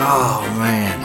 [0.00, 1.00] Oh man,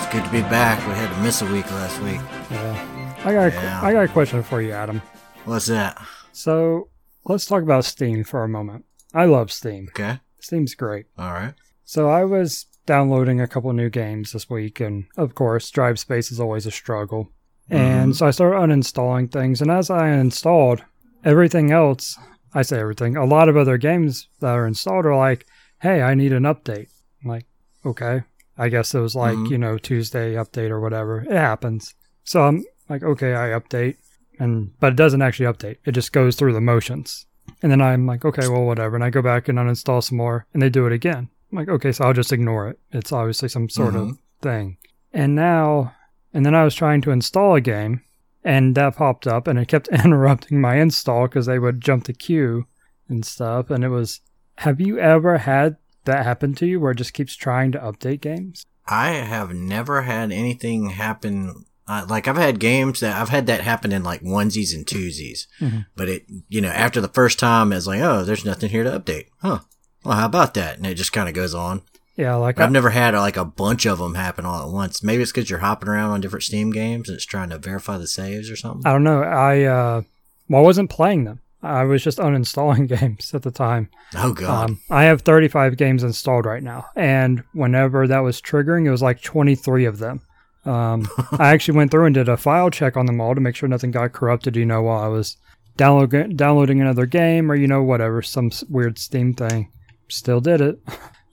[0.00, 0.78] it's good to be back.
[0.86, 2.20] We had to miss a week last week.
[2.50, 3.14] Yeah.
[3.24, 3.80] I got a, Yeah.
[3.82, 5.02] I got a question for you, Adam.
[5.44, 6.00] What's that?
[6.32, 6.88] So
[7.24, 8.84] let's talk about Steam for a moment.
[9.12, 9.88] I love Steam.
[9.90, 10.20] Okay.
[10.40, 11.06] Steam's great.
[11.18, 11.54] All right.
[11.84, 16.30] So I was downloading a couple new games this week, and of course, drive space
[16.30, 17.30] is always a struggle.
[17.70, 20.82] And so I started uninstalling things, and as I installed
[21.24, 22.18] everything else,
[22.54, 25.46] I say everything, a lot of other games that are installed are like,
[25.80, 26.88] hey, I need an update.
[27.22, 27.44] I'm like,
[27.84, 28.22] okay.
[28.56, 29.50] I guess it was like, Mhm.
[29.50, 31.20] you know, Tuesday update or whatever.
[31.20, 31.94] It happens.
[32.24, 33.96] So I'm like, okay, I update.
[34.40, 35.76] And but it doesn't actually update.
[35.84, 37.26] It just goes through the motions.
[37.62, 38.94] And then I'm like, okay, well, whatever.
[38.96, 41.28] And I go back and uninstall some more, and they do it again.
[41.52, 42.78] I'm like, okay, so I'll just ignore it.
[42.92, 44.18] It's obviously some sort of Mhm.
[44.42, 44.76] thing.
[45.12, 45.92] And now,
[46.32, 48.02] and then I was trying to install a game,
[48.44, 52.12] and that popped up, and it kept interrupting my install because they would jump the
[52.12, 52.66] queue
[53.08, 53.70] and stuff.
[53.70, 54.20] And it was,
[54.58, 58.20] have you ever had that happen to you where it just keeps trying to update
[58.20, 58.64] games?
[58.86, 61.64] I have never had anything happen.
[61.86, 65.46] Uh, like I've had games that I've had that happen in like onesies and twosies,
[65.60, 65.86] Mhm.
[65.96, 68.98] but it, you know, after the first time, it's like, oh, there's nothing here to
[69.00, 69.26] update.
[69.40, 69.60] Huh.
[70.04, 70.76] Well, how about that?
[70.76, 71.82] And it just kind of goes on.
[72.18, 75.04] Yeah, like But I've never had like a bunch of them happen all at once.
[75.04, 77.96] Maybe it's because you're hopping around on different Steam games and it's trying to verify
[77.96, 78.82] the saves or something.
[78.84, 79.22] I don't know.
[79.22, 80.02] I uh,
[80.48, 81.40] well, I wasn't playing them.
[81.62, 83.88] I was just uninstalling games at the time.
[84.16, 84.70] oh god.
[84.70, 89.02] Um, I have 35 games installed right now, and whenever that was triggering, it was
[89.02, 90.20] like 23 of them.
[90.64, 91.06] Um,
[91.38, 93.68] I actually went through and did a file check on them all to make sure
[93.68, 94.56] nothing got corrupted.
[94.56, 95.36] You know, while I was
[95.78, 99.70] download, downloading another game or you know whatever, some weird Steam thing.
[100.08, 100.80] Still did it.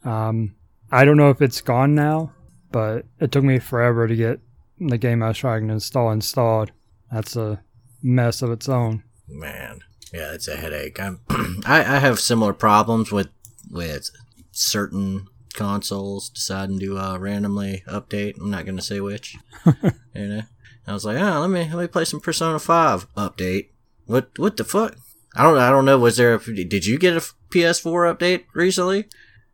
[0.06, 0.54] Um,
[0.96, 2.32] I don't know if it's gone now,
[2.72, 4.40] but it took me forever to get
[4.80, 6.72] the game I was trying to install installed.
[7.12, 7.62] That's a
[8.02, 9.04] mess of its own.
[9.28, 9.82] Man,
[10.14, 10.98] yeah, it's a headache.
[10.98, 11.20] I'm,
[11.66, 13.28] I I have similar problems with
[13.70, 14.10] with
[14.52, 18.40] certain consoles deciding to uh, randomly update.
[18.40, 19.36] I'm not gonna say which.
[19.66, 20.42] you know,
[20.88, 23.72] I was like, oh, let me let me play some Persona Five update.
[24.06, 24.96] What what the fuck?
[25.36, 26.00] I don't I don't know.
[26.00, 26.36] Was there?
[26.36, 27.20] A, did you get a
[27.50, 29.10] PS4 update recently?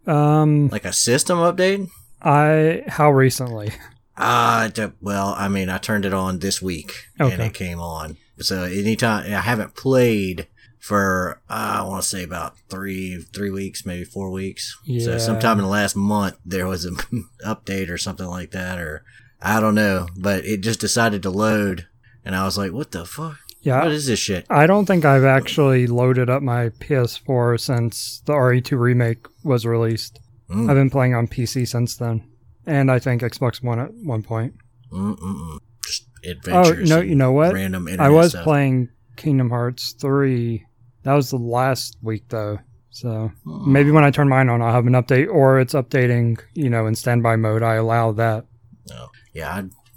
[0.07, 1.89] Um, Like a system update?
[2.21, 3.71] I how recently?
[4.17, 4.69] Uh,
[5.01, 6.93] well, I mean, I turned it on this week
[7.31, 8.17] and it came on.
[8.39, 10.47] So anytime I haven't played
[10.79, 14.77] for, uh, I want to say about three, three weeks, maybe four weeks.
[14.99, 16.97] So sometime in the last month, there was an
[17.45, 19.03] update or something like that, or
[19.41, 21.87] I don't know, but it just decided to load
[22.23, 23.37] and I was like, what the fuck?
[23.61, 24.45] Yeah, What is this shit?
[24.49, 30.19] I don't think I've actually loaded up my PS4 since the RE2 remake was released.
[30.49, 30.69] Mm.
[30.69, 32.27] I've been playing on PC since then,
[32.65, 34.55] and I think Xbox One at one point.
[34.91, 35.59] Mm-mm-mm.
[35.85, 36.07] Just
[36.49, 37.53] Oh no, you know what?
[37.53, 38.43] Random I was stuff.
[38.43, 40.65] playing Kingdom Hearts 3.
[41.03, 42.59] That was the last week though.
[42.89, 43.71] So Hmm.
[43.71, 46.87] maybe when I turn mine on, I'll have an update, or it's updating, you know,
[46.87, 47.63] in standby mode.
[47.63, 48.45] I allow that.
[48.89, 49.09] No.
[49.33, 49.49] Yeah,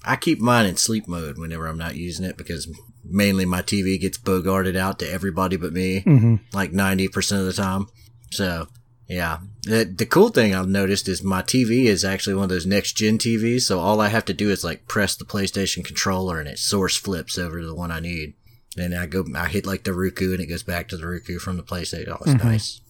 [0.05, 2.69] I, I keep mine in sleep mode whenever I'm not using it because
[3.05, 7.53] mainly my TV gets bogarted out to everybody but me, hmm like 90% of the
[7.53, 7.87] time.
[8.31, 8.69] So,
[9.09, 9.39] yeah.
[9.63, 12.95] The, the cool thing I've noticed is my TV is actually one of those next
[12.95, 13.63] gen TVs.
[13.63, 16.97] So all I have to do is like press the PlayStation controller and it source
[16.97, 18.35] flips over to the one I need.
[18.77, 21.39] Then I go, I hit like the Roku and it goes back to the Roku
[21.39, 22.09] from the PlayStation.
[22.09, 22.45] Oh, it's Mhm.
[22.45, 22.81] nice.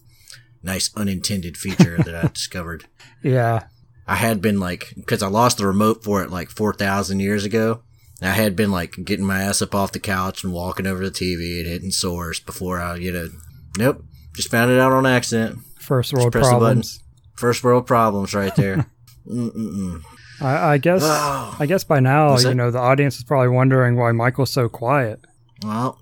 [0.63, 2.85] Nice unintended feature that I discovered.
[3.21, 3.65] Yeah.
[4.07, 7.81] I had been like, because I lost the remote for it like 4,000 years ago.
[8.21, 11.09] I had been like getting my ass up off the couch and walking over to
[11.09, 13.29] the TV and hitting source before I, you know,
[13.77, 14.03] nope,
[14.35, 15.59] just found it out on accident.
[15.79, 17.01] First world problems.
[17.35, 18.89] First world problems right there.
[20.41, 21.01] I, I guess.
[21.03, 24.69] Oh, I guess by now, you know, the audience is probably wondering why Michael's so
[24.69, 25.19] quiet.
[25.63, 25.99] well,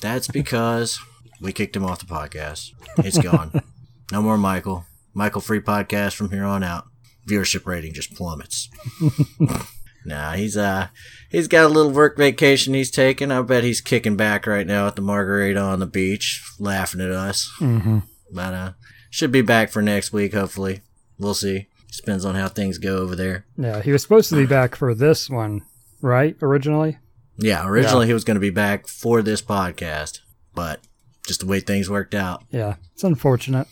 [0.00, 0.98] that's because
[1.40, 2.70] we kicked him off the podcast.
[2.98, 3.62] It's gone.
[4.12, 4.84] no more Michael.
[5.14, 6.86] Michael free podcast from here on out.
[7.28, 8.68] Viewership rating just plummets.
[10.04, 10.88] nah, he's uh
[11.30, 13.30] he's got a little work vacation he's taking.
[13.30, 17.10] I bet he's kicking back right now at the margarita on the beach, laughing at
[17.10, 17.50] us.
[17.60, 17.98] Mm-hmm.
[18.32, 18.72] But uh
[19.10, 20.80] should be back for next week, hopefully.
[21.18, 21.68] We'll see.
[21.94, 23.44] Depends on how things go over there.
[23.56, 25.60] Yeah, he was supposed to be back for this one,
[26.00, 26.36] right?
[26.40, 26.98] Originally.
[27.36, 30.20] Yeah, originally he was gonna be back for this podcast,
[30.54, 30.80] but
[31.26, 32.44] just the way things worked out.
[32.50, 33.68] Yeah, it's unfortunate,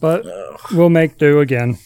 [0.00, 0.24] but
[0.72, 1.78] we'll make do again.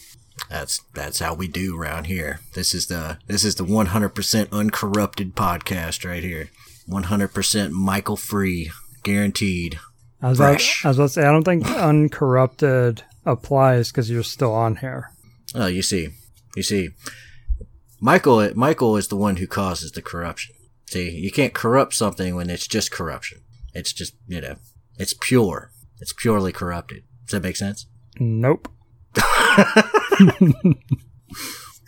[0.49, 2.39] That's that's how we do around here.
[2.53, 6.49] This is the this is the 100% uncorrupted podcast right here.
[6.89, 8.71] 100% Michael free,
[9.03, 9.79] guaranteed.
[10.21, 14.23] I was, about, I was about to say, I don't think uncorrupted applies because you're
[14.23, 15.11] still on here.
[15.53, 16.09] Oh, you see,
[16.55, 16.89] you see,
[17.99, 20.55] Michael Michael is the one who causes the corruption.
[20.85, 23.41] See, you can't corrupt something when it's just corruption.
[23.73, 24.55] It's just, you know,
[24.97, 25.71] it's pure.
[25.99, 27.03] It's purely corrupted.
[27.25, 27.87] Does that make sense?
[28.19, 28.69] Nope.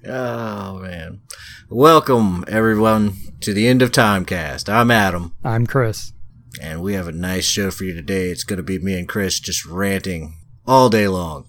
[0.07, 1.21] Oh man.
[1.69, 4.69] Welcome everyone to the end of Timecast.
[4.71, 5.33] I'm Adam.
[5.43, 6.13] I'm Chris.
[6.61, 8.29] And we have a nice show for you today.
[8.29, 10.35] It's gonna be me and Chris just ranting
[10.65, 11.45] all day long.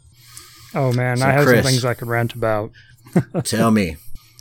[0.74, 2.72] Oh man, So, I have Chris- some things I could rant about.
[3.44, 3.96] Tell me,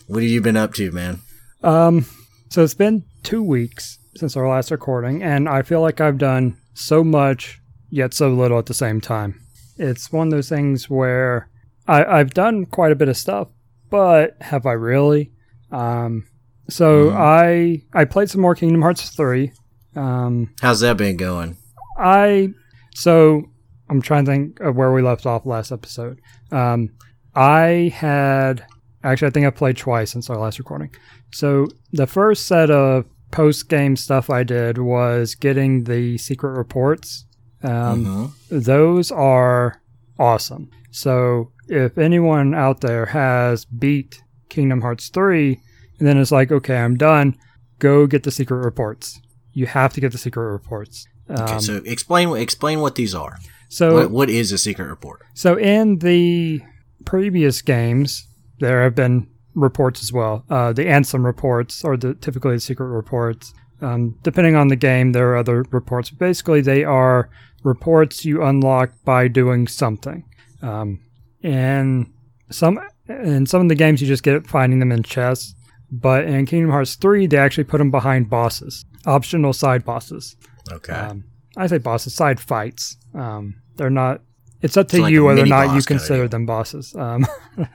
[0.08, 1.20] what have you been up to, man?
[1.64, 2.06] Um,
[2.50, 6.58] so it's been two weeks since our last recording, and I feel like I've done
[6.74, 9.40] so much yet so little at the same time.
[9.78, 11.48] It's one of those things where
[11.90, 13.48] I, I've done quite a bit of stuff,
[13.90, 15.32] but have I really?
[15.72, 16.28] Um,
[16.70, 19.52] so I I played some more Kingdom Hearts three.
[19.96, 21.58] Um, How's that been going?
[21.98, 22.50] I
[22.96, 23.44] so
[23.90, 26.20] I'm trying to think of where we left off last episode.
[26.52, 26.90] Um,
[27.36, 28.66] I had
[29.04, 30.92] actually I think I played twice since our last recording.
[31.32, 37.26] So the first set of post game stuff I did was getting the secret reports.
[37.64, 38.32] Um, Mhm.
[38.66, 39.82] those are
[40.18, 40.70] awesome.
[40.92, 45.60] So if anyone out there has beat Kingdom Hearts 3
[46.00, 47.36] and then it's like, okay, I'm done,
[47.80, 49.20] go get the secret reports.
[49.54, 51.08] You have to get the secret reports.
[51.30, 53.38] Okay, Um, so explain explain what these are.
[53.70, 55.22] so what, what is a secret report?
[55.34, 56.62] so in the
[57.06, 58.28] previous games,
[58.60, 60.44] there have been reports as well.
[60.50, 63.54] Uh, the Ansem reports, or the typically the secret reports.
[63.82, 66.10] Um, depending on the game, there are other reports.
[66.10, 67.30] Basically, they are
[67.64, 70.24] reports you unlock by doing something.
[70.62, 71.00] Um,
[71.44, 72.12] and
[72.50, 75.56] some in some of the games, you just get finding them in chests.
[75.92, 80.36] But in Kingdom Hearts 3, they actually put them behind bosses, optional side bosses.
[80.72, 80.94] Okay.
[80.94, 81.24] Um,
[81.58, 82.98] I say bosses, side fights.
[83.14, 84.22] Um, they're not.
[84.62, 86.96] It's up to It's you a whether or not you consider them bosses.
[86.96, 87.26] Um,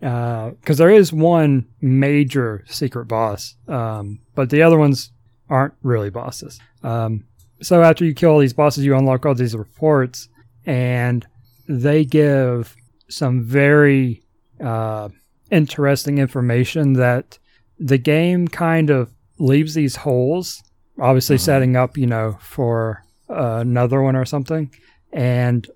[0.00, 5.12] because there is one major secret boss, um, but the other ones
[5.48, 6.60] aren't really bosses.
[6.82, 7.24] Um,
[7.62, 10.28] so after you kill all these bosses, you unlock all these reports,
[10.66, 11.26] and
[11.68, 12.76] they give
[13.08, 14.22] some very
[14.60, 15.08] uh,
[15.50, 17.38] interesting information that
[17.78, 20.62] the game kind of leaves these holes,
[20.98, 21.40] obviously Mhm.
[21.40, 24.70] setting up, you know, for uh, another one or something.
[25.12, 25.66] And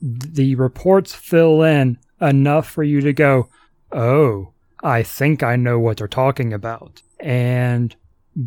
[0.00, 3.48] the reports fill in enough for you to go,
[3.92, 7.02] oh, I think I know what they're talking about.
[7.20, 7.94] And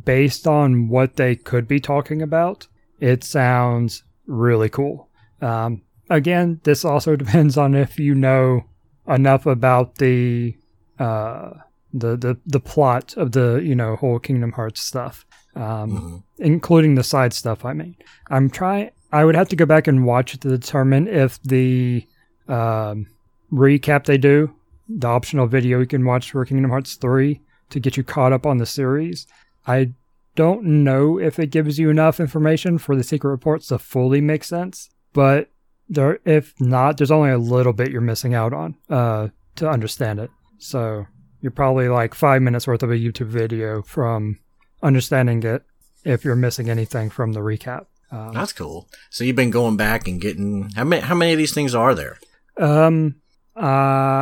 [0.05, 2.67] based on what they could be talking about,
[2.99, 5.09] it sounds really cool.
[5.41, 5.81] Um,
[6.15, 8.65] again, this also depends on if you know
[9.07, 10.55] enough about the
[10.99, 11.51] uh,
[11.93, 15.25] the the the plot of the you know whole Kingdom Hearts stuff,
[15.55, 16.23] um, Mhm.
[16.37, 17.65] including the side stuff.
[17.65, 17.95] I mean,
[18.29, 18.91] I'm trying.
[19.11, 22.05] I would have to go back and watch it to determine if the
[22.47, 23.07] um,
[23.51, 24.53] recap they do,
[24.87, 27.41] the optional video you can watch for Kingdom Hearts three
[27.71, 29.27] to get you caught up on the series.
[29.67, 29.91] I
[30.35, 34.43] don't know if it gives you enough information for the secret reports to fully make
[34.45, 35.49] sense, but
[35.91, 39.27] there, if not, there's only a little bit you're missing out on uh,
[39.57, 40.31] to understand it.
[40.57, 41.05] So
[41.41, 44.39] you're probably like five minutes worth of a YouTube video from
[44.81, 45.63] understanding it
[46.03, 47.85] if you're missing anything from the recap.
[48.11, 48.89] Um, That's cool.
[49.09, 51.93] So you've been going back and getting how many how many of these things are
[51.95, 52.17] there?
[52.57, 53.15] Um,
[53.55, 53.61] uh,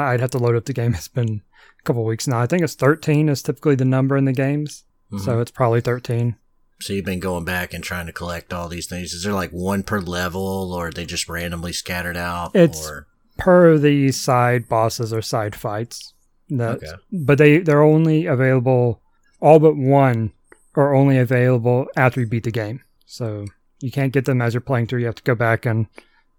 [0.10, 0.94] I'd have to load up the game.
[0.96, 1.42] It's been
[1.80, 2.40] a couple weeks now.
[2.40, 5.22] I think it's 13 is typically the number in the games, Mhm.
[5.22, 6.36] so it's probably 13.
[6.82, 9.14] So you've been going back and trying to collect all these things.
[9.14, 12.56] Is there like one per level, or are they just randomly scattered out?
[12.56, 13.06] It's- or
[13.38, 16.14] Per the side bosses or side fights,
[16.52, 16.88] Okay.
[17.12, 19.02] but they they're only available.
[19.40, 20.34] All but one
[20.76, 22.82] are only available after you beat the game.
[23.06, 23.46] So
[23.80, 25.00] you can't get them as you're playing through.
[25.00, 25.88] You have to go back and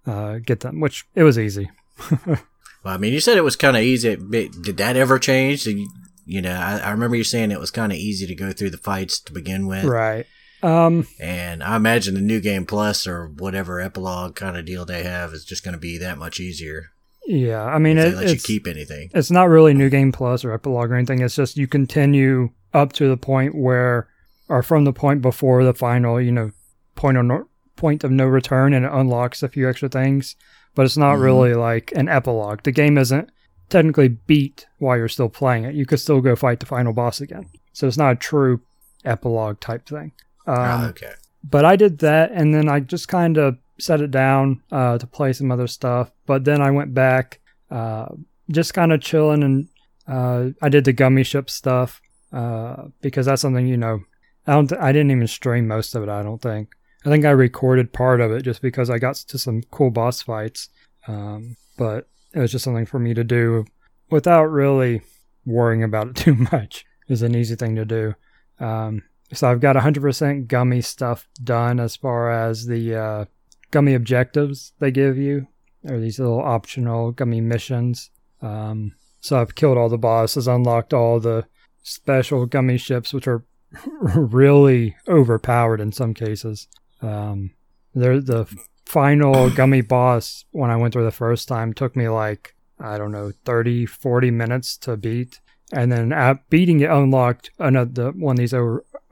[0.07, 1.71] uh, get them, which it was easy.
[2.27, 2.37] well,
[2.85, 4.17] I mean, you said it was kind of easy.
[4.17, 5.65] Did that ever change?
[5.65, 5.89] Did you,
[6.31, 8.71] you know, I, I remember you saying it was kind of easy to go through
[8.71, 10.27] the fights to begin with, Right.
[10.63, 15.03] Um, and I imagine the new game plus or whatever epilogue kind of deal they
[15.05, 16.91] have is just going to be that much easier.
[17.27, 17.65] yeah.
[17.65, 19.11] I mean, it, let you keep anything.
[19.15, 21.21] it's not really new game plus or epilogue or anything.
[21.23, 24.09] It's just you continue up to the point where,
[24.49, 26.51] or from the point before the final, you know,
[26.95, 30.37] point of no, point of no return, and it unlocks a few extra things.
[30.75, 31.23] But it's not Mhm.
[31.23, 32.63] really like an epilogue.
[32.65, 33.31] The game isn't
[33.71, 35.75] technically beat while you're still playing it.
[35.75, 37.47] You could still go fight the final boss again.
[37.73, 38.61] So it's not a true
[39.05, 40.13] epilogue type thing.
[40.47, 41.13] Um, Ah, okay.
[41.43, 45.07] but I did that, and then I just kind of set it down uh, to
[45.07, 46.11] play some other stuff.
[46.27, 48.07] But then I went back, uh,
[48.51, 49.69] just kind of chilling, and
[50.09, 52.01] uh, I did the gummy ship stuff
[52.33, 54.01] uh, because that's something you know.
[54.47, 54.67] I don't.
[54.69, 56.09] Th- I didn't even stream most of it.
[56.09, 56.71] I don't think.
[57.07, 60.21] I think I recorded part of it just because I got to some cool boss
[60.23, 60.69] fights.
[61.07, 63.65] Um, but it was just something for me to do
[64.11, 65.03] without really
[65.45, 66.85] worrying about it too much.
[67.09, 68.15] Is an easy thing to do.
[68.61, 73.25] Um, so I've got 100% gummy stuff done as far as the uh,
[73.73, 75.49] gummy objectives they give you,
[75.89, 78.11] or these little optional gummy missions.
[78.43, 81.47] Um, so I've killed all the bosses, unlocked all the
[81.83, 83.45] special gummy ships, which are
[83.83, 86.69] really overpowered in some cases.
[87.03, 87.53] Um,
[87.95, 88.47] they're the
[88.91, 93.13] final gummy boss when I went through the first time took me like I don't
[93.13, 95.41] know 30 40 minutes to beat
[95.73, 98.55] and then at beating it unlocked another one of these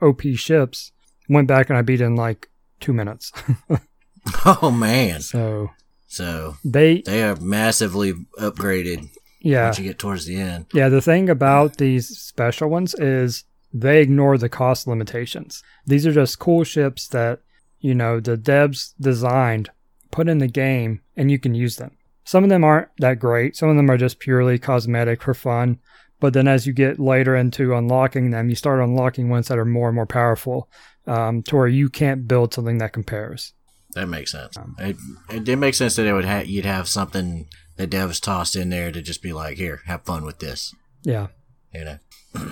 [0.01, 0.91] OP ships
[1.29, 2.49] went back and I beat in like
[2.81, 3.31] 2 minutes.
[4.45, 5.21] oh man.
[5.21, 5.69] So
[6.07, 9.07] so they they are massively upgraded
[9.39, 9.65] yeah.
[9.65, 10.65] once you get towards the end.
[10.73, 15.63] Yeah, the thing about these special ones is they ignore the cost limitations.
[15.85, 17.41] These are just cool ships that,
[17.79, 19.69] you know, the devs designed,
[20.11, 21.91] put in the game, and you can use them.
[22.23, 23.55] Some of them aren't that great.
[23.55, 25.79] Some of them are just purely cosmetic for fun.
[26.19, 29.65] But then as you get later into unlocking them, you start unlocking ones that are
[29.65, 30.69] more and more powerful
[31.07, 33.53] um, to where you can't build something that compares.
[33.93, 34.57] That makes sense.
[34.57, 34.97] Um, it,
[35.29, 38.69] it did make sense that it would ha- you'd have something that devs tossed in
[38.69, 40.75] there to just be like, here, have fun with this.
[41.03, 41.27] Yeah.
[41.73, 41.99] You know.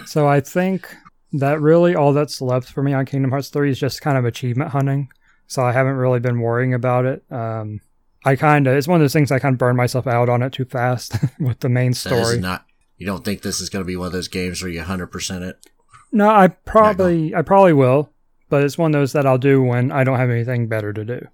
[0.06, 0.96] so I think
[1.34, 4.26] that really all that's left for me on Kingdom Hearts 3 is just kind of
[4.26, 5.10] achievement hunting.
[5.48, 7.24] So I haven't really been worrying about it.
[7.32, 7.82] Um,
[8.26, 10.44] I kind of, it's one of those things I kind of burn myself out on
[10.44, 12.40] it too fast with the main story.
[12.40, 12.66] Not,
[12.98, 15.42] you don't think this is going to be one of those games where you 100%
[15.42, 15.66] it?
[16.12, 18.12] No, I probably, I probably will,
[18.50, 21.06] but it's one of those that I'll do when I don't have anything better to
[21.06, 21.28] do.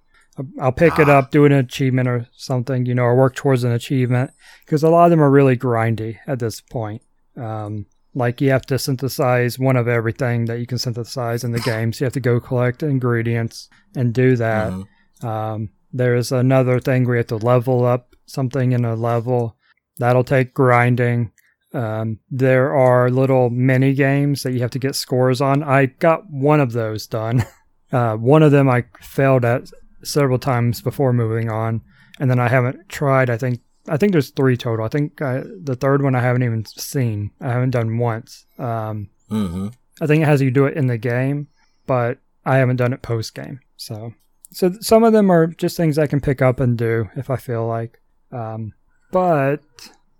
[0.60, 1.02] I'll pick ah.
[1.02, 4.32] it up, do an achievement or something, you know, or work towards an achievement
[4.64, 7.02] because a lot of them are really grindy at this point.
[7.36, 11.60] Um, like you have to synthesize one of everything that you can synthesize in the
[11.60, 11.92] game.
[11.92, 14.72] So you have to go collect ingredients and do that.
[14.72, 15.26] Mm-hmm.
[15.26, 19.56] Um, there's another thing where you have to level up something in a level.
[19.98, 21.32] That'll take grinding.
[21.72, 25.62] Um, there are little mini games that you have to get scores on.
[25.62, 27.44] I got one of those done.
[27.92, 29.70] Uh, one of them I failed at
[30.02, 31.80] several times before moving on,
[32.18, 33.30] and then I haven't tried.
[33.30, 34.84] I think I think there's three total.
[34.84, 37.30] I think I, the third one I haven't even seen.
[37.40, 38.46] I haven't done once.
[38.58, 39.68] Um, mm-hmm.
[40.00, 41.48] I think it has you do it in the game,
[41.86, 43.60] but I haven't done it post game.
[43.76, 44.14] So,
[44.50, 47.36] so some of them are just things I can pick up and do if I
[47.36, 48.00] feel like.
[48.32, 48.72] Um,
[49.12, 49.60] but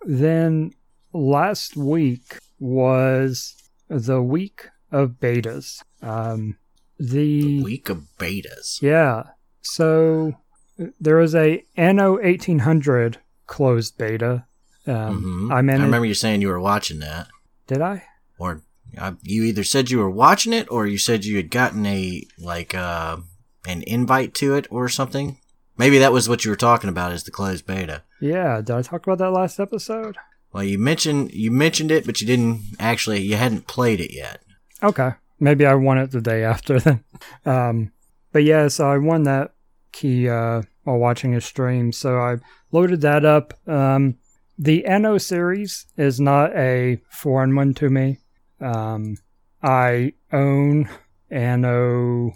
[0.03, 0.73] then
[1.13, 3.57] last week was
[3.89, 5.83] the week of betas.
[6.03, 6.59] Um,
[6.99, 8.81] the, the week of betas.
[8.81, 9.25] Yeah.
[9.63, 10.35] So
[11.01, 14.47] there was a Anno 1800 closed beta.
[14.87, 15.53] Um, mm-hmm.
[15.53, 17.29] I, I remember you saying you were watching that.
[17.67, 18.05] Did I?
[18.39, 18.63] Or
[18.99, 22.25] uh, you either said you were watching it, or you said you had gotten a
[22.39, 23.19] like uh,
[23.67, 25.39] an invite to it or something.
[25.77, 28.03] Maybe that was what you were talking about is the closed beta.
[28.21, 30.17] Yeah, did I talk about that last episode?
[30.53, 33.23] Well, you mentioned you mentioned it, but you didn't actually.
[33.23, 34.43] You hadn't played it yet.
[34.83, 37.05] Okay, maybe I won it the day after then.
[37.47, 37.93] Um,
[38.33, 39.55] but yeah, so I won that
[39.93, 41.93] key uh, while watching a stream.
[41.93, 42.37] So I
[42.73, 43.55] loaded that up.
[43.67, 44.17] Um,
[44.59, 48.19] the Anno series is not a foreign one to me.
[48.61, 49.17] Um,
[49.63, 50.89] I own
[51.31, 52.33] Anno.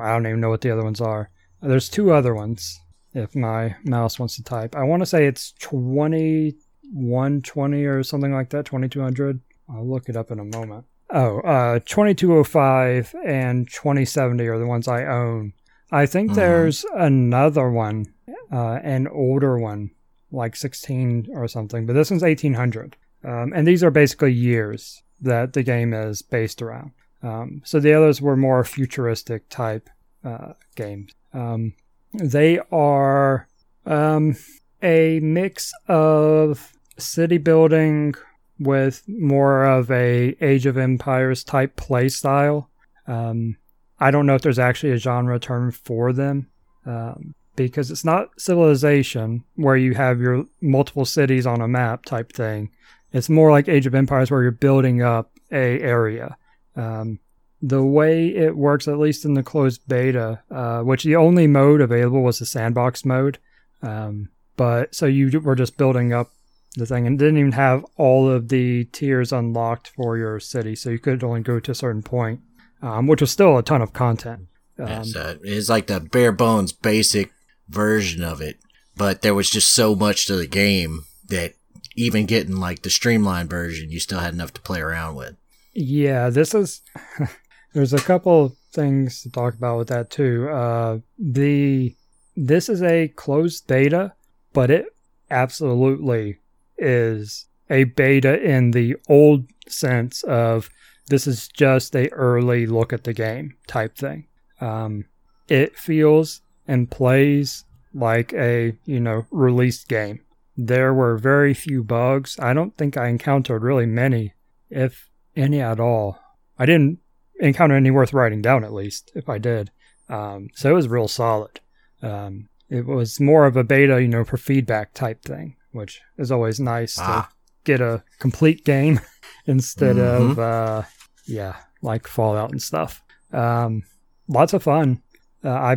[0.00, 1.30] I don't even know what the other ones are.
[1.60, 2.80] There's two other ones.
[3.14, 6.56] If my mouse wants to type, I want to say it's twenty
[6.92, 8.66] one twenty or something like that.
[8.66, 9.40] Twenty two hundred.
[9.68, 10.86] I'll look it up in a moment.
[11.10, 15.54] Oh, uh, 2205 and 2070 are the ones I own.
[15.90, 16.36] I think mm-hmm.
[16.36, 18.12] there's another one,
[18.52, 19.90] uh, an older one,
[20.30, 22.96] like 16 or something, but this one's 1800.
[23.24, 26.92] Um, and these are basically years that the game is based around.
[27.22, 29.88] Um, so the others were more futuristic type
[30.24, 31.12] uh, games.
[31.32, 31.74] Um,
[32.12, 33.48] they are
[33.86, 34.36] um,
[34.82, 38.14] a mix of city building
[38.58, 42.70] with more of a Age of Empires type play style.
[43.06, 43.56] Um,
[44.00, 46.48] I don't know if there's actually a genre term for them
[46.86, 52.32] um, because it's not civilization where you have your multiple cities on a map type
[52.32, 52.70] thing.
[53.12, 56.36] It's more like Age of Empires where you're building up a area.
[56.76, 57.18] Um,
[57.60, 61.80] the way it works, at least in the closed beta, uh, which the only mode
[61.80, 63.38] available was the sandbox mode.
[63.82, 66.30] Um, but so you were just building up
[66.76, 70.90] the thing and didn't even have all of the tiers unlocked for your city, so
[70.90, 72.40] you could only go to a certain point
[72.82, 74.48] um, which was still a ton of content.
[74.78, 77.32] Um, yeah, so it's like the bare bones basic
[77.68, 78.58] version of it,
[78.96, 81.54] but there was just so much to the game that
[81.96, 85.36] even getting like the streamlined version, you still had enough to play around with.
[85.74, 86.82] Yeah, this is.
[87.72, 90.48] there's a couple things to talk about with that too.
[90.48, 91.94] Uh, the
[92.36, 94.12] this is a closed beta,
[94.52, 94.86] but it
[95.30, 96.38] absolutely
[96.78, 100.70] is a beta in the old sense of
[101.08, 104.26] this is just a early look at the game type thing.
[104.60, 105.04] Um,
[105.48, 110.20] it feels and plays like a you know released game.
[110.56, 112.36] There were very few bugs.
[112.40, 114.34] I don't think I encountered really many,
[114.70, 116.18] if any at all.
[116.58, 116.98] I didn't
[117.40, 119.70] encounter any worth writing down, at least if I did.
[120.08, 121.60] Um, so it was real solid.
[122.02, 126.32] Um, it was more of a beta, you know, for feedback type thing, which is
[126.32, 127.28] always nice Ah.
[127.30, 127.34] to
[127.64, 129.00] get a complete game
[129.46, 130.30] instead Mhm.
[130.32, 130.82] of, uh,
[131.28, 133.02] yeah, like Fallout and stuff.
[133.32, 133.82] Um,
[134.28, 135.02] lots of fun.
[135.44, 135.76] Uh, I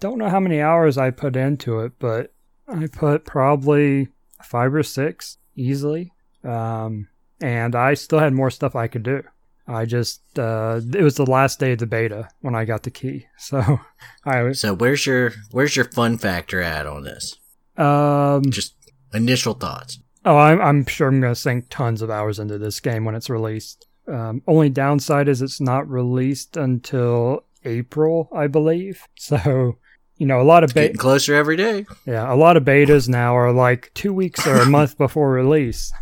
[0.00, 2.32] don't know how many hours I put into it, but
[2.68, 4.08] I put probably
[4.42, 6.12] five or six easily.
[6.44, 7.08] Um,
[7.40, 9.22] and I still had more stuff I could do.
[9.68, 12.90] I just, uh, it was the last day of the beta when I got the
[12.90, 13.26] key.
[13.38, 13.80] So
[14.24, 17.36] I was, So where's your where's your fun factor at on this?
[17.76, 18.74] um, Just
[19.14, 19.98] initial thoughts.
[20.24, 23.14] Oh, I'm, I'm sure I'm going to sink tons of hours into this game when
[23.16, 23.86] it's released.
[24.08, 29.02] Um, only downside is it's not released until April, I believe.
[29.16, 29.78] So,
[30.16, 31.86] you know, a lot of Getting beta, closer every day.
[32.06, 35.92] yeah, a lot of betas now are like two weeks or a month before release.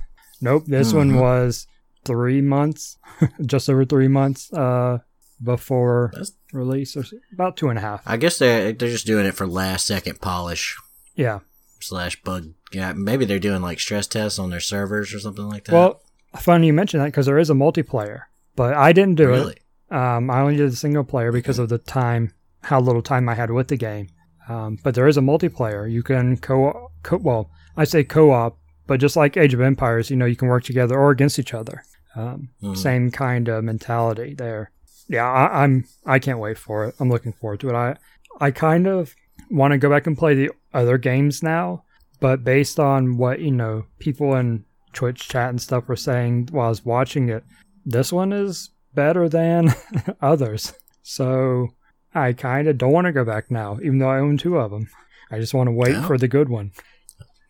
[0.40, 1.20] Nope, this one Mhm.
[1.20, 1.66] was
[2.06, 2.98] three months,
[3.46, 4.98] just over three months uh,
[5.42, 8.02] before That's- release, or about two and a half.
[8.06, 10.76] I guess they they're just doing it for last second polish
[11.14, 11.40] Yeah.
[11.80, 12.52] slash bug.
[12.72, 15.72] Yeah, maybe they're doing like stress tests on their servers or something like that.
[15.74, 16.02] Well,
[16.38, 18.22] funny you mention that because there is a multiplayer,
[18.56, 19.60] but I didn't do it.
[19.90, 22.32] Um, I only did the single player because of the time,
[22.62, 24.08] how little time I had with the game.
[24.48, 25.90] Um, but there is a multiplayer.
[25.90, 30.16] You can co, co well, I say co-op, but just like Age of Empires, you
[30.16, 31.82] know, you can work together or against each other.
[32.16, 32.76] Um, Mhm.
[32.76, 34.70] Same kind of mentality there.
[35.08, 35.84] Yeah, I, I'm.
[36.06, 36.94] I can't wait for it.
[37.00, 37.74] I'm looking forward to it.
[37.74, 37.96] I,
[38.40, 39.14] I kind of
[39.50, 41.84] want to go back and play the other games now,
[42.20, 46.66] but based on what you know, people in Twitch chat and stuff were saying while
[46.66, 47.44] I was watching it,
[47.84, 49.74] this one is better than
[50.20, 50.72] others.
[51.02, 51.68] So
[52.14, 54.70] I kind of don't want to go back now, even though I own two of
[54.70, 54.88] them.
[55.30, 56.72] I just want to wait for the good one.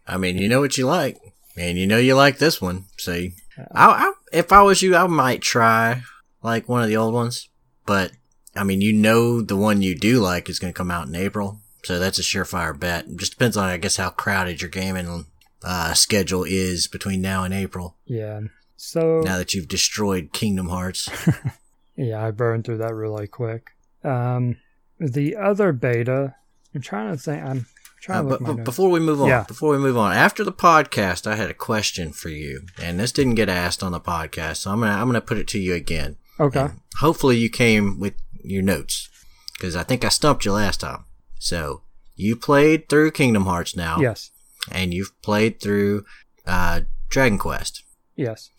[0.07, 1.19] I mean, you know what you like,
[1.57, 2.85] and you know you like this one.
[2.99, 3.33] So, I,
[3.73, 6.03] I, if I was you, I might try
[6.43, 7.49] like one of the old ones.
[7.87, 8.13] But
[8.55, 11.15] I mean, you know, the one you do like is going to come out in
[11.15, 13.07] April, so that's a surefire bet.
[13.07, 15.27] It just depends on, I guess, how crowded your gaming
[15.63, 17.97] uh, schedule is between now and April.
[18.07, 18.41] Yeah.
[18.77, 21.09] So Now that you've destroyed Kingdom Hearts,
[21.97, 23.73] Yeah, I burned through that really quick.
[24.03, 24.57] Um,
[24.99, 26.35] the other beta,
[26.75, 27.43] I'm trying to think.
[27.45, 27.67] I'm
[28.01, 29.45] trying Uh, to but, but before we move on, Yeah.
[29.47, 33.13] before we move on, after the podcast, I had a question for you, and this
[33.13, 35.75] didn't get asked on the podcast, so I'm gonna I'm gonna put it to you
[35.75, 36.17] again.
[36.39, 36.61] Okay.
[36.61, 39.11] And hopefully, you came with your notes
[39.59, 41.05] because I think I stumped you last time.
[41.39, 41.83] So
[42.17, 44.31] you played through Kingdom Hearts now, Yes.
[44.71, 46.05] And you've played through
[46.47, 47.83] uh, Dragon Quest.
[48.17, 48.51] Yes.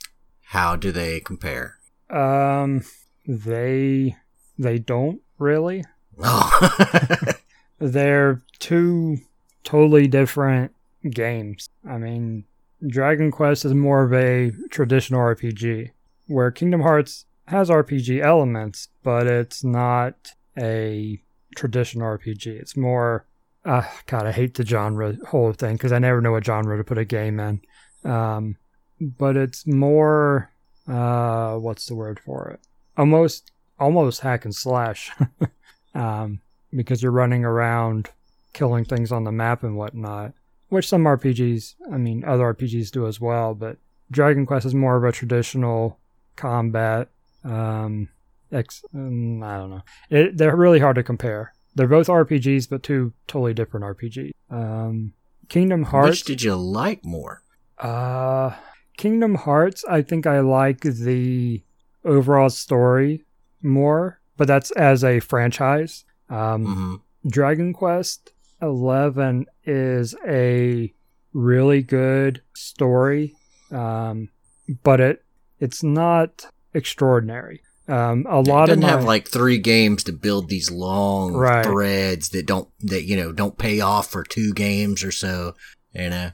[0.45, 1.77] How do they compare?
[2.09, 2.83] Um,
[3.25, 4.15] they
[4.57, 5.83] they don't really.
[6.19, 7.17] Oh,
[7.79, 9.17] They're two
[9.63, 10.73] totally different
[11.09, 11.69] games.
[11.87, 12.45] I mean,
[12.85, 15.91] Dragon Quest is more of a traditional RPG,
[16.27, 21.21] where Kingdom Hearts has RPG elements, but it's not a
[21.55, 22.47] traditional RPG.
[22.47, 23.25] It's more,
[23.65, 26.83] uh, God, I hate the genre whole thing because I never know what genre to
[26.83, 27.61] put a game in.
[28.03, 28.57] Um,
[28.99, 30.49] but it's more,
[30.87, 32.59] uh, what's the word for it?
[32.97, 35.11] Almost, almost hack and slash.
[35.95, 36.39] um,
[36.73, 38.09] because you're running around
[38.53, 40.33] killing things on the map and whatnot,
[40.69, 43.77] which some RPGs, I mean, other RPGs do as well, but
[44.09, 45.97] Dragon Quest is more of a traditional
[46.35, 47.09] combat.
[47.43, 48.09] Um,
[48.51, 49.81] ex, um, I don't know.
[50.09, 51.53] It, they're really hard to compare.
[51.75, 54.31] They're both RPGs, but two totally different RPGs.
[54.49, 55.13] Um,
[55.49, 56.09] Kingdom Hearts.
[56.09, 57.41] which did you like more?
[57.77, 58.51] Uh,
[58.97, 61.61] Kingdom Hearts, I think I like the
[62.05, 63.23] overall story
[63.61, 66.05] more, but that's as a franchise.
[66.29, 66.95] Um, hmm
[67.29, 68.31] Dragon Quest
[68.63, 70.91] 11 is a
[71.33, 73.35] really good story,
[73.71, 74.29] um,
[74.83, 75.23] but it
[75.59, 77.61] it's not extraordinary.
[77.91, 81.65] Um, a lot of doesn't my, have like three games to build these long Right.
[81.65, 85.55] threads that don't that you know don't pay off for two games or so.
[85.93, 86.31] You know,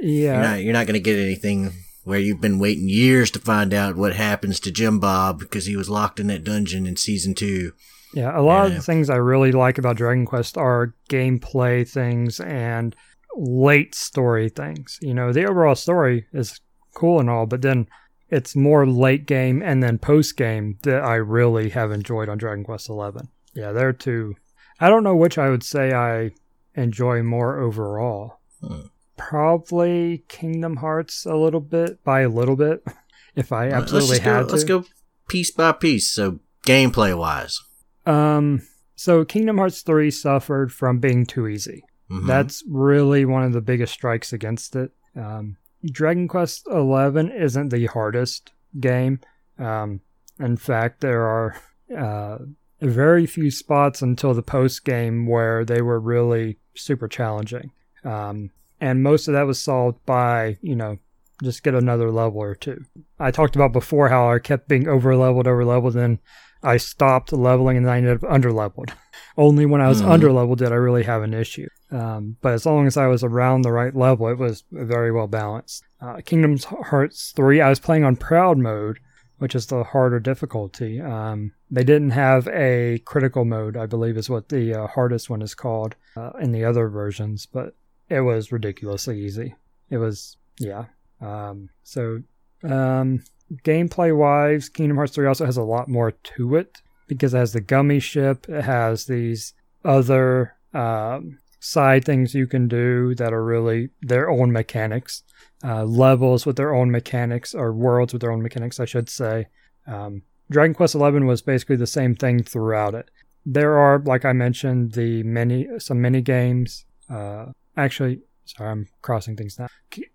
[0.00, 1.72] yeah, you're not you're not going to get anything
[2.04, 5.76] where you've been waiting years to find out what happens to Jim Bob because he
[5.76, 7.72] was locked in that dungeon in season two.
[8.14, 12.40] Yeah, a lot of the things I really like about Dragon Quest are gameplay things
[12.40, 12.94] and
[13.36, 14.98] late story things.
[15.00, 16.60] You know, the overall story is
[16.94, 17.86] cool and all, but then
[18.32, 22.64] it's more late game and then post game that I really have enjoyed on Dragon
[22.64, 23.28] Quest Eleven.
[23.54, 24.34] Yeah, they're two.
[24.80, 26.32] I don't know which I would say I
[26.74, 28.40] enjoy more overall.
[28.60, 28.80] Hmm.
[29.16, 32.84] Probably Kingdom Hearts a little bit by a little bit,
[33.36, 34.52] if I absolutely let's had go, to.
[34.52, 34.84] Let's go
[35.28, 36.08] piece by piece.
[36.10, 37.60] So gameplay wise,
[38.06, 38.62] Um,
[38.96, 41.84] so Kingdom Hearts 3 suffered from being too easy.
[42.10, 42.26] Mhm.
[42.26, 44.90] That's really one of the biggest strikes against it.
[45.16, 49.20] Um, Dragon Quest Eleven isn't the hardest game.
[49.58, 50.00] Um,
[50.38, 51.56] in fact, there are
[51.96, 52.38] uh,
[52.80, 57.70] very few spots until the post game where they were really super challenging.
[58.04, 60.98] Um, and most of that was solved by, you know,
[61.42, 62.84] just get another level or two.
[63.18, 66.18] I talked about before how I kept being over leveled, over leveled, and
[66.62, 68.92] I stopped leveling and then I ended up under leveled.
[69.36, 70.08] Only when I was Mhm.
[70.08, 71.68] under leveled did I really have an issue.
[71.90, 75.26] Um, but as long as I was around the right level, it was very well
[75.26, 75.82] balanced.
[76.00, 78.98] Uh, Kingdom Hearts 3, I was playing on Proud mode,
[79.38, 81.00] which is the harder difficulty.
[81.00, 85.42] Um, they didn't have a critical mode, I believe is what the uh, hardest one
[85.42, 87.74] is called uh, in the other versions, but
[88.08, 89.54] it was ridiculously easy.
[89.90, 90.84] It was, yeah.
[91.20, 92.22] Um, so,
[92.62, 93.24] um,
[93.64, 97.52] gameplay wise, Kingdom Hearts 3 also has a lot more to it because it has
[97.52, 103.44] the gummy ship, it has these other um, side things you can do that are
[103.44, 105.22] really their own mechanics,
[105.64, 109.46] uh, levels with their own mechanics, or worlds with their own mechanics, I should say.
[109.86, 113.10] Um, Dragon Quest XI was basically the same thing throughout it.
[113.44, 116.84] There are, like I mentioned, the many some mini games.
[117.10, 119.68] Uh, actually, sorry, I'm crossing things now.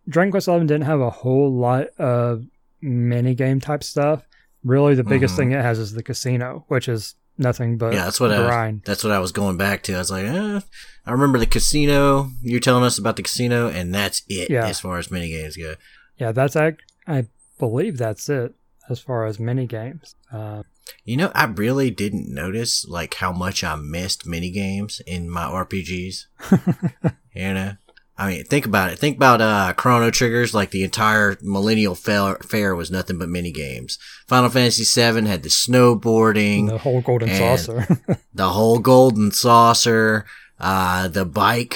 [0.08, 2.46] Dragon Quest XI didn't have a whole lot of
[2.82, 4.24] mini game type stuff.
[4.64, 5.38] Really, the biggest Mhm.
[5.38, 8.82] thing it has is the casino, which is nothing but yeah, that's what I grind.
[8.86, 9.94] that's what I was going back to.
[9.94, 10.60] I was like, eh,
[11.06, 12.32] I remember the casino.
[12.42, 14.66] You're telling us about the casino, and that's it Yeah.
[14.66, 15.76] as far as mini games go.
[16.18, 17.28] Yeah, that's ac- I
[17.60, 18.56] believe that's it
[18.90, 20.16] as far as mini games.
[20.32, 20.64] Uh,
[21.04, 25.44] You know, I really didn't notice like how much I missed mini games in my
[25.44, 26.28] RPGs.
[27.36, 27.74] you know,
[28.20, 28.98] I mean, think about it.
[28.98, 30.54] Think about uh, Chrono Triggers.
[30.54, 34.00] Like the entire Millennial Fair, fair was nothing but mini games.
[34.28, 37.88] Final Fantasy VII had the snowboarding, the whole golden saucer.
[38.34, 40.26] the whole golden saucer,
[40.60, 41.76] uh, the bike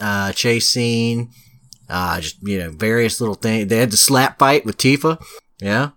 [0.00, 1.30] uh, chase scene,
[1.88, 3.68] uh, just you know, various little things.
[3.68, 5.22] They had the slap fight with Tifa.
[5.60, 5.90] Yeah,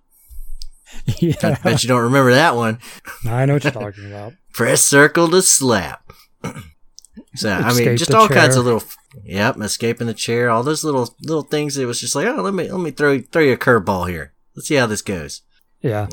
[1.08, 2.80] I yeah, bet you don't remember that one.
[3.26, 4.34] I know what you're talking about.
[4.54, 6.14] press circle to slap.
[7.36, 8.84] so I mean, Escape just all kinds of little,
[9.24, 11.78] yep, escaping the chair, all those little little things.
[11.78, 14.34] It was just like, oh, let me let me throw throw you a curveball here.
[14.56, 15.42] Let's see how this goes.
[15.82, 16.08] Yeah,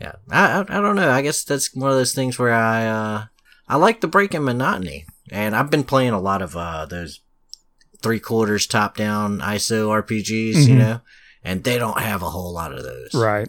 [0.00, 1.10] Yeah, I, I I don't know.
[1.10, 3.24] I guess that's one of those things where I uh
[3.68, 7.20] I like the break in monotony, and I've been playing a lot of uh those
[8.02, 10.78] three quarters top down ISO RPGs, you Mhm.
[10.78, 11.00] know,
[11.44, 13.10] and they don't have a whole lot of those.
[13.14, 13.48] right.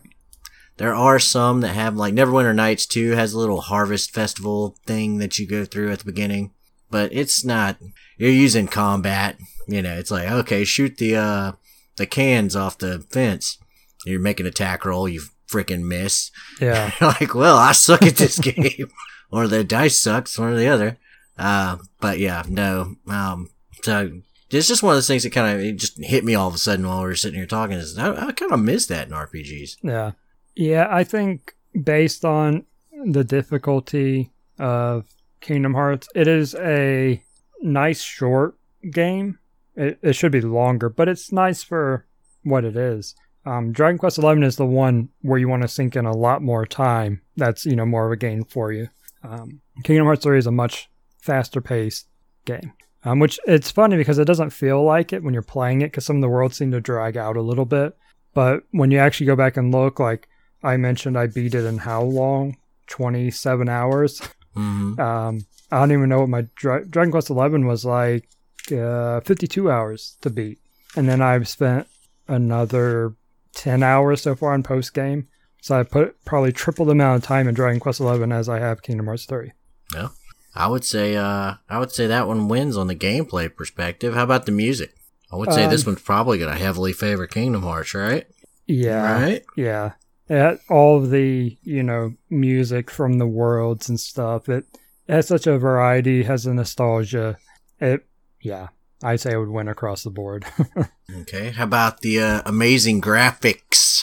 [0.77, 5.19] There are some that have like Neverwinter Nights 2 has a little harvest festival thing
[5.19, 6.51] that you go through at the beginning,
[6.91, 7.77] but it's not
[8.17, 11.51] you're using combat, you know, it's like okay, shoot the uh
[11.97, 13.57] the cans off the fence.
[14.05, 16.31] You're making attack roll, you freaking miss.
[16.59, 18.91] Yeah, like, well, I suck at this game
[19.31, 20.97] or the dice sucks, one or the other.
[21.37, 22.95] Uh but yeah, no.
[23.07, 23.49] Um
[23.83, 24.11] so
[24.49, 26.53] it's just one of those things that kind of it just hit me all of
[26.55, 27.77] a sudden while we were sitting here talking.
[27.77, 29.77] Is I, I kind of miss that in RPGs.
[29.81, 30.11] yeah,
[30.55, 30.87] yeah.
[30.91, 32.65] I think based on
[33.05, 35.05] the difficulty of
[35.41, 37.21] Kingdom Hearts, it is a
[37.61, 38.55] nice short
[38.91, 39.39] game.
[39.75, 42.05] It, it should be longer, but it's nice for
[42.43, 43.15] what it is.
[43.45, 46.41] Um, Dragon Quest Eleven is the one where you want to sink in a lot
[46.41, 47.21] more time.
[47.35, 48.89] That's you know more of a game for you.
[49.23, 52.07] Um, Kingdom Hearts Three is a much faster paced
[52.45, 52.73] game,
[53.03, 56.05] um, which it's funny because it doesn't feel like it when you're playing it because
[56.05, 57.97] some of the worlds seem to drag out a little bit.
[58.33, 60.27] But when you actually go back and look, like
[60.63, 62.57] I mentioned, I beat it in how long?
[62.85, 64.21] Twenty seven hours.
[64.53, 68.27] hmm Um, I don't even know what my Dra- Dragon Quest Eleven was like.
[68.71, 70.59] Uh, Fifty two hours to beat,
[70.95, 71.87] and then I've spent
[72.27, 73.15] another
[73.53, 75.27] ten hours so far in post game.
[75.61, 78.59] So I put probably triple the amount of time in Dragon Quest Eleven as I
[78.59, 79.51] have Kingdom Hearts Three.
[79.93, 80.09] Yeah,
[80.55, 84.13] I would say, uh, I would say that one wins on the gameplay perspective.
[84.13, 84.93] How about the music?
[85.31, 88.25] I would say this Um, one's probably going to heavily favor Kingdom Hearts, right?
[88.67, 89.43] Yeah, Right?
[89.55, 89.93] yeah.
[90.31, 94.47] Yeah, all of the you know music from the worlds and stuff.
[94.47, 94.65] It,
[95.05, 97.37] it has such a variety, has a nostalgia.
[97.81, 98.05] It,
[98.39, 98.69] yeah,
[99.03, 100.45] I'd say it would win across the board.
[101.13, 101.49] Okay.
[101.51, 104.01] How about the uh, amazing graphics?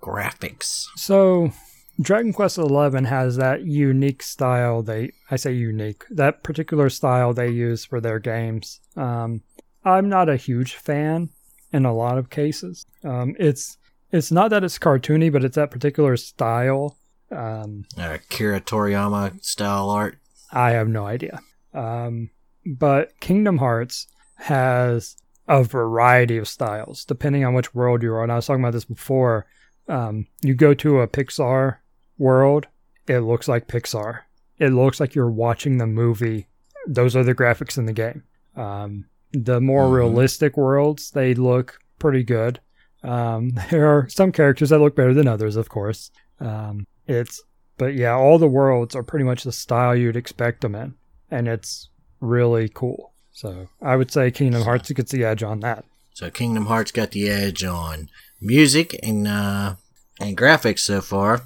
[0.00, 0.86] Graphics.
[0.96, 1.52] So,
[2.00, 4.82] Dragon Quest XI has that unique style.
[4.82, 8.80] They, I say unique, that particular style they use for their games.
[8.96, 9.42] Um,
[9.84, 11.28] I'm not a huge fan
[11.70, 12.86] in a lot of cases.
[13.04, 13.76] Um, it's
[14.10, 16.96] it's not that it's cartoony, but it's that particular style.
[17.30, 20.18] Um, Uh, Kira Toriyama style art.
[20.52, 21.40] I have no idea.
[21.74, 22.30] Um,
[22.64, 25.16] but Kingdom Hearts has
[25.46, 28.30] a variety of styles depending on which world you're on.
[28.30, 29.46] I was talking about this before.
[29.88, 31.76] Um, you go to a Pixar
[32.18, 32.66] world,
[33.06, 34.20] it looks like Pixar.
[34.58, 36.46] It looks like you're watching the movie.
[36.86, 38.22] Those are the graphics in the game.
[38.56, 39.92] Um, the more Mhm.
[39.92, 42.60] realistic worlds, they look pretty good.
[43.02, 46.10] Um, there are some characters that look better than others, of course.
[46.40, 47.42] Um, it's,
[47.76, 50.94] but yeah, all the worlds are pretty much the style you'd expect them in,
[51.30, 51.88] and it's
[52.20, 53.12] really cool.
[53.32, 55.84] So I would say Kingdom Hearts gets the edge on that.
[56.12, 58.08] So Kingdom Hearts got the edge on
[58.40, 59.76] music and uh,
[60.20, 61.42] and graphics so far.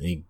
[0.00, 0.24] You,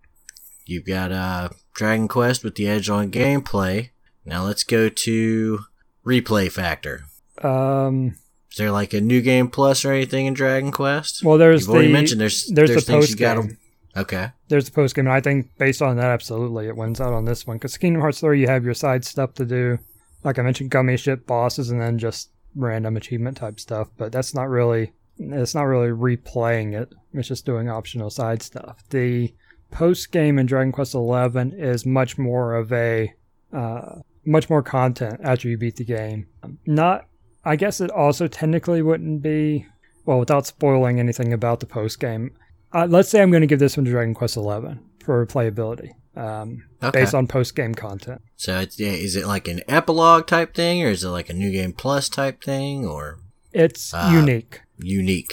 [0.67, 3.91] you've got uh, Dragon Quest with the edge on gameplay.
[4.27, 5.61] Now let's go to
[6.05, 7.05] replay factor.
[7.43, 8.17] Um,
[8.51, 11.23] Is there like a new game plus or anything in Dragon Quest?
[11.25, 13.59] well, there's You've already the mentioned there's there's, there's the post game.
[13.97, 14.31] Okay.
[14.49, 17.47] There's the post game, I think based on that, absolutely, it wins out on this
[17.47, 17.57] one.
[17.57, 19.79] Because Kingdom Hearts 3, you have your side stuff to do,
[20.23, 23.89] like I mentioned, gummy ship bosses, and then just random achievement type stuff.
[23.97, 26.93] But that's not really, it's not really replaying it.
[27.15, 28.83] It's just doing optional side stuff.
[28.91, 29.35] The
[29.71, 33.13] post game in Dragon Quest 11 is much more of a,
[33.53, 36.29] uh, much more content after you beat the game.
[36.65, 37.07] Not,
[37.45, 39.67] I guess it also technically wouldn't be,
[40.05, 42.33] well, without spoiling anything about the post game.
[42.73, 45.91] Uh, let's say I'm going to give this one to Dragon Quest XI for playability,
[46.17, 47.01] um, Okay.
[47.01, 48.21] based on post game content.
[48.37, 51.35] So it's, yeah, is it like an epilogue type thing, or is it like a
[51.35, 53.19] new game plus type thing, or
[53.53, 54.61] It's Uh, unique.
[54.79, 55.33] unique?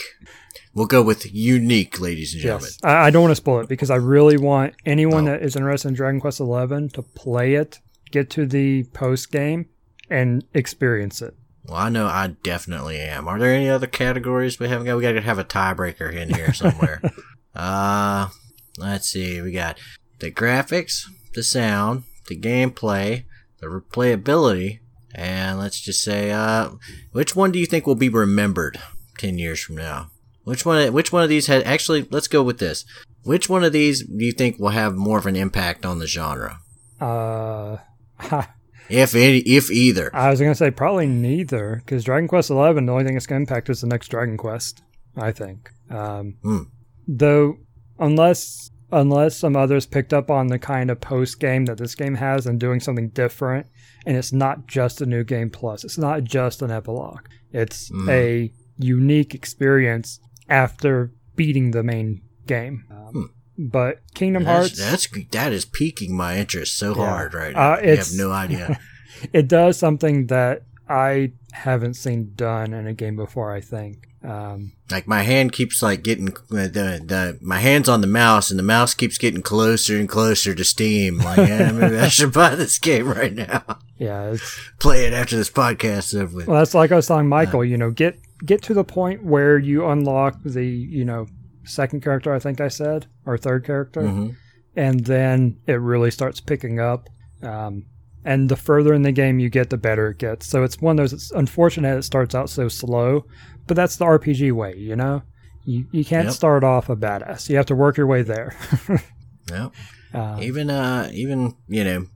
[0.74, 2.70] We'll go with unique, ladies and gentlemen.
[2.70, 5.32] Yes, I, I don't want to spoil it because I really want anyone Oh.
[5.32, 7.80] that is interested in Dragon Quest XI to play it,
[8.12, 9.68] get to the post game,
[10.10, 11.36] and experience it.
[11.68, 13.28] Well, I know I definitely am.
[13.28, 14.96] Are there any other categories we haven't got?
[14.96, 17.02] We got to have a tiebreaker in here somewhere.
[17.56, 18.30] uh,
[18.78, 19.42] let's see.
[19.42, 19.78] We got
[20.20, 23.26] the graphics, the sound, the gameplay,
[23.60, 24.80] the replayability,
[25.14, 26.70] and let's just say, uh,
[27.12, 28.80] which one do you think will be remembered
[29.18, 30.12] ten years from now?
[30.46, 30.94] Which one?
[30.94, 32.08] Which one of these had actually?
[32.10, 32.86] Let's go with this.
[33.24, 36.08] Which one of these do you think will have more of an impact on the
[36.08, 36.60] genre,
[37.02, 37.78] Uh,
[38.90, 40.10] if any, if either?
[40.14, 43.26] I was going to say probably neither because Dragon Quest XI, the only thing it's
[43.28, 44.82] going to impact is the next Dragon Quest.
[45.16, 45.72] I think.
[45.90, 46.64] Um, Hmm.
[47.08, 47.58] Though,
[48.00, 52.16] unless unless some others picked up on the kind of post game that this game
[52.16, 53.68] has and doing something different,
[54.06, 55.84] and it's not just a new game plus.
[55.84, 57.26] It's not just an epilogue.
[57.52, 58.10] It's Mhm.
[58.10, 62.86] a unique experience after beating the main game.
[62.90, 67.06] Um, But Kingdom That's, Hearts, that's that is piquing my interest so Yeah.
[67.10, 67.82] hard right Uh, now.
[67.82, 68.80] you have no idea.
[69.34, 73.52] it does something that I haven't seen done in a game before.
[73.52, 74.04] I think.
[74.24, 78.60] Um, like my hand keeps like getting the, the my hands on the mouse, and
[78.60, 81.20] the mouse keeps getting closer and closer to Steam.
[81.20, 83.64] Like, yeah, maybe I should buy this game right now.
[83.98, 84.36] yeah,
[84.80, 86.48] Play it after this podcast is over with.
[86.48, 87.64] Well, that's like I was telling Michael.
[87.64, 91.28] You know, get get to the point where you unlock the you know
[91.68, 92.34] second character.
[92.34, 94.36] I think I said or third character, Mhm.
[94.76, 97.10] and then it really starts picking up.
[97.44, 97.86] Um,
[98.26, 100.48] and the further in the game you get, the better it gets.
[100.48, 101.14] So it's one of those.
[101.14, 103.26] It's unfortunate it starts out so slow,
[103.68, 104.76] but that's the RPG way.
[104.78, 105.22] You know,
[105.66, 106.34] you you can't Yep.
[106.34, 107.50] start off a badass.
[107.50, 108.56] You have to work your way there.
[109.50, 109.72] Yep.
[110.14, 112.08] um, Even uh, even you know,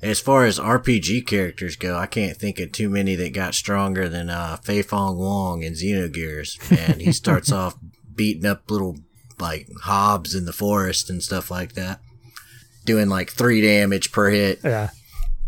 [0.00, 4.08] as far as RPG characters go, I can't think of too many that got stronger
[4.08, 6.56] than uh, Fei Fong Wong in Xenogears,
[6.88, 7.76] and he starts off
[8.22, 8.98] beating up little
[9.40, 11.98] like hobs in the forest and stuff like that,
[12.84, 14.60] doing like three damage per hit.
[14.62, 14.90] yeah,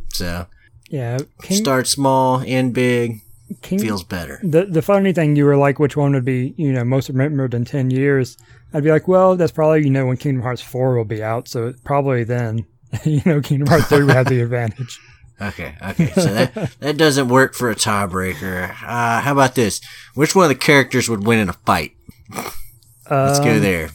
[0.08, 0.46] So
[0.90, 1.18] yeah.
[1.42, 3.20] King, start small, end big,
[3.62, 4.40] King, feels better.
[4.42, 7.54] the the funny thing you were like which one would be you know most remembered
[7.54, 8.36] in 10 years
[8.72, 11.46] i'd be like well that's probably you know when kingdom hearts 4 will be out
[11.46, 12.64] so probably then
[13.04, 14.98] you know kingdom hearts 3 would have the advantage
[15.40, 16.12] Okay, okay.
[16.14, 18.70] So that that doesn't work for a tiebreaker.
[18.70, 19.80] Uh, how about this?
[20.14, 21.90] Which one of the characters would win in a fight?
[23.10, 23.90] Let's go Um, there.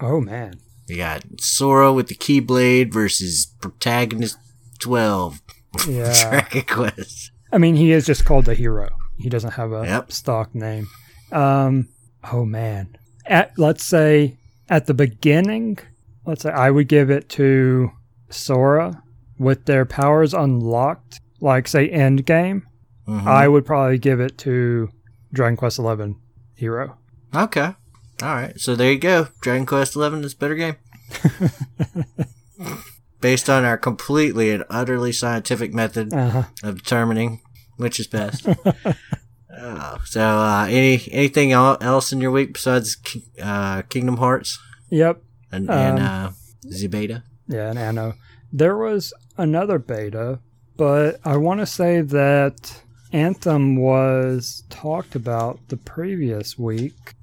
[0.00, 0.54] oh man
[0.88, 4.36] We got Sora with the Keyblade versus Protagonist
[4.80, 5.40] 12.
[5.88, 7.30] yeah Dragon Quest.
[7.52, 10.12] i mean he is just called the hero he doesn't have a Yep.
[10.12, 10.86] stock name
[11.32, 11.88] um
[12.32, 14.36] oh man at let's say
[14.70, 15.78] at the beginning
[16.24, 17.90] let's say i would give it to
[18.30, 19.02] sora
[19.38, 22.64] with their powers unlocked like say end game
[23.06, 23.26] Mhm.
[23.26, 24.90] I would probably give it to
[25.32, 26.16] Dragon Quest Eleven
[26.56, 26.98] Hero.
[27.34, 27.74] Okay.
[28.22, 28.58] All right.
[28.60, 29.28] So there you go.
[29.40, 30.76] Dragon Quest 11 is a better game.
[33.20, 36.44] Based on our completely and utterly scientific method Uh-huh.
[36.62, 37.40] of determining
[37.76, 38.46] which is best.
[39.60, 42.96] oh, so, uh, any anything else in your week besides
[43.42, 44.58] uh, Kingdom Hearts
[44.90, 45.22] Yep.
[45.52, 46.30] and, and Um, uh?
[47.48, 48.14] Yeah, and Anno.
[48.52, 50.40] There was another beta,
[50.76, 57.14] but I want to say that Anthem was talked about the previous week.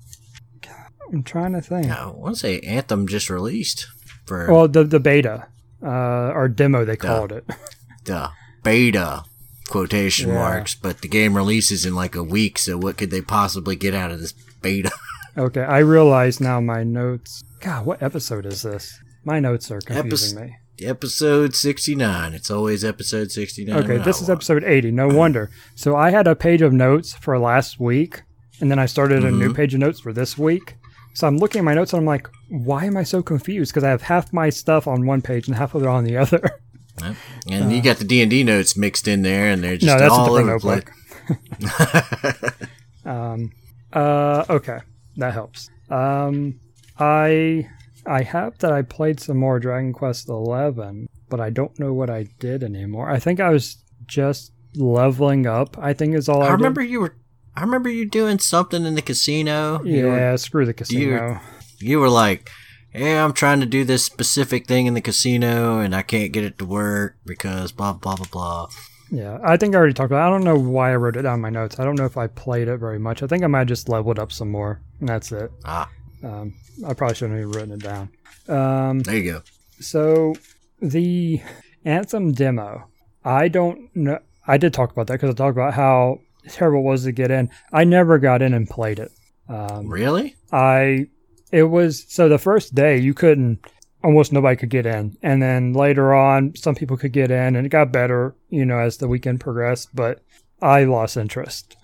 [1.12, 1.88] I'm trying to think.
[1.92, 3.88] I want to say Anthem just released.
[4.26, 5.48] for Well, the the beta
[5.84, 7.46] uh, or demo they called it.
[8.06, 8.30] the
[8.64, 9.24] beta
[9.70, 10.36] quotation Yeah.
[10.36, 13.94] marks, but the game releases in like a week, so what could they possibly get
[13.94, 14.92] out of this beta?
[15.38, 17.44] Okay, I realize now my notes.
[17.60, 18.98] God, what episode is this?
[19.26, 20.56] My notes are confusing me.
[20.82, 22.34] episode 69.
[22.34, 23.76] It's always episode 69.
[23.84, 24.92] Okay, this is episode 80.
[24.92, 25.50] No wonder.
[25.76, 28.22] So I had a page of notes for last week,
[28.62, 30.76] and then I started a new page of notes for this week.
[31.16, 33.72] So I'm looking at my notes and I'm like, why am I so confused?
[33.72, 36.18] Because I have half my stuff on one page and half of it on the
[36.18, 36.60] other.
[37.02, 37.16] Yep.
[37.50, 40.16] And you got the D&D notes mixed in there, and they're just no, that's a
[40.16, 42.70] all different over the place.
[43.06, 43.52] um,
[43.94, 44.80] uh, okay,
[45.18, 45.70] that helps.
[45.90, 46.60] Um,
[46.98, 47.68] I
[48.06, 52.10] I have that I played some more Dragon Quest Eleven, but I don't know what
[52.10, 53.10] I did anymore.
[53.10, 55.78] I think I was just leveling up.
[55.78, 56.54] I think is all I, I did.
[56.54, 57.16] remember you were.
[57.56, 59.82] I remember you doing something in the casino.
[59.84, 61.40] You were- Yeah, screw the casino.
[61.80, 62.50] you were like,
[62.94, 66.44] "Yeah, I'm trying to do this specific thing in the casino, and I can't get
[66.44, 68.68] it to work because blah blah blah blah."
[69.12, 70.26] Yeah, I think I already talked about.
[70.26, 70.28] it.
[70.28, 71.80] I don't know why I wrote it down in my notes.
[71.80, 73.22] I don't know if I played it very much.
[73.24, 75.52] I think I might have just leveled up some more, and that's it.
[75.64, 75.90] Ah,
[76.24, 76.54] Um,
[76.86, 78.10] I probably shouldn't have written it down.
[78.50, 79.42] Um, there you go.
[79.80, 80.34] so
[80.82, 81.40] the
[81.86, 82.88] Anthem demo,
[83.24, 84.20] I don't know.
[84.48, 87.32] I did talk about that because I talked about how terrible it was to get
[87.32, 87.50] in.
[87.72, 89.12] I never got in and played it.
[89.48, 90.36] Um, Really?
[90.52, 91.08] I
[91.52, 93.66] it was so the first day you couldn't
[94.04, 97.66] almost nobody could get in and then later on some people could get in and
[97.66, 100.22] it got better you know as the weekend progressed but
[100.62, 101.76] I lost interest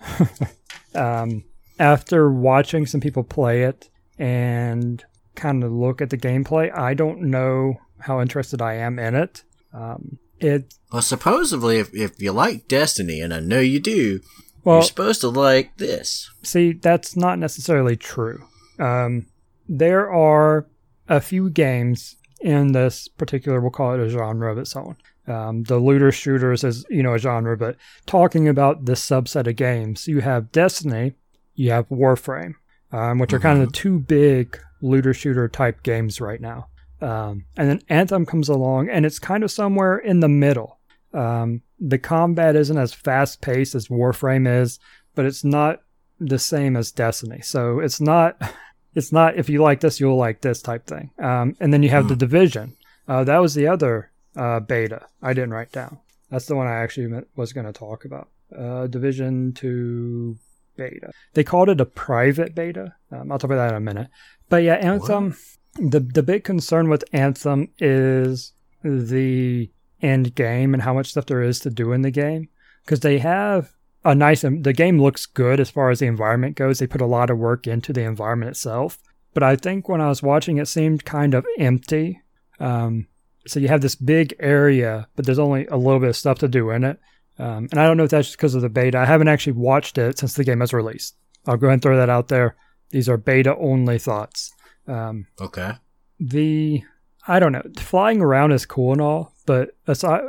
[0.94, 1.44] um,
[1.78, 7.22] after watching some people play it and kind of look at the gameplay I don't
[7.22, 12.68] know how interested I am in it um, it Well, supposedly, if, if you like
[12.68, 14.20] Destiny, and I know you do,
[14.64, 16.30] well you're supposed to like this.
[16.42, 18.46] See, that's not necessarily true.
[18.78, 19.26] Um,
[19.68, 20.66] there are
[21.08, 24.96] a few games in this particular, we'll call it a genre of its own.
[25.28, 29.56] Um, the looter shooters is, you know, a genre, but talking about this subset of
[29.56, 31.14] games, you have Destiny,
[31.54, 32.54] you have Warframe,
[32.90, 36.66] um, which are kind of the two big looter shooter type games right now.
[37.00, 40.80] Um, and then Anthem comes along, and it's kind of somewhere in the middle.
[41.14, 44.78] Um, the combat isn't as fast paced as Warframe is,
[45.14, 45.82] but it's not
[46.20, 47.40] the same as Destiny.
[47.42, 48.40] So it's not
[48.94, 51.10] it's not if you like this you'll like this type thing.
[51.18, 52.76] Um, and then you have the Division.
[53.08, 55.98] Uh, that was the other uh, beta I didn't write down.
[56.30, 58.28] That's the one I actually meant- was going to talk about.
[58.56, 60.38] Uh, Division two
[60.76, 61.10] beta.
[61.34, 62.94] They called it a private beta.
[63.10, 64.08] Um, I'll talk about that in a minute.
[64.48, 65.36] But yeah, Anthem.
[65.76, 68.52] The the big concern with Anthem is
[68.84, 69.70] the
[70.02, 72.48] end game and how much stuff there is to do in the game.
[72.84, 73.72] Because they have
[74.04, 76.78] a nice the game looks good as far as the environment goes.
[76.78, 78.98] They put a lot of work into the environment itself.
[79.34, 82.20] But i think when i was watching it seemed kind of empty.
[82.60, 83.06] Um,
[83.46, 86.48] so you have this big area but there's only a little bit of stuff to
[86.48, 86.98] do in it.
[87.38, 88.98] Um, and i don't know if that's just because of the beta.
[88.98, 91.16] I haven't actually watched it since the game was released.
[91.46, 92.56] I'll go ahead and throw that out there.
[92.90, 94.52] These are beta only thoughts.
[94.86, 95.72] Um, Okay.
[96.20, 96.82] the
[97.28, 100.22] I don't know, flying around is cool and all, but aside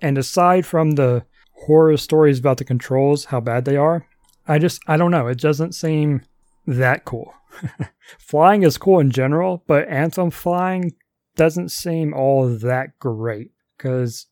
[0.00, 4.06] and aside from the horror stories about the controls, how bad they are,
[4.48, 6.22] I just I don't know, it doesn't seem
[6.66, 7.34] that cool.
[8.18, 10.92] flying is cool in general, but Anthem flying
[11.36, 14.26] doesn't seem all that great because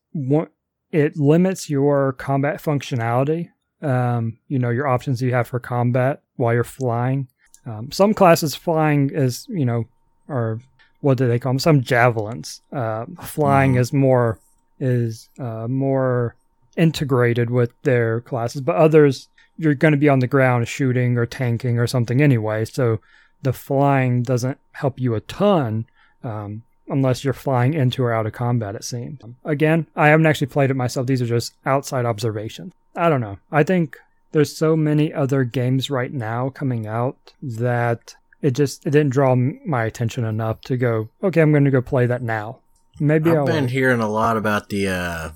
[0.93, 3.51] it limits your combat functionality.
[3.81, 7.29] Um, you know your options you have for combat while you're flying.
[7.65, 9.85] Um, some classes flying is you know
[10.27, 10.61] or
[11.01, 11.59] what do they call them?
[11.59, 12.63] Some javelins.
[12.73, 14.39] Uh, flying is more
[14.81, 16.35] is uh, more
[16.77, 21.27] integrated with their classes, but others you're going to be on the ground shooting or
[21.27, 22.65] tanking or something anyway.
[22.65, 23.01] So
[23.43, 25.87] the flying doesn't help you a ton
[26.23, 28.77] um, unless you're flying into or out of combat.
[28.77, 29.21] It seems.
[29.45, 31.07] Again, I haven't actually played it myself.
[31.07, 32.73] These are just outside observations.
[32.97, 33.39] I don't know.
[33.51, 33.97] I think
[34.33, 39.35] there's so many other games right now coming out that it just it didn't draw
[39.35, 42.59] my attention enough to go okay i'm going to go play that now
[43.01, 43.71] maybe I've i'll been wait.
[43.71, 45.31] hearing a lot about the uh,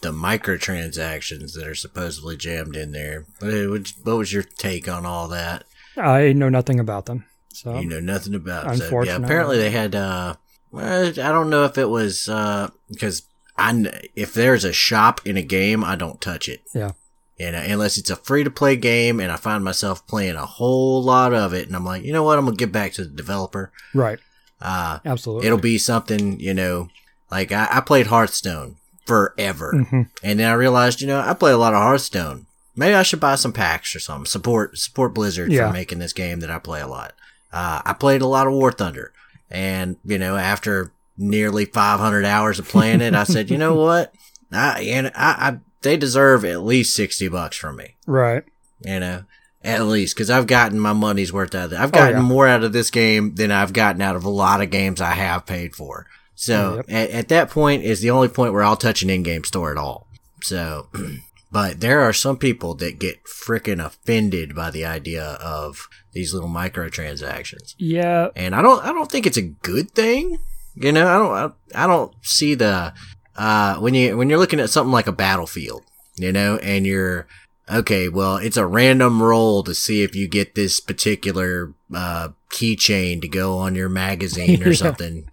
[0.00, 3.24] the microtransactions that are supposedly jammed in there.
[3.40, 5.64] What was, what was your take on all that?
[5.96, 7.24] i know nothing about them
[7.58, 8.76] so you know nothing about.
[8.76, 9.94] So, yeah, apparently they had.
[9.94, 10.36] Uh,
[10.70, 13.22] well, I don't know if it was uh, because
[13.56, 16.62] I if there's a shop in a game, I don't touch it.
[16.72, 16.92] yeah
[17.38, 20.44] You know, unless it's a free to play game, and I find myself playing a
[20.46, 23.04] whole lot of it, and I'm like, you know what, I'm gonna get back to
[23.04, 23.70] the developer.
[23.94, 24.18] right
[24.60, 26.88] Uh, absolutely it'll be something, you know,
[27.30, 28.76] like I, I played Hearthstone
[29.06, 32.46] forever, hmm and then I realized, you know, I play a lot of Hearthstone.
[32.76, 34.26] Maybe I should buy some packs or something.
[34.26, 35.68] Support support Blizzard Yeah.
[35.68, 37.12] for making this game that I play a lot.
[37.52, 39.12] Uh, I played a lot of War Thunder,
[39.50, 43.14] and you know, after nearly 500 hours of playing it.
[43.14, 44.12] I said, you know what?
[44.52, 45.10] I, and I,
[45.48, 47.96] I, they deserve at least 60 bucks from me.
[48.06, 48.44] Right.
[48.80, 49.24] You know,
[49.62, 51.78] at least because I've gotten my money's worth out of it.
[51.78, 52.22] I've oh, gotten yeah.
[52.22, 55.12] more out of this game than I've gotten out of a lot of games I
[55.12, 56.06] have paid for.
[56.34, 56.84] So Yep.
[56.88, 59.76] at, at that point is the only point where I'll touch an in-game store at
[59.76, 60.06] all.
[60.40, 60.88] So,
[61.52, 66.48] but there are some people that get freaking offended by the idea of these little
[66.48, 67.74] microtransactions.
[67.78, 68.28] Yeah.
[68.36, 70.38] And I don't, I don't think it's a good thing.
[70.74, 72.94] You know, I don't, I, I don't see the,
[73.38, 75.82] uh, when you, when you're looking at something like a battlefield,
[76.16, 77.26] you know, and you're,
[77.72, 83.20] okay, well, it's a random roll to see if you get this particular, uh, keychain
[83.22, 84.74] to go on your magazine or Yeah.
[84.74, 85.30] something.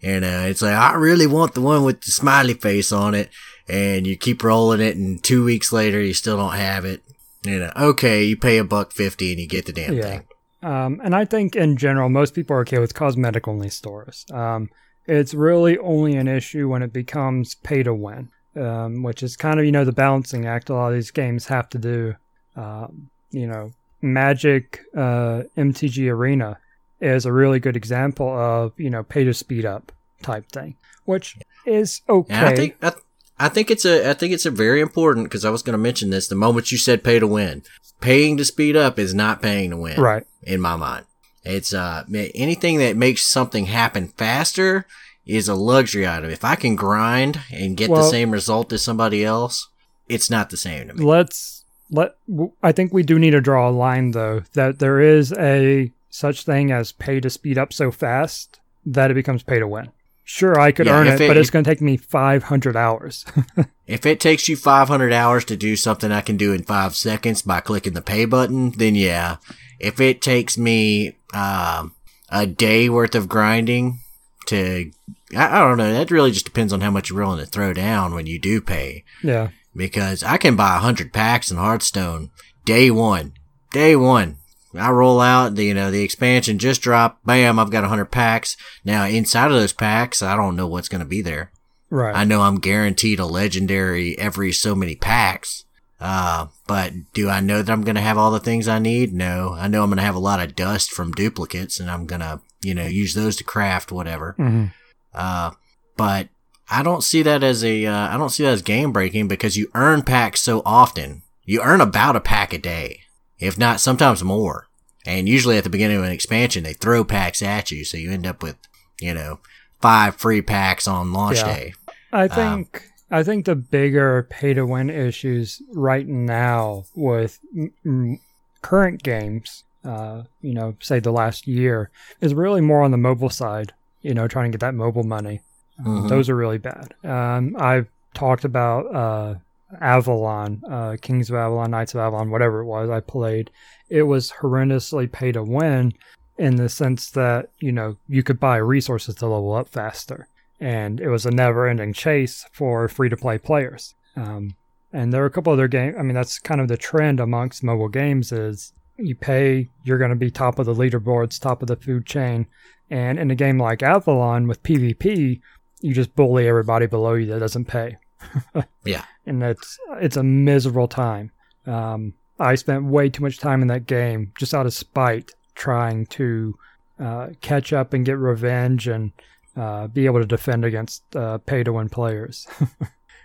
[0.00, 3.30] You know, it's like, I really want the one with the smiley face on it.
[3.68, 7.02] And you keep rolling it and two weeks later, you still don't have it.
[7.42, 10.02] You know, okay, you pay a buck fifty and you get the damn Yeah.
[10.02, 10.24] thing.
[10.62, 14.24] Um, and I think in general, most people are okay with cosmetic only stores.
[14.32, 14.70] Um,
[15.08, 19.58] it's really only an issue when it becomes pay to win, um, which is kind
[19.58, 22.14] of, you know, the balancing act a lot of these games have to do.
[22.54, 26.58] Um, you know, Magic uh, MTG Arena
[27.00, 29.90] is a really good example of, you know, pay to speed up
[30.22, 32.34] type thing, which is okay.
[32.34, 32.92] And I think I,
[33.38, 35.78] I think it's a I think it's a very important because I was going to
[35.78, 37.62] mention this the moment you said pay to win.
[38.00, 40.24] Paying to speed up is not paying to win, right.
[40.44, 41.06] In my mind,
[41.48, 44.86] it's uh anything that makes something happen faster
[45.26, 46.30] is a luxury item.
[46.30, 49.68] If I can grind and get the same result as somebody else,
[50.08, 51.04] it's not the same to me.
[51.04, 52.16] let's let
[52.62, 56.44] i think we do need to draw a line though that there is a such
[56.44, 59.88] thing as pay to speed up so fast that it becomes pay to win
[60.24, 63.24] sure i could Yeah, earn it, it- but it's going to take me 500 hours
[63.86, 67.40] If it takes you 500 hours to do something I can do in five seconds
[67.40, 69.38] by clicking the pay button, then yeah.
[69.80, 71.94] If it takes me um,
[72.30, 74.00] a day worth of grinding
[74.46, 74.90] to,
[75.36, 77.72] I, I don't know, that really just depends on how much you're willing to throw
[77.72, 79.04] down when you do pay.
[79.22, 82.30] yeah Because I can buy 100 packs in Hearthstone
[82.64, 83.32] day one.
[83.72, 84.36] Day one.
[84.74, 87.24] I roll out, the, you know, the expansion just dropped.
[87.24, 88.56] Bam, I've got 100 packs.
[88.84, 91.50] Now, inside of those packs, I don't know what's going to be there.
[91.90, 95.64] right I know I'm guaranteed a legendary every so many packs.
[96.00, 99.12] Uh, but do I know that I'm going to have all the things I need?
[99.12, 99.54] No.
[99.58, 102.20] I know I'm going to have a lot of dust from duplicates and I'm going
[102.20, 104.34] to, you know, use those to craft whatever.
[104.36, 104.66] hmm
[105.12, 105.50] Uh,
[105.96, 106.28] but
[106.70, 109.56] I don't see that as a, uh, I don't see that as game breaking because
[109.56, 111.22] you earn packs so often.
[111.44, 113.00] You earn about a pack a day,
[113.38, 114.68] if not sometimes more.
[115.06, 117.84] And usually at the beginning of an expansion, they throw packs at you.
[117.84, 118.56] So you end up with,
[119.00, 119.40] you know,
[119.80, 121.54] five free packs on launch Yeah.
[121.54, 121.74] day.
[122.12, 127.38] i Um, think i think the bigger pay to win issues right now with
[127.84, 128.18] mm,
[128.62, 131.90] current games uh, you know say the last year
[132.20, 135.40] is really more on the mobile side you know trying to get that mobile money
[135.80, 136.08] Mhm.
[136.08, 136.94] Those are really bad.
[137.04, 139.34] Um, I've talked about uh,
[139.80, 143.50] Avalon, uh, Kings of Avalon, Knights of Avalon, whatever it was I played.
[143.88, 145.92] It was horrendously pay to win
[146.36, 150.28] in the sense that, you know, you could buy resources to level up faster.
[150.60, 153.94] And it was a never ending chase for free to play players.
[154.16, 154.54] Um,
[154.92, 155.96] and there are a couple other games.
[155.98, 160.10] I mean, that's kind of the trend amongst mobile games is you pay, you're going
[160.10, 162.46] to be top of the leaderboards, top of the food chain.
[162.90, 165.40] And in a game like Avalon with PvP,
[165.80, 167.96] you just bully everybody below you that doesn't pay.
[168.84, 169.04] Yeah.
[169.26, 171.30] And it's it's a miserable time.
[171.66, 176.06] Um, I spent way too much time in that game just out of spite trying
[176.06, 176.58] to
[176.98, 179.12] uh, catch up and get revenge and
[179.56, 182.46] uh, be able to defend against uh, pay to win players.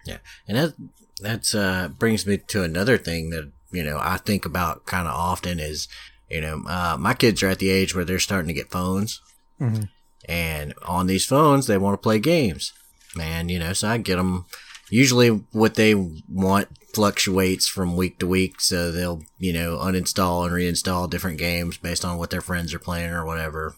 [0.06, 0.18] Yeah,
[0.50, 0.74] and that
[1.22, 5.14] that's uh brings me to another thing that you know I think about kind of
[5.14, 5.88] often is
[6.30, 9.22] you know uh, my kids are at the age where they're starting to get phones,
[9.62, 9.88] Mhm.
[10.28, 12.74] and on these phones they want to play games,
[13.16, 13.48] man.
[13.48, 14.46] You know, so I get them.
[14.90, 20.54] Usually, what they want fluctuates from week to week, so they'll you know uninstall and
[20.54, 23.76] reinstall different games based on what their friends are playing or whatever.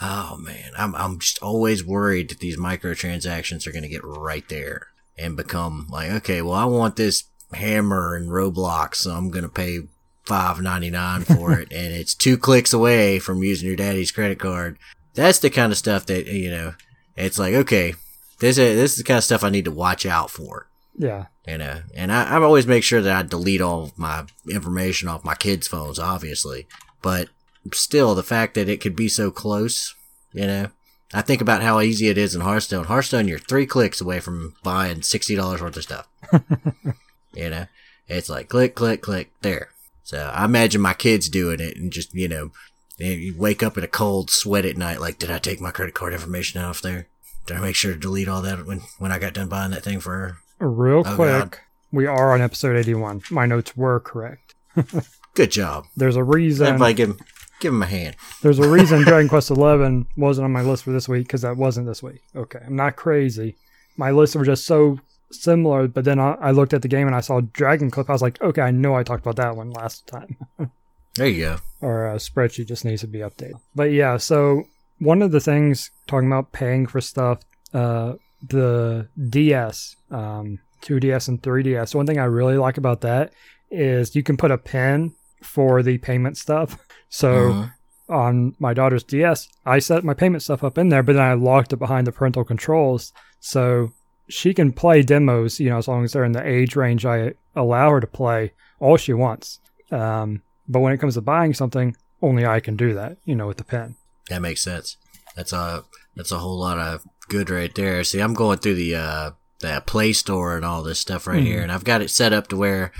[0.00, 4.48] Oh man, I'm I'm just always worried that these microtransactions are going to get right
[4.48, 9.48] there and become like, okay, well, I want this hammer in Roblox, so I'm gonna
[9.48, 9.80] pay
[10.24, 14.38] five ninety nine for it, and it's two clicks away from using your daddy's credit
[14.40, 14.78] card.
[15.14, 16.74] That's the kind of stuff that you know.
[17.16, 17.94] It's like, okay,
[18.40, 20.68] this is this is the kind of stuff I need to watch out for.
[20.98, 21.26] yeah.
[21.46, 25.08] You know, and I, I always make sure that I delete all of my information
[25.08, 26.66] off my kids' phones, obviously.
[27.02, 27.28] But
[27.72, 29.94] still, the fact that it could be so close,
[30.32, 30.68] you know,
[31.12, 32.84] I think about how easy it is in Hearthstone.
[32.86, 36.08] Hearthstone, you're three clicks away from buying sixty dollars worth of stuff.
[37.34, 37.66] you know,
[38.08, 39.68] it's like click, click, click, there.
[40.02, 42.50] So I imagine my kids doing it and just you know,
[42.98, 45.94] you wake up in a cold sweat at night, like, did I take my credit
[45.94, 47.06] card information off there?
[47.46, 49.84] did I make sure to delete all that when when I got done buying that
[49.84, 50.36] thing for her?
[50.66, 51.58] Real Oh, quick, God.
[51.92, 53.22] we are on episode 81.
[53.30, 54.54] My notes were correct.
[55.34, 55.84] Good job.
[55.96, 56.66] There's a reason.
[56.66, 57.16] Everybody give
[57.60, 58.16] give him a hand.
[58.42, 61.56] There's a reason Dragon Quest XI wasn't on my list for this week because that
[61.56, 62.22] wasn't this week.
[62.34, 63.56] Okay, I'm not crazy.
[63.96, 64.98] My lists were just so
[65.30, 68.08] similar, but then I, I looked at the game and I saw Dragon Clip.
[68.08, 70.36] I was like, okay, I know I talked about that one last time.
[71.16, 71.56] There you go.
[71.80, 73.60] Or a spreadsheet just needs to be updated.
[73.74, 74.64] But yeah, so
[74.98, 77.40] one of the things talking about paying for stuff,
[77.72, 81.94] uh, the DS, um, 2DS and 3DS.
[81.94, 83.32] One thing I really like about that
[83.70, 86.78] is you can put a pin for the payment stuff.
[87.08, 87.72] So Mhm.
[88.08, 91.34] on my daughter's DS, I set my payment stuff up in there, but then I
[91.34, 93.12] locked it behind the parental controls.
[93.40, 93.92] So
[94.28, 97.34] she can play demos, you know, as long as they're in the age range I
[97.54, 99.60] allow her to play all she wants.
[99.90, 103.46] Um, but when it comes to buying something, only I can do that, you know,
[103.46, 103.96] with the pen.
[104.30, 104.96] That makes sense.
[105.36, 105.84] That's a
[106.16, 108.02] that's a whole lot of good right there.
[108.04, 109.30] See, I'm going through the uh
[109.60, 112.48] the Play Store and all this stuff right here, and I've got it set up
[112.48, 112.92] to where,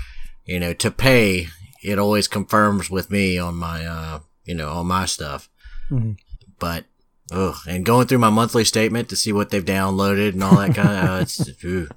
[0.45, 1.47] you know, to pay,
[1.85, 5.49] it always confirms with me on my uh you know on my stuff.
[5.91, 6.17] Mhm.
[6.59, 6.85] But
[7.31, 10.75] ugh, and going through my monthly statement to see what they've downloaded and all that
[10.75, 11.87] kind of uh, it's ooh.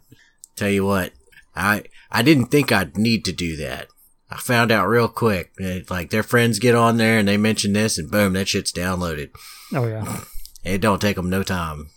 [0.56, 1.12] tell you what,
[1.54, 3.88] I I didn't think I'd need to do that.
[4.30, 5.52] I found out real quick.
[5.58, 8.72] It, like their friends get on there and they mention this, and boom, that shit's
[8.72, 9.30] downloaded.
[9.72, 10.20] Oh yeah,
[10.64, 11.90] It don't take them no time.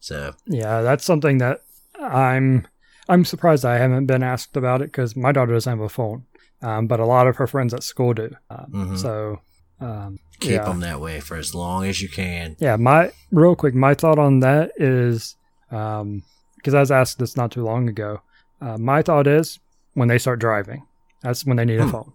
[0.00, 1.62] So yeah, that's something that
[2.00, 2.66] I'm
[3.08, 6.24] I'm surprised I haven't been asked about it because my daughter doesn't have a phone,
[6.62, 8.30] um, but a lot of her friends at school do.
[8.50, 8.98] Um, Mhm.
[8.98, 9.40] So
[9.80, 10.64] um, keep yeah.
[10.64, 12.56] them that way for as long as you can.
[12.58, 15.36] Yeah, my real quick, my thought on that is
[15.70, 16.22] um
[16.56, 18.20] because I was asked this not too long ago.
[18.60, 19.58] Uh, my thought is
[19.94, 20.86] when they start driving,
[21.22, 21.90] that's when they need a Hmm.
[21.90, 22.12] phone.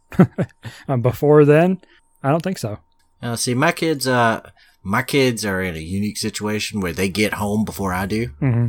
[0.88, 1.80] um, before then,
[2.22, 2.78] I don't think so.
[3.22, 4.42] Now, see, my kids, uh,
[4.84, 8.28] my kids are in a unique situation where they get home before I do.
[8.40, 8.68] hmm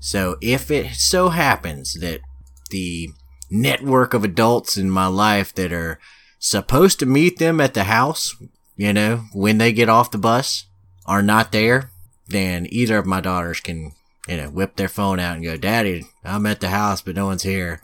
[0.00, 2.20] So if it so happens that
[2.70, 3.10] the
[3.54, 5.98] network of adults in my life that are
[6.38, 8.34] supposed to meet them at the house,
[8.76, 10.66] you know, when they get off the bus
[11.06, 11.90] are not there,
[12.26, 13.92] then either of my daughters can,
[14.26, 17.26] you know, whip their phone out and go, Daddy, I'm at the house, but no
[17.26, 17.80] one's here.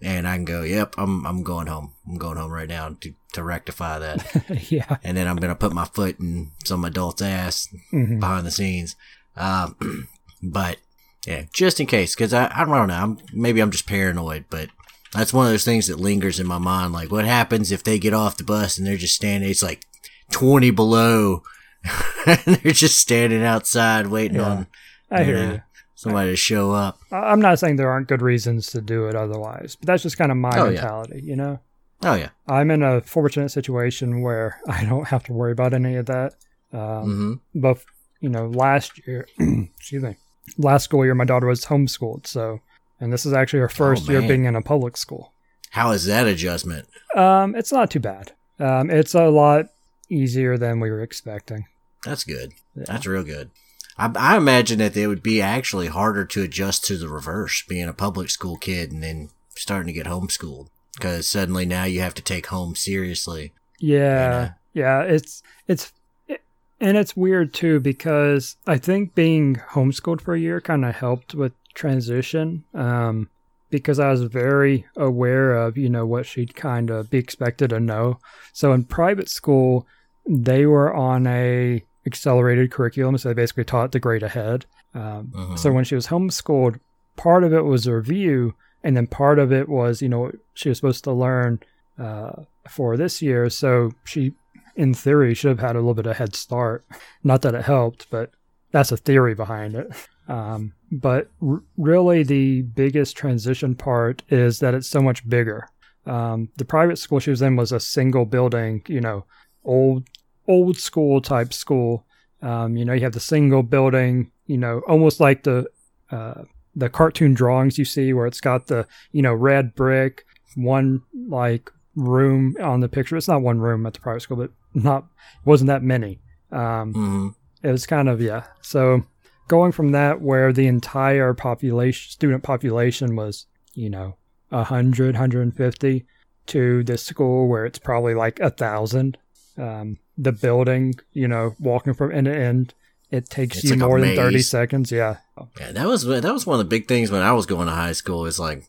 [0.00, 1.94] And I can go, Yep, I'm, I'm going home.
[2.06, 4.70] I'm going home right now to, to rectify that.
[4.70, 4.98] yeah.
[5.02, 8.50] and then I'm going to put my foot in some adult's ass hmm behind the
[8.50, 8.96] scenes.
[9.36, 10.08] Um,
[10.42, 10.78] but
[11.26, 14.68] yeah, just in case, because I, I don't know, I'm, maybe I'm just paranoid, but
[15.14, 16.92] that's one of those things that lingers in my mind.
[16.92, 19.48] Like, what happens if they get off the bus and they're just standing?
[19.50, 19.84] It's like
[20.32, 21.42] 20 below,
[22.26, 24.48] and they're just standing outside waiting Yeah.
[24.48, 24.66] on
[25.10, 25.52] I hear Yeah.
[25.52, 25.60] you.
[25.94, 26.98] somebody to show up.
[27.12, 30.18] I- I'm not saying there aren't good reasons to do it otherwise, but that's just
[30.18, 30.70] kind of my Oh, yeah.
[30.72, 31.60] mentality, you know?
[32.02, 35.96] Oh yeah, I'm in a fortunate situation where I don't have to worry about any
[35.96, 36.34] of that.
[36.72, 37.78] Um, hmm but
[38.20, 40.16] you know last year excuse me
[40.58, 42.60] last school year my daughter was homeschooled so
[43.00, 44.28] and this is actually her first year Oh, man.
[44.28, 45.32] being in a public school
[45.70, 46.88] How is that adjustment?
[47.14, 49.66] um it's not too bad um it's a lot
[50.10, 51.66] easier than we were expecting
[52.04, 52.52] That's good.
[52.76, 52.84] Yeah.
[52.86, 53.50] That's real good.
[53.96, 57.88] I, I imagine that it would be actually harder to adjust to the reverse, being
[57.88, 60.66] a public school kid and then starting to get homeschooled.
[60.96, 63.52] Because suddenly now you have to take home seriously.
[63.80, 65.92] yeah yeah it's it's
[66.28, 66.42] it,
[66.80, 71.34] and it's weird too because i think being homeschooled for a year kind of helped
[71.34, 73.28] with transition um
[73.70, 77.80] because i was very aware of you know what she'd kind of be expected to
[77.80, 78.18] know.
[78.52, 79.86] So in private school
[80.26, 84.66] they were on a accelerated curriculum so they basically taught the grade ahead.
[84.94, 85.58] Um, Mhm.
[85.58, 86.78] so when she was homeschooled
[87.16, 88.54] part of it was review
[88.84, 91.58] and then part of it was you know she was supposed to learn
[91.98, 93.48] uh, for this year.
[93.50, 94.34] So she
[94.76, 96.84] in theory should have had a little bit of head start.
[97.24, 98.30] Not that it helped but
[98.70, 99.88] that's a theory behind it
[100.28, 105.68] um, but r- really the biggest transition part is that it's so much bigger.
[106.06, 109.24] Um, the private school she was in was a single building you know
[109.64, 110.04] old
[110.46, 112.06] old school type school.
[112.42, 115.66] Um, you know you have the single building you know almost like the
[116.10, 116.42] uh,
[116.76, 120.24] the cartoon drawings you see where it's got the you know red brick
[120.56, 123.16] one like room on the picture.
[123.16, 125.06] It's not one room at the private school but not
[125.44, 126.20] wasn't that many.
[126.52, 127.28] Um, hmm
[127.62, 128.44] it was kind of yeah.
[128.60, 129.04] So
[129.48, 134.16] going from that where the entire population student population was you know
[134.50, 136.06] 100 150
[136.46, 139.18] to this school where it's probably like a thousand
[139.58, 142.74] um, the building you know walking from end to end
[143.10, 145.16] it takes It's you like more than 30 seconds yeah
[145.58, 147.72] Yeah, that was that was one of the big things when I was going to
[147.72, 148.24] high school.
[148.26, 148.64] Is like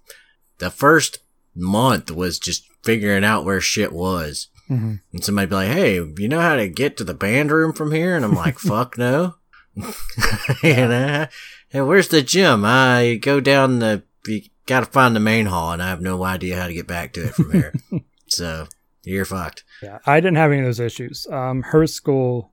[0.57, 1.19] the first
[1.55, 4.49] month was just figuring out where shit was.
[4.67, 7.71] hmm And somebody be like, "Hey, you know how to get to the band room
[7.73, 9.35] from here?" And I'm like, "Fuck no."
[10.63, 11.27] and uh,
[11.69, 12.63] hey, where's the gym?
[12.65, 14.03] I go down the.
[14.27, 16.87] You got to find the main hall, and I have no idea how to get
[16.87, 17.73] back to it from here.
[18.27, 18.67] so
[19.03, 19.63] you're fucked.
[19.83, 21.27] Yeah, I didn't have any of those issues.
[21.27, 22.51] Um, her school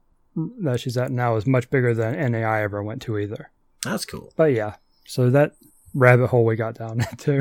[0.60, 3.50] that she's at now is much bigger than any I ever went to either.
[3.84, 4.32] That's cool.
[4.36, 5.54] But yeah, so that
[5.94, 7.38] rabbit hole we got down into.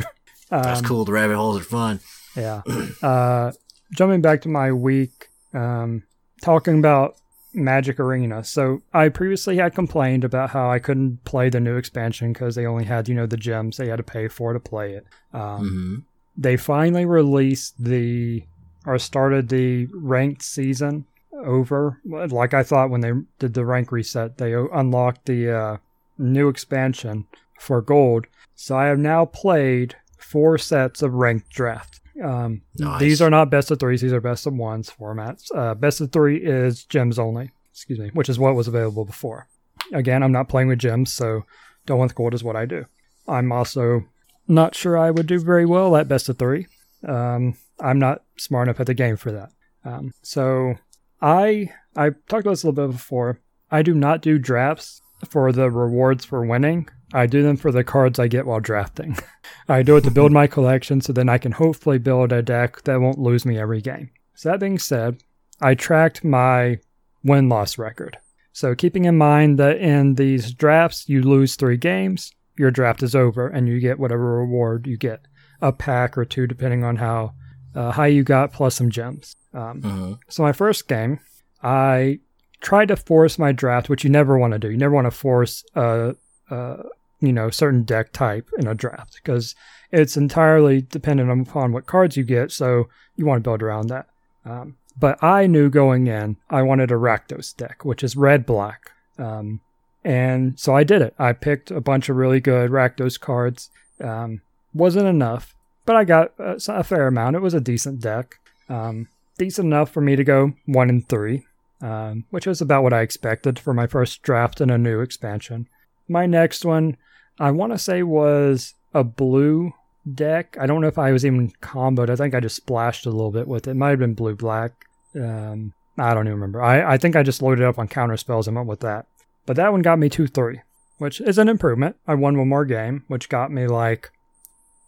[0.49, 1.05] Um, That's cool.
[1.05, 1.99] The rabbit holes are fun.
[2.35, 2.61] Yeah.
[3.01, 3.51] Uh,
[3.93, 6.03] jumping back to my week, um,
[6.41, 7.15] talking about
[7.53, 8.43] Magic Arena.
[8.43, 12.65] So I previously had complained about how I couldn't play the new expansion because they
[12.65, 15.05] only had, you know, the gems they had to pay for to play it.
[15.33, 15.95] Um, hmm
[16.37, 18.43] They finally released the
[18.85, 21.99] or started the ranked season over.
[22.05, 25.77] Like I thought when they did the rank reset, they unlocked the uh,
[26.17, 27.25] new expansion
[27.59, 28.25] for gold.
[28.55, 32.00] So I have now played four sets of ranked draft.
[32.23, 32.99] Um, Nice.
[32.99, 35.45] These are not best of threes; these are best of ones formats.
[35.55, 37.51] Uh, best of three is gems only.
[37.71, 39.47] Excuse me, which is what was available before.
[39.93, 41.43] Again, I'm not playing with gems, so
[41.85, 42.85] don't want the gold is what I do.
[43.27, 44.05] I'm also
[44.47, 46.67] not sure I would do very well at best of three.
[47.07, 49.49] Um, I'm not smart enough at the game for that.
[49.83, 50.75] Um, so
[51.21, 53.39] I I talked about this a little bit before.
[53.71, 56.89] I do not do drafts for the rewards for winning.
[57.13, 59.17] I do them for the cards I get while drafting.
[59.67, 62.81] I do it to build my collection so then I can hopefully build a deck
[62.83, 64.09] that won't lose me every game.
[64.35, 65.21] So that being said,
[65.61, 66.79] I tracked my
[67.23, 68.17] win loss record.
[68.53, 73.15] So keeping in mind that in these drafts you lose three games, your draft is
[73.15, 75.21] over and you get whatever reward you get,
[75.61, 77.33] a pack or two depending on how
[77.75, 79.35] uh, high you got plus some gems.
[79.53, 81.19] Um, hmm so my first game,
[81.61, 82.19] I
[82.61, 84.69] tried to force my draft, which you never want to do.
[84.69, 86.15] You never want to force a,
[86.49, 86.77] a
[87.21, 89.55] you know certain deck type in a draft because
[89.91, 92.51] it's entirely dependent upon what cards you get.
[92.51, 94.07] So you want to build around that.
[94.45, 98.91] Um, but I knew going in, I wanted a Rakdos deck, which is red black.
[99.17, 99.61] Um,
[100.03, 101.13] and so I did it.
[101.19, 103.69] I picked a bunch of really good Rakdos cards.
[104.03, 104.41] Um,
[104.73, 105.55] wasn't enough,
[105.85, 107.35] but I got a, a fair amount.
[107.35, 108.39] It was a decent deck.
[108.67, 109.07] Um,
[109.37, 111.45] decent enough for me to go one and three,
[111.81, 115.67] um, which was about what I expected for my first draft in a new expansion.
[116.07, 116.97] My next one,
[117.41, 119.73] I want to say, was a blue
[120.13, 120.57] deck.
[120.59, 122.11] I don't know if I was even comboed.
[122.11, 123.71] I think I just splashed a little bit with it.
[123.71, 124.85] It might have been blue black.
[125.15, 126.61] Um, I don't even remember.
[126.61, 129.07] I, I think I just loaded up on counter spells and went with that.
[129.47, 130.61] But that one got me 2 3,
[130.99, 131.95] which is an improvement.
[132.07, 134.11] I won one more game, which got me like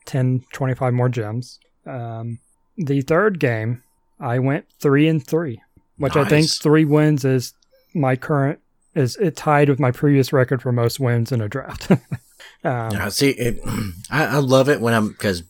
[0.05, 1.59] 10, 25 more gems.
[1.87, 2.37] Um,
[2.77, 3.81] the third game,
[4.19, 5.59] I went 3 and 3,
[5.97, 7.53] which I think 3 wins is
[7.95, 8.59] my current,
[8.93, 11.91] is it tied with my previous record for most wins in a draft.
[12.63, 13.59] um, Yeah, see, it,
[14.11, 15.43] I, I love it when I'm because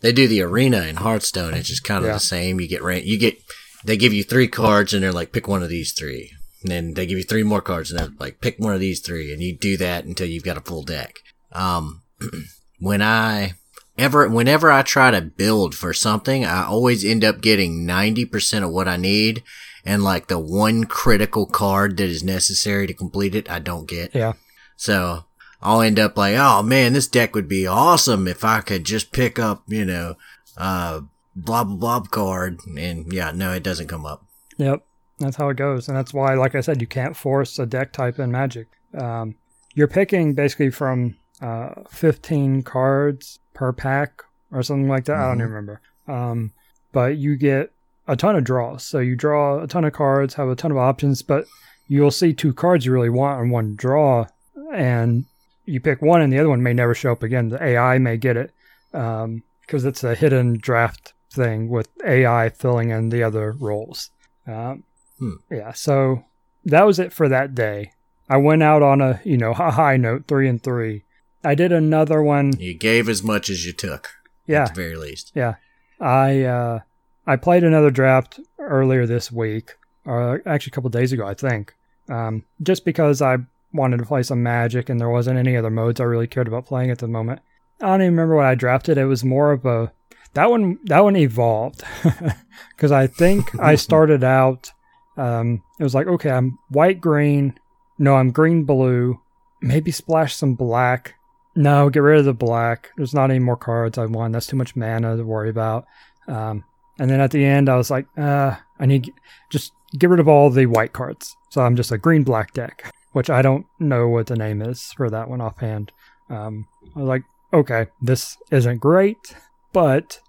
[0.00, 1.54] they do the arena in Hearthstone.
[1.54, 2.14] It's just kind of Yeah.
[2.14, 2.60] the same.
[2.60, 3.36] You get ran, you get
[3.84, 6.32] they give you three cards and they're like pick one of these three.
[6.62, 9.00] And then they give you three more cards and they're like pick one of these
[9.00, 11.14] three, and you do that until you've got a full deck.
[11.52, 12.02] Um,
[12.80, 13.54] when I
[13.96, 18.64] ever whenever I try to build for something, I always end up getting ninety percent
[18.64, 19.42] of what I need.
[19.84, 24.14] And like the one critical card that is necessary to complete it, I don't get.
[24.14, 24.32] yeah.
[24.76, 25.24] So
[25.60, 29.12] I'll end up like, oh man, this deck would be awesome if I could just
[29.12, 30.14] pick up, you know,
[30.56, 31.00] uh,
[31.34, 32.60] blah blah blah card.
[32.76, 34.24] And yeah, no, it doesn't come up.
[34.56, 34.84] Yep,
[35.18, 37.92] that's how it goes, and that's why, like I said, you can't force a deck
[37.92, 38.66] type in Magic.
[38.96, 39.34] Um,
[39.74, 45.16] you're picking basically from uh, 15 cards per pack or something like that.
[45.16, 45.40] I don't Mhm.
[45.40, 45.80] even remember.
[46.08, 46.52] Um,
[46.92, 47.70] but you get
[48.08, 48.84] a ton of draws.
[48.84, 51.44] So you draw a ton of cards, have a ton of options, but
[51.86, 54.26] you'll see two cards you really want on one draw,
[54.74, 55.26] and
[55.68, 57.48] you pick one, and the other one may never show up again.
[57.48, 58.52] The AI may get it
[58.90, 64.10] because it's a hidden draft thing with AI filling in the other roles.
[64.46, 64.84] Um,
[65.18, 65.32] Hmm.
[65.50, 66.24] Yeah, so
[66.64, 67.92] that was it for that day.
[68.28, 71.02] I went out on a you know a high note, three and three.
[71.44, 72.52] I did another one.
[72.58, 74.10] You gave as much as you took,
[74.46, 75.32] Yeah, at the very least.
[75.34, 75.54] Yeah,
[76.00, 76.80] I uh,
[77.26, 81.74] I played another draft earlier this week, or actually a couple days ago, I think.
[82.08, 83.38] Um, just because I
[83.72, 86.66] wanted to play some Magic and there wasn't any other modes I really cared about
[86.66, 87.40] playing at the moment.
[87.80, 88.98] I don't even remember what I drafted.
[88.98, 89.92] It was more of a
[90.34, 91.82] that one that one evolved
[92.76, 94.70] because I think I started out.
[95.16, 97.58] Um, it was like okay, I'm white green.
[97.98, 99.20] No, I'm green blue.
[99.60, 101.14] Maybe splash some black.
[101.56, 102.90] No, get rid of the black.
[102.96, 104.32] There's not any more cards I want.
[104.32, 105.86] That's too much mana to worry about.
[106.28, 106.64] Um,
[107.00, 109.12] and then at the end, I was like, uh, I need
[109.50, 111.36] just get rid of all the white cards.
[111.50, 114.92] So I'm just a green black deck, which I don't know what the name is
[114.92, 115.92] for that one offhand.
[116.30, 119.34] Um, I was like, okay, this isn't great,
[119.72, 120.20] but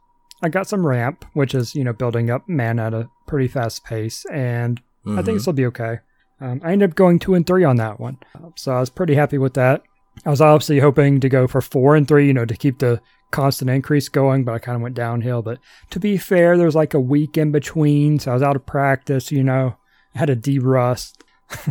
[0.42, 3.84] I got some ramp, which is you know building up mana at a pretty fast
[3.84, 5.34] pace, and I think Mhm.
[5.36, 6.00] this will be okay.
[6.42, 8.18] Um, I ended up going two and three on that one,
[8.56, 9.82] so I was pretty happy with that.
[10.26, 13.02] I was obviously hoping to go for four and three, you know, to keep the
[13.32, 15.42] constant increase going, but I kind of went downhill.
[15.42, 15.60] But
[15.92, 18.66] to be fair, there was like a week in between, so I was out of
[18.66, 19.76] practice, you know,
[20.16, 21.24] I had a de-rust.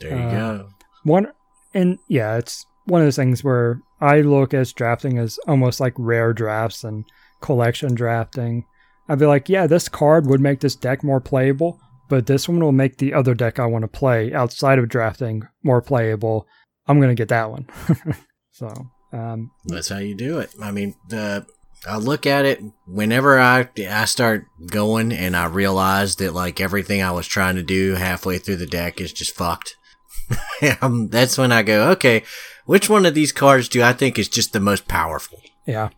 [0.00, 0.68] There you Uh, go.
[1.04, 1.32] One,
[1.74, 5.94] and yeah, it's one of those things where I look at drafting as almost like
[5.96, 7.04] rare drafts and
[7.40, 8.64] collection drafting.
[9.08, 12.60] I'd be like, yeah, this card would make this deck more playable, but this one
[12.60, 16.46] will make the other deck I want to play outside of drafting more playable.
[16.86, 17.66] I'm going to get that one.
[18.52, 18.72] so,
[19.12, 20.54] um, That's how you do it.
[20.60, 21.46] I mean, the
[21.86, 27.02] I look at it whenever I I start going and I realize that like everything
[27.02, 29.76] I was trying to do halfway through the deck is just fucked.
[30.82, 32.22] um, that's when I go, okay,
[32.66, 35.40] which one of these cards do I think is just the most powerful?
[35.66, 35.90] yeah.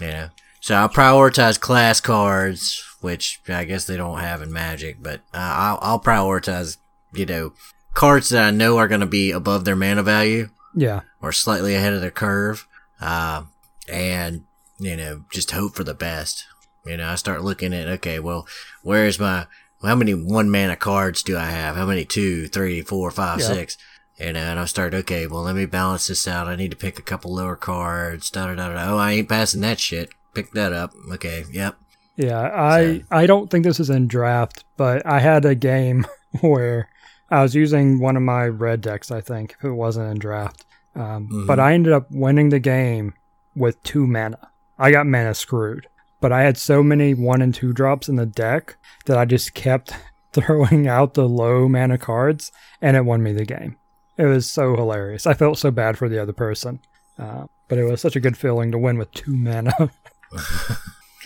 [0.00, 0.28] Yeah.
[0.60, 5.38] So I'll prioritize class cards, which I guess they don't have in Magic, but uh,
[5.38, 6.76] I'll, I'll prioritize,
[7.12, 7.52] you know,
[7.94, 11.00] cards that I know are going to be above their mana value Yeah.
[11.20, 12.66] or slightly ahead of their curve,
[13.00, 13.42] uh,
[13.88, 14.44] and
[14.78, 16.44] you know, just hope for the best.
[16.86, 18.46] You know, I start looking at okay, well,
[18.82, 19.46] where's my
[19.88, 21.76] how many one mana cards do I have?
[21.76, 23.46] How many two, three, four, five, Yeah.
[23.46, 23.76] six?
[24.18, 26.46] You know, and I start okay, well, let me balance this out.
[26.46, 28.30] I need to pick a couple lower cards.
[28.30, 28.92] Da da da da.
[28.94, 30.10] Oh, I ain't passing that shit.
[30.34, 30.92] Pick that up.
[31.12, 31.76] Okay, yep.
[32.16, 36.06] Yeah, I So- I don't think this is in draft, but I had a game
[36.40, 36.88] where
[37.30, 39.10] I was using one of my red decks.
[39.10, 40.64] I think if it wasn't in draft,
[40.94, 41.46] um, Mhm.
[41.46, 43.14] but I ended up winning the game
[43.56, 44.38] with two mana.
[44.78, 45.86] I got mana screwed,
[46.22, 49.52] but I had so many one and two drops in the deck that I just
[49.52, 49.92] kept
[50.32, 52.50] throwing out the low mana cards,
[52.80, 53.76] and it won me the game.
[54.16, 55.26] It was so hilarious.
[55.26, 56.80] I felt so bad for the other person,
[57.18, 59.72] uh, but it was such a good feeling to win with two mana.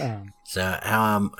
[0.00, 1.34] um, So, um,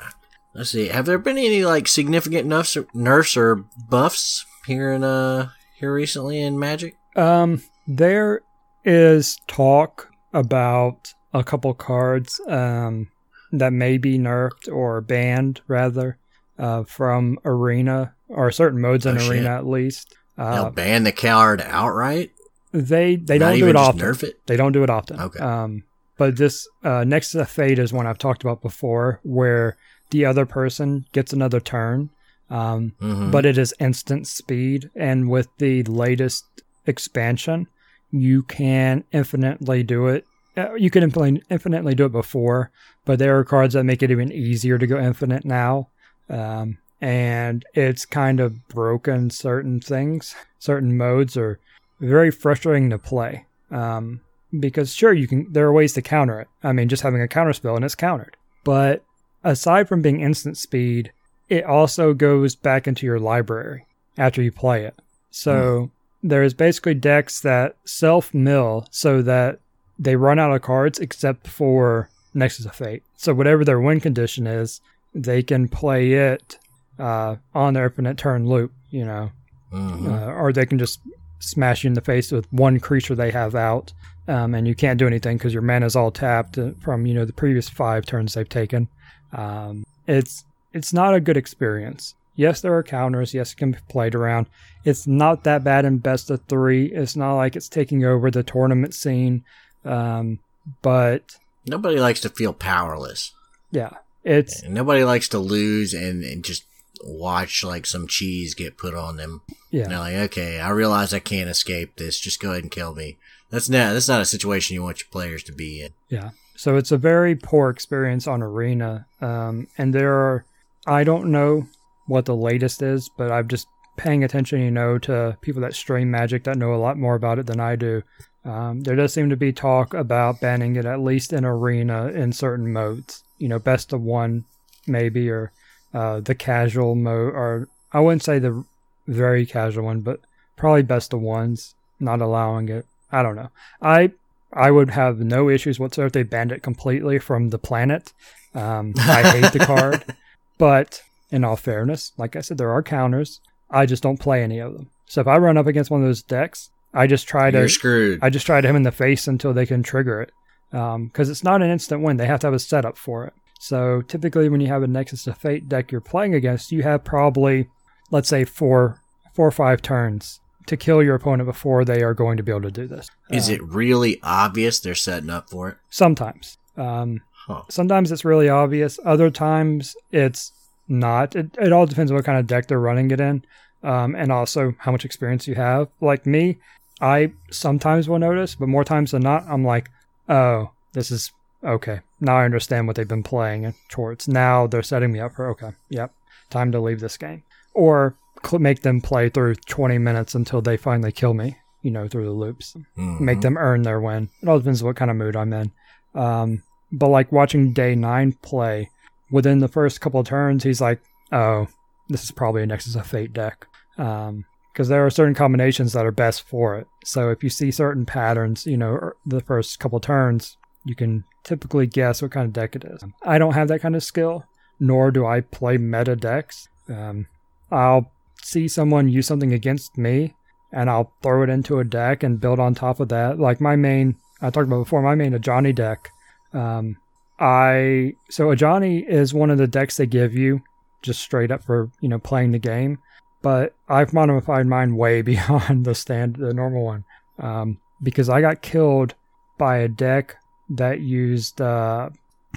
[0.53, 0.89] let's see.
[0.89, 5.49] Have there been any like significant nerfs or, nerfs or buffs here in uh
[5.79, 6.95] here recently in Magic?
[7.15, 8.41] Um, there
[8.85, 13.07] is talk about a couple cards um,
[13.51, 16.17] that may be nerfed or banned, rather,
[16.59, 19.27] uh, from Arena or certain modes in Oh.
[19.29, 20.13] Arena at least.
[20.37, 22.31] They'll Uh, ban the card outright.
[22.73, 24.01] they they Not don't do it just often.
[24.01, 24.35] nerf it.
[24.45, 25.19] They don't do it often.
[25.19, 25.39] Okay.
[25.39, 25.83] Um,
[26.17, 29.77] but this uh, Nexus of Fate is one I've talked about before, where
[30.11, 32.09] the other person gets another turn.
[32.49, 33.29] Um, Mhm.
[33.31, 34.89] but it is instant speed.
[34.95, 36.45] And with the latest
[36.85, 37.67] expansion,
[38.11, 40.25] you can infinitely do it.
[40.55, 42.71] Uh, You can infinitely do it before,
[43.07, 45.87] but there are cards that make it even easier to go infinite now.
[46.29, 50.35] Um, and it's kind of broken certain things.
[50.59, 51.57] Certain modes are
[52.01, 53.45] very frustrating to play.
[53.71, 54.19] Um,
[54.59, 55.51] because sure, you can.
[55.51, 56.49] There are ways to counter it.
[56.63, 58.35] I mean, just having a counter spell and it's countered.
[58.65, 59.03] But
[59.41, 61.13] aside from being instant speed,
[61.47, 63.85] it also goes back into your library
[64.17, 64.99] after you play it.
[65.31, 65.91] So
[66.23, 69.59] there's basically decks that self mill so that
[69.97, 73.03] they run out of cards except for Nexus of Fate.
[73.15, 74.81] So whatever their win condition is,
[75.13, 76.57] they can play it
[76.99, 79.31] uh, on their infinite turn loop, you know,
[79.73, 80.07] Mhm.
[80.07, 80.99] uh, or they can just
[81.39, 83.93] smash you in the face with one creature they have out,
[84.27, 87.25] um, and you can't do anything because your mana's all tapped uh, from you know
[87.25, 88.87] the previous five turns they've taken.
[89.33, 92.15] Um, it's it's not a good experience.
[92.35, 93.33] Yes, there are counters.
[93.33, 94.47] Yes, it can be played around.
[94.85, 96.85] It's not that bad in best of three.
[96.87, 99.43] It's not like it's taking over the tournament scene,
[99.85, 100.39] um,
[100.81, 101.37] but
[101.67, 103.33] Nobody likes to feel powerless.
[103.71, 103.91] yeah,
[104.23, 106.63] it's nobody likes to lose and, and just
[107.03, 109.41] watch like some cheese get put on them.
[109.71, 109.83] yeah.
[109.83, 112.19] And they're like, okay, I realize I can't escape this.
[112.19, 113.17] Just go ahead and kill me.
[113.49, 115.93] That's not that's not a situation you want your players to be in.
[116.09, 116.31] Yeah.
[116.55, 119.05] So it's a very poor experience on Arena.
[119.21, 120.43] Um, and there are,
[120.87, 121.67] I don't know
[122.07, 126.09] what the latest is, but I'm just paying attention, you know, to people that stream
[126.09, 128.01] Magic that know a lot more about it than I do.
[128.47, 132.31] Um, there does seem to be talk about banning it at least in Arena in
[132.31, 133.23] certain modes.
[133.37, 134.45] You know, best of one,
[134.87, 135.51] maybe, or
[135.93, 138.63] uh, the casual mode, or I wouldn't say the
[139.05, 140.21] very casual one, but
[140.55, 142.85] probably best of ones, not allowing it.
[143.11, 143.49] I don't know.
[143.81, 144.11] I
[144.53, 148.13] I would have no issues whatsoever if they banned it completely from the planet.
[148.55, 150.15] Um, I hate the card,
[150.57, 153.41] but in all fairness, like I said, there are counters.
[153.69, 154.89] I just don't play any of them.
[155.05, 157.69] So if I run up against one of those decks, I just try to You're
[157.69, 158.19] screwed.
[158.21, 160.31] I just try to hit him in the face until they can trigger it,
[160.71, 162.17] because it's not an instant win.
[162.17, 163.33] They have to have a setup for it.
[163.59, 167.03] So typically, when you have a Nexus of Fate deck you're playing against, you have
[167.03, 167.67] probably,
[168.11, 169.01] let's say, four
[169.33, 172.61] four or five turns to kill your opponent before they are going to be able
[172.63, 173.09] to do this.
[173.31, 175.77] Is Uh, it really obvious they're setting up for it?
[175.89, 176.57] Sometimes.
[176.75, 177.61] Um, Huh.
[177.69, 178.99] sometimes it's really obvious.
[179.05, 180.51] Other times it's
[180.89, 181.35] not.
[181.35, 183.43] It, it all depends on what kind of deck they're running it in.
[183.83, 185.87] um, and also how much experience you have.
[186.01, 186.57] Like me,
[187.01, 189.89] I sometimes will notice, but more times than not, I'm like,
[190.29, 191.31] oh, this is
[191.63, 191.99] okay.
[192.19, 194.27] Now I understand what they've been playing towards.
[194.27, 196.11] Now they're setting me up for okay, yep,
[196.49, 197.43] time to leave this game,
[197.73, 201.57] or cl- make them play through 20 minutes until they finally kill me.
[201.83, 203.19] You know, through the loops, Mhm.
[203.21, 204.29] make them earn their win.
[204.41, 205.71] It all depends what kind of mood I'm in.
[206.15, 208.89] Um, but like watching Day Nine play,
[209.29, 210.99] within the first couple of turns, he's like,
[211.31, 211.67] "Oh,
[212.09, 213.67] this is probably a Nexus of Fate deck."
[213.97, 214.45] Um,
[214.77, 216.85] because there are certain combinations that are best for it.
[217.03, 220.55] So if you see certain patterns, you know, er- the first couple turns,
[220.85, 223.03] you can typically guess what kind of deck it is.
[223.23, 224.43] I don't have that kind of skill,
[224.79, 226.69] nor do I play meta decks.
[226.87, 227.25] Um,
[227.71, 228.11] I'll
[228.43, 230.35] see someone use something against me,
[230.71, 233.39] and I'll throw it into a deck and build on top of that.
[233.39, 236.11] Like my main, I talked about before, my main Ajani deck.
[236.53, 236.97] Um,
[237.39, 240.61] I so Ajani is one of the decks they give you
[241.01, 242.99] just straight up for you know playing the game
[243.47, 247.05] but I've modified mine way beyond the stand the normal one
[247.39, 249.13] um, because I got killed
[249.57, 250.35] by a deck
[250.71, 252.09] that used uh,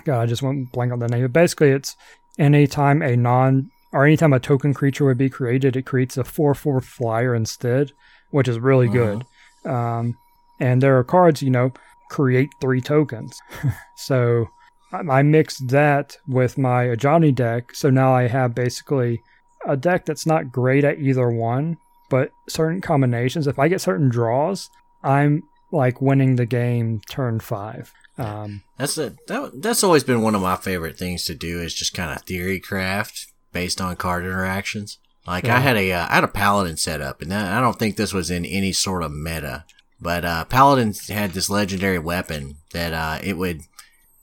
[0.05, 1.23] God I just went blank on the name.
[1.23, 1.95] But basically, it's
[2.41, 6.57] anytime a non or anytime a token creature would be created, it creates a four
[6.57, 7.93] four flyer instead,
[8.33, 9.25] which is really good.
[9.65, 10.19] Um,
[10.59, 11.73] and there are cards you know
[12.11, 13.39] create three tokens,
[13.97, 14.49] so
[14.93, 19.23] I I mixed that with my Ajani deck, so now I have basically
[19.67, 21.77] a deck that's not great at either one,
[22.09, 23.47] but certain combinations.
[23.47, 24.71] If I get certain draws,
[25.03, 25.43] I'm
[25.73, 27.93] like winning the game turn five.
[28.19, 31.73] Um, That's a, that, that's always been one of my favorite things to do is
[31.73, 34.99] just kind of theory craft based on card interactions.
[35.27, 35.57] Like Yeah.
[35.57, 37.97] I had a uh, I had a paladin set up, and that, I don't think
[37.97, 39.65] this was in any sort of meta,
[40.01, 43.63] but uh, paladin had this legendary weapon that uh, it would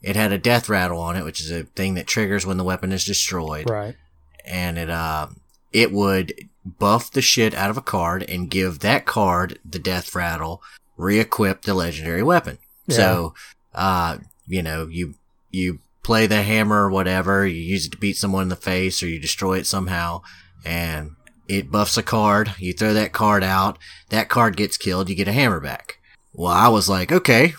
[0.04, 2.64] it had a death rattle on it, which is a thing that triggers when the
[2.64, 3.96] weapon is destroyed, right.
[4.48, 5.28] And it uh
[5.72, 6.34] it would
[6.80, 10.62] buff the shit out of a card and give that card the death rattle,
[10.98, 12.58] re-equip the legendary weapon.
[12.90, 13.34] So,
[13.74, 14.18] uh,
[14.48, 15.16] you know, you
[15.52, 19.04] you play the hammer or whatever, you use it to beat someone in the face
[19.04, 20.22] or you destroy it somehow,
[20.66, 21.12] and
[21.48, 22.54] it buffs a card.
[22.58, 23.78] You throw that card out,
[24.10, 26.00] that card gets killed, you get a hammer back.
[26.34, 27.54] Well, I was like, okay,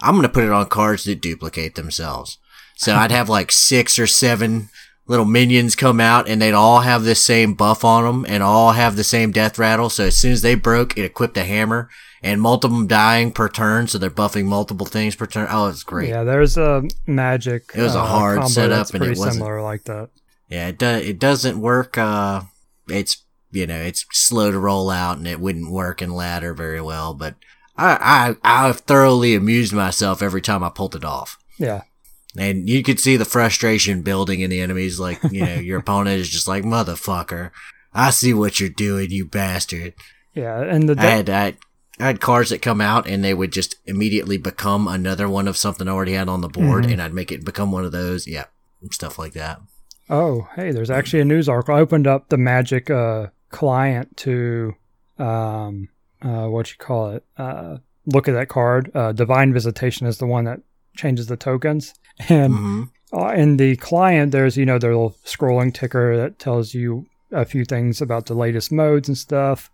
[0.00, 2.38] I'm gonna put it on cards that duplicate themselves.
[2.76, 4.70] So I'd have like six or seven
[5.08, 8.72] little minions come out and they'd all have the same buff on them and all
[8.72, 9.90] have the same death rattle.
[9.90, 11.88] So as soon as they broke, it equipped a hammer
[12.22, 13.88] and multiple them dying per turn.
[13.88, 15.48] So they're buffing multiple things per turn.
[15.50, 16.10] Oh, it's great.
[16.10, 17.70] Yeah, there's a magic.
[17.74, 20.10] It was a uh, hard setup and it wasn't- similar like that.
[20.48, 21.02] Yeah, it does.
[21.06, 21.98] It doesn't work.
[21.98, 22.42] Uh,
[22.88, 26.80] it's you know, it's slow to roll out, and it wouldn't work in ladder very
[26.80, 27.14] well.
[27.14, 27.34] But
[27.76, 31.82] I, I, I thoroughly amused myself every time I pulled it off, Yeah,
[32.36, 34.98] and you could see the frustration building in the enemies.
[35.00, 37.50] Like you know, your opponent is just like motherfucker.
[37.94, 39.94] I see what you're doing, you bastard.
[40.34, 41.54] yeah, and the I had I,
[41.98, 45.56] I had cards that come out and they would just immediately become another one of
[45.56, 46.92] something I already had on the board, Mhm.
[46.92, 48.26] and I'd make it become one of those.
[48.26, 48.44] Yeah,
[48.92, 49.60] stuff like that.
[50.10, 51.74] Oh, hey, there's actually a news article.
[51.74, 54.74] I opened up the Magic uh, client to,
[55.18, 55.88] um,
[56.22, 57.24] uh, what you call it?
[57.36, 58.90] Uh, look at that card.
[58.94, 60.60] Uh, Divine Visitation is the one that
[60.96, 61.92] changes the tokens,
[62.28, 66.74] and hmm uh, in the client, there's you know their little scrolling ticker that tells
[66.74, 69.70] you a few things about the latest modes and stuff.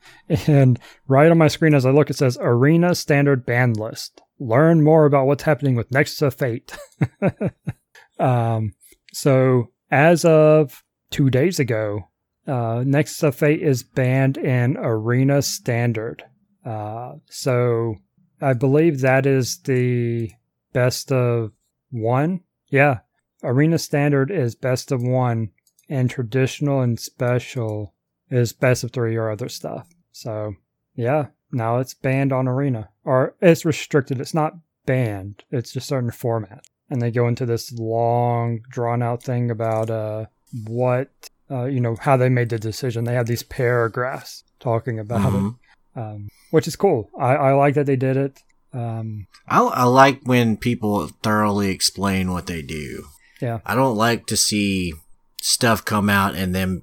[0.47, 4.20] And right on my screen as I look, it says Arena Standard Banned List.
[4.38, 6.76] Learn more about what's happening with Nexus of Fate.
[8.18, 8.72] um,
[9.12, 12.09] so as of two days ago,
[12.47, 16.24] uh, Nexus of Fate is banned in Arena Standard.
[16.66, 17.97] Uh, so
[18.40, 20.30] I believe that is the
[20.72, 21.53] best of
[21.95, 22.40] one.
[22.68, 23.01] Yeah,
[23.42, 25.51] Arena Standard is best of one,
[25.88, 27.95] and traditional and special
[28.30, 29.86] is best of three or other stuff.
[30.12, 30.55] So
[30.95, 34.20] yeah, now it's banned on Arena, or it's restricted.
[34.20, 35.45] It's not banned.
[35.51, 40.26] It's just certain format, and they go into this long, drawn out thing about uh
[40.66, 41.09] what
[41.51, 43.05] uh you know how they made the decision.
[43.05, 45.55] They have these paragraphs talking about Mhm.
[45.97, 47.11] it, um, which is cool.
[47.18, 48.42] I, I like that they did it.
[48.75, 53.05] Um, I, I like when people thoroughly explain what they do.
[53.41, 53.61] Yeah.
[53.64, 54.95] I don't like to see
[55.41, 56.83] stuff come out and then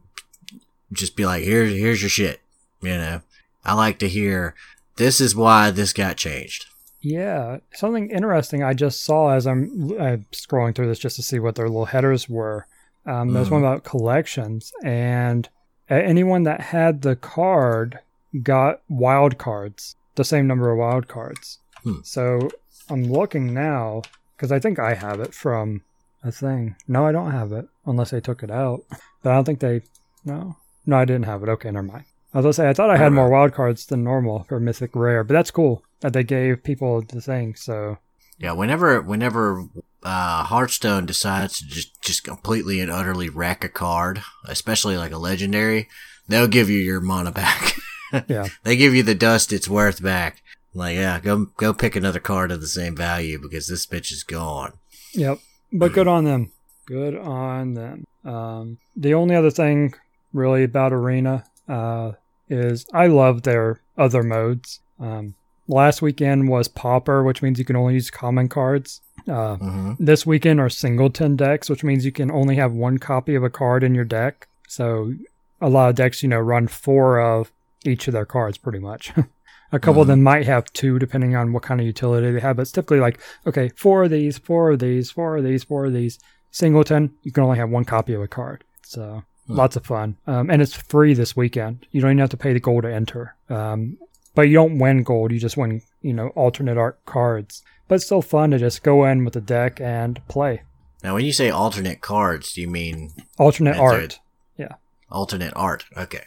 [0.94, 2.39] just be like, "Here's here's your shit."
[2.82, 3.22] You know,
[3.66, 4.56] I like to hear
[4.96, 6.66] this is why this got changed.
[7.02, 11.39] Yeah, something interesting I just saw as I'm, I'm scrolling through this just to see
[11.39, 12.68] what their little headers were.
[13.08, 15.50] Um, There's one about collections, and
[15.89, 18.00] anyone that had the card
[18.44, 21.58] got wild cards, the same number of wild cards.
[21.84, 22.02] Hmm.
[22.04, 22.50] So
[22.90, 24.02] I'm looking now
[24.36, 25.84] because I think I have it from
[26.24, 26.76] a thing.
[26.88, 28.84] No, I don't have it unless they took it out.
[29.24, 29.82] But I don't think they.
[30.26, 30.56] No,
[30.86, 31.50] No, I didn't have it.
[31.50, 32.06] Okay, never mind.
[32.34, 34.92] I was gonna say I thought I had more wild cards than normal for Mythic
[34.96, 37.56] Rare, but that's cool that they gave people the thing.
[37.56, 37.98] So
[38.38, 39.66] Yeah, whenever whenever
[40.04, 45.18] uh, Hearthstone decides to just just completely and utterly wreck a card, especially like a
[45.18, 45.90] legendary,
[46.28, 47.76] they'll give you your mana back.
[48.28, 50.42] yeah, they give you the dust it's worth back.
[50.74, 54.24] Like, yeah, go go pick another card of the same value because this bitch is
[54.24, 54.74] gone.
[55.13, 55.39] yep.
[55.74, 56.51] But good on them.
[56.86, 58.05] Good on them.
[58.26, 59.93] Um, the only other thing
[60.34, 62.13] really about Arena uh,
[62.49, 64.80] is I love their other modes.
[64.99, 65.36] Um,
[65.67, 69.01] last weekend was Pauper, which means you can only use common cards.
[69.28, 73.36] Uh, hmm this weekend are singleton decks, which means you can only have one copy
[73.36, 74.47] of a card in your deck.
[74.67, 75.13] So
[75.61, 77.51] a lot of decks, you know, run four of
[77.86, 79.11] each of their cards pretty much.
[79.72, 82.55] a couple of them might have two depending on what kind of utility they have,
[82.57, 85.86] but it's typically like, okay, four of these, four of these, four of these, four
[85.86, 86.19] of these.
[86.51, 88.63] Singleton, you can only have one copy of a card.
[88.84, 89.55] So Hmm.
[89.55, 90.17] lots of fun.
[90.28, 91.88] Um, and it's free this weekend.
[91.91, 93.36] You don't even have to pay the gold to enter.
[93.49, 93.97] Um,
[94.36, 97.63] but you don't win gold, you just win, you know, alternate art cards.
[97.88, 100.61] But it's still fun to just go in with the deck and play.
[101.03, 104.19] Now, when you say alternate cards, do you mean Alternate That's
[104.57, 104.76] Yeah.
[105.09, 105.86] alternate art?
[105.97, 106.24] Okay,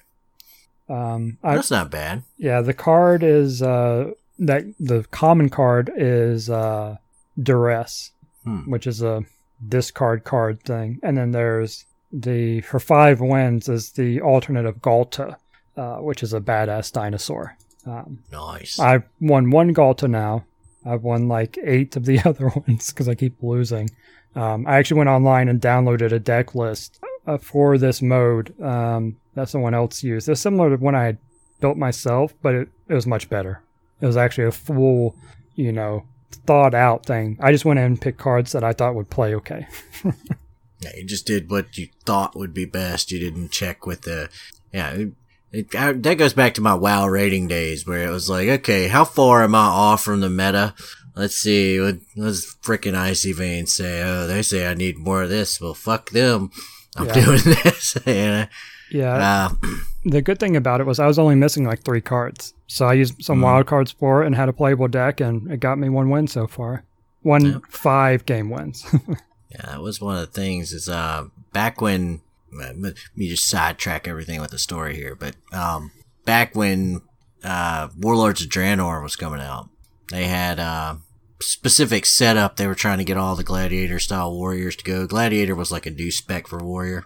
[0.89, 2.23] Um, I, that's not bad.
[2.37, 6.97] yeah, the card is uh, that the common card is uh,
[7.41, 8.11] duress,
[8.45, 8.71] Hmm.
[8.71, 9.25] which is a
[9.67, 15.37] discard card thing, and then there's the for five wins is the alternate of Ghalta,
[15.77, 17.57] uh, which is a badass dinosaur.
[17.87, 18.79] Um, Nice.
[18.79, 20.45] I've won one Ghalta now.
[20.85, 23.91] I've won like eight of the other ones because I keep losing.
[24.37, 29.17] Um, I actually went online and downloaded a deck list uh, for this mode um,
[29.35, 30.29] that someone else used.
[30.29, 31.19] It's similar to when I had
[31.61, 33.63] built myself, but it, it was much better.
[34.01, 35.17] It was actually a full,
[35.55, 36.05] you know,
[36.47, 37.39] thought out thing.
[37.41, 39.67] I just went in and picked cards that I thought would play okay.
[40.85, 43.11] Yeah, you just did what you thought would be best.
[43.11, 44.29] You didn't check with the,
[44.73, 44.91] yeah.
[44.91, 45.13] It,
[45.51, 48.89] it, I, that goes back to my WoW rating days where it was like, okay,
[48.89, 50.75] how far am I off from the meta?
[51.17, 51.81] Let's see.
[51.81, 54.03] What does freaking Icy Vein say?
[54.03, 55.61] Oh, they say I need more of this.
[55.61, 56.51] Well, fuck them.
[56.97, 57.25] I'm Yeah.
[57.25, 57.97] doing this.
[58.07, 58.49] and,
[58.91, 59.15] Yeah.
[59.15, 59.69] uh,
[60.05, 62.55] The good thing about it was I was only missing like three cards.
[62.67, 65.61] So I used some wild cards for it and had a playable deck, and it
[65.61, 66.85] got me one win so far.
[67.23, 67.59] One Yeah.
[67.69, 68.85] five game wins.
[69.51, 72.23] Yeah, that was one of the things is uh back when
[72.53, 75.93] let me just sidetrack everything with the story here, but um
[76.25, 77.03] back when
[77.45, 79.69] uh Warlords of Draenor was coming out,
[80.11, 80.97] they had uh
[81.45, 85.07] specific setup they were trying to get all the gladiator style warriors to go.
[85.07, 87.05] Gladiator was like a new spec for warrior.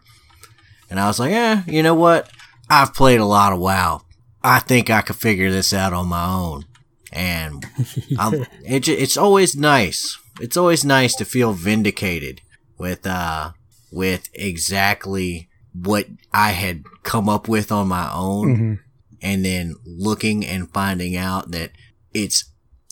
[0.91, 2.30] And I was like, eh, you know what?
[2.70, 4.03] I've played a lot of WoW.
[4.43, 6.64] I think I could figure this out on my own.
[7.12, 7.66] And
[8.18, 10.18] I'm, it, it's always nice.
[10.41, 12.41] It's always nice to feel vindicated
[12.78, 13.53] with uh
[13.91, 18.74] with exactly what I had come up with on my own, hmm
[19.20, 21.72] and then looking and finding out that
[22.14, 22.48] it's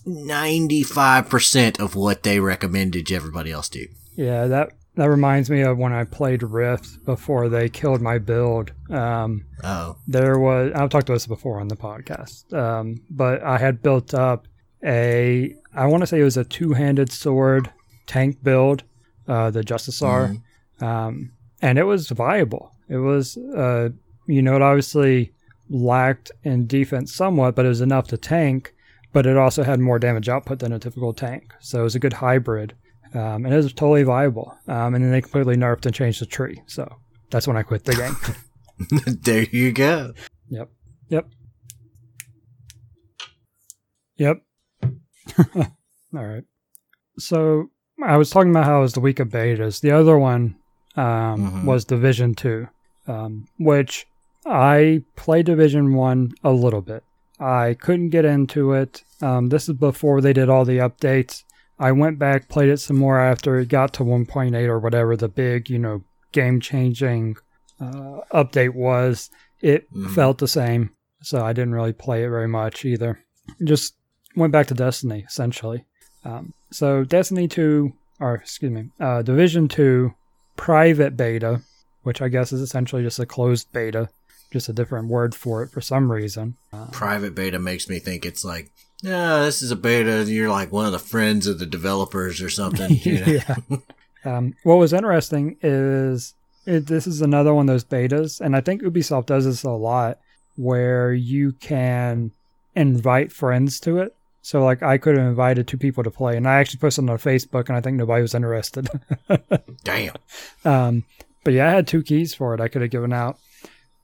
[0.06, 3.86] ninety five percent of what they recommended everybody else do.
[4.14, 8.72] Yeah, that that reminds me of when I played Rift before they killed my build.
[8.90, 13.58] Um, Oh, there was I've talked about this before on the podcast, um, but I
[13.58, 14.46] had built up
[14.84, 17.70] a I want to say it was a two handed sword
[18.06, 18.84] tank build,
[19.28, 20.40] uh, the Justicar,
[20.80, 22.72] um, and it was viable.
[22.88, 23.90] It was uh,
[24.26, 25.32] you know it obviously
[25.68, 28.72] lacked in defense somewhat, but it was enough to tank.
[29.16, 31.98] But it also had more damage output than a typical tank, so it was a
[31.98, 32.74] good hybrid,
[33.14, 34.54] um, and it was totally viable.
[34.68, 36.86] Um, and then they completely nerfed and changed the tree, so
[37.30, 39.14] that's when I quit the game.
[39.22, 40.12] there you go.
[40.50, 40.68] Yep.
[41.08, 41.28] Yep.
[44.18, 44.42] Yep.
[45.56, 45.64] All
[46.12, 46.44] right.
[47.18, 47.70] So
[48.04, 49.80] I was talking about how it was the week of betas.
[49.80, 50.56] The other one
[50.94, 51.64] um, Mhm.
[51.64, 52.68] was Division Two,
[53.06, 54.06] um, which
[54.44, 57.02] I played Division One a little bit.
[57.40, 59.04] I couldn't get into it.
[59.22, 61.42] Um, this is before they did all the updates.
[61.78, 65.28] I went back, played it some more after it got to 1.8 or whatever the
[65.28, 66.02] big, you know,
[66.32, 67.36] game changing
[67.80, 69.30] uh, update was.
[69.60, 70.14] It Mhm.
[70.14, 70.90] felt the same,
[71.22, 73.18] so I didn't really play it very much either.
[73.64, 73.94] Just
[74.34, 75.84] went back to Destiny essentially.
[76.24, 80.14] Um, so Destiny 2, or excuse me, uh, Division 2
[80.56, 81.60] private beta,
[82.02, 84.08] which I guess is essentially just a closed beta,
[84.50, 86.56] just a different word for it for some reason.
[86.72, 88.70] Uh, Private beta makes me think it's like,
[89.02, 90.24] yeah, this is a beta.
[90.26, 93.00] You're like one of the friends of the developers or something.
[93.04, 93.32] You know?
[93.32, 93.56] yeah.
[94.24, 96.34] Um, what was interesting is
[96.66, 99.70] it, this is another one of those betas, and I think Ubisoft does this a
[99.70, 100.18] lot,
[100.56, 102.32] where you can
[102.74, 104.14] invite friends to it.
[104.42, 107.10] So, like, I could have invited two people to play, and I actually posted it
[107.10, 108.88] on Facebook, and I think nobody was interested.
[109.84, 110.14] Damn.
[110.64, 111.04] um,
[111.44, 113.38] but yeah, I had two keys for it I could have given out.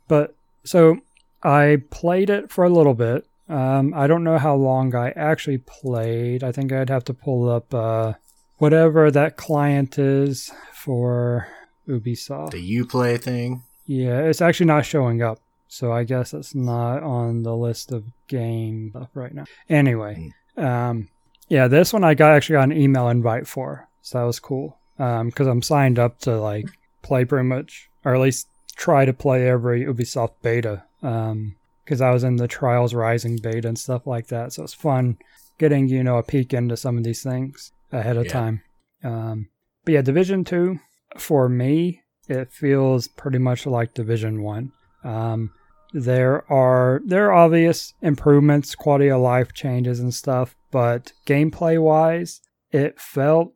[0.07, 0.35] But
[0.65, 0.99] so
[1.43, 3.27] I played it for a little bit.
[3.49, 6.43] Um, I don't know how long I actually played.
[6.45, 8.15] I think I'd have to pull up uh,
[8.59, 11.49] whatever that client is for
[11.89, 12.53] Ubisoft.
[12.53, 13.63] The Uplay thing.
[13.87, 15.41] Yeah, it's actually not showing up.
[15.69, 19.45] So I guess it's not on the list of game stuff right now.
[19.71, 21.09] Anyway, um,
[21.49, 24.77] yeah, this one I got actually got an email invite for, so that was cool.
[24.99, 26.67] Um, because I'm signed up to like
[27.01, 30.83] play pretty much, or at least try to play every Ubisoft beta.
[31.03, 34.75] Um, because I was in the Trials Rising beta and stuff like that, so it's
[34.75, 35.19] fun
[35.59, 38.33] getting you know a peek into some of these things ahead of Yeah.
[38.33, 38.63] time.
[39.05, 39.49] Um,
[39.85, 40.79] but yeah, Division Two
[41.19, 44.73] for me, it feels pretty much like Division One.
[45.05, 45.51] Um,
[45.93, 52.41] there are there are obvious improvements, quality of life changes and stuff, but gameplay wise,
[52.71, 53.53] it felt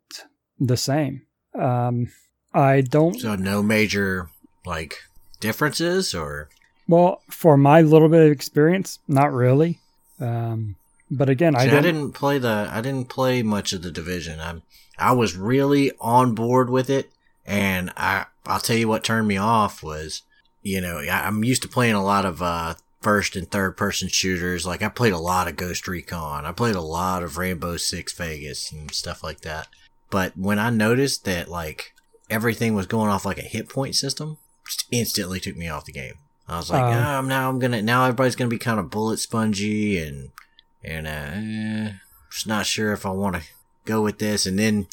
[0.58, 1.22] the same.
[1.58, 2.08] Um,
[2.52, 4.28] I don't So no major
[4.66, 4.96] like
[5.40, 6.48] differences or
[6.88, 9.78] well for my little bit of experience, not really.
[10.20, 10.76] Um,
[11.10, 11.82] but again, I See, I didn't.
[11.94, 14.40] didn't play the I didn't play much of the division.
[14.40, 14.62] I
[14.98, 17.10] I was really on board with it,
[17.44, 20.22] and I I'll tell you what turned me off was
[20.62, 24.08] you know I, I'm used to playing a lot of uh, first and third person
[24.08, 24.66] shooters.
[24.66, 26.44] Like I played a lot of Ghost Recon.
[26.44, 29.68] I played a lot of Rainbow Six Vegas and stuff like that.
[30.10, 31.92] But when I noticed that like
[32.30, 35.92] everything was going off like a hit point system, just instantly took me off the
[35.92, 36.14] game.
[36.48, 39.18] I was like, Um, ah, now I'm gonna now everybody's gonna be kind of bullet
[39.18, 40.30] spongy and
[40.84, 41.92] and uh, eh,
[42.30, 43.42] just not sure if I want to
[43.84, 44.46] go with this.
[44.46, 44.86] And then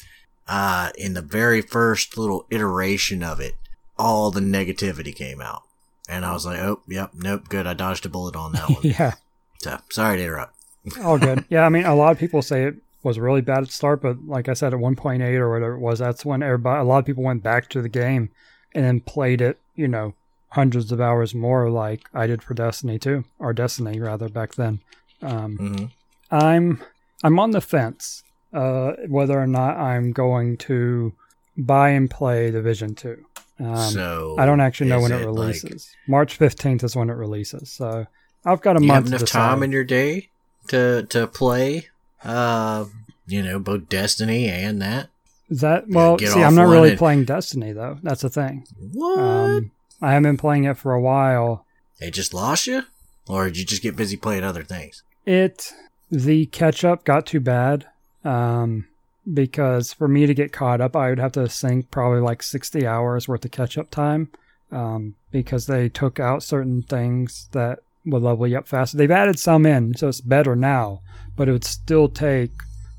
[0.48, 3.54] uh, in the very first little iteration of it,
[3.98, 5.62] all the negativity came out,
[6.08, 8.80] and I was like, oh, yep, nope, good, I dodged a bullet on that one.
[8.82, 9.14] yeah,
[9.58, 10.54] so sorry to interrupt.
[11.02, 11.44] all good.
[11.48, 12.74] yeah, I mean, a lot of people say it
[13.04, 15.78] was really bad at the start, but like I said, at 1.8 or whatever it
[15.80, 18.30] was, that's when everybody, a lot of people went back to the game
[18.74, 20.14] and then played it, you know,
[20.54, 24.80] hundreds of hours more, like I did for Destiny 2, or Destiny rather back then.
[25.22, 25.84] Um, hmm
[26.30, 26.82] I'm
[27.22, 31.12] I'm on the fence uh, whether or not I'm going to
[31.56, 33.24] buy and play Division Two.
[33.60, 35.94] Um, so I don't actually know when it, like- releases.
[36.08, 38.06] March fifteenth is when it releases, so
[38.44, 40.28] I've got a you have month enough to time in your day
[40.68, 41.88] to to play,
[42.24, 42.86] uh,
[43.26, 45.08] you know, both Destiny and that.
[45.50, 46.18] Is that well?
[46.18, 47.98] see, I'm not really and- playing Destiny though.
[48.02, 48.66] That's the thing.
[48.92, 49.18] What?
[49.18, 49.70] Um,
[50.04, 51.64] I haven't been playing it for a while.
[51.98, 52.82] They just lost you,
[53.26, 55.02] or did you just get busy playing other things?
[55.24, 55.72] It
[56.10, 57.86] the catch up got too bad.
[58.24, 58.86] Um,
[59.32, 62.86] because for me to get caught up, I would have to sink probably like 60
[62.86, 64.28] hours worth of catch up time.
[64.70, 68.96] Um, because they took out certain things that would level you up faster.
[68.96, 71.00] They've added some in, so it's better now,
[71.36, 72.50] but it would still take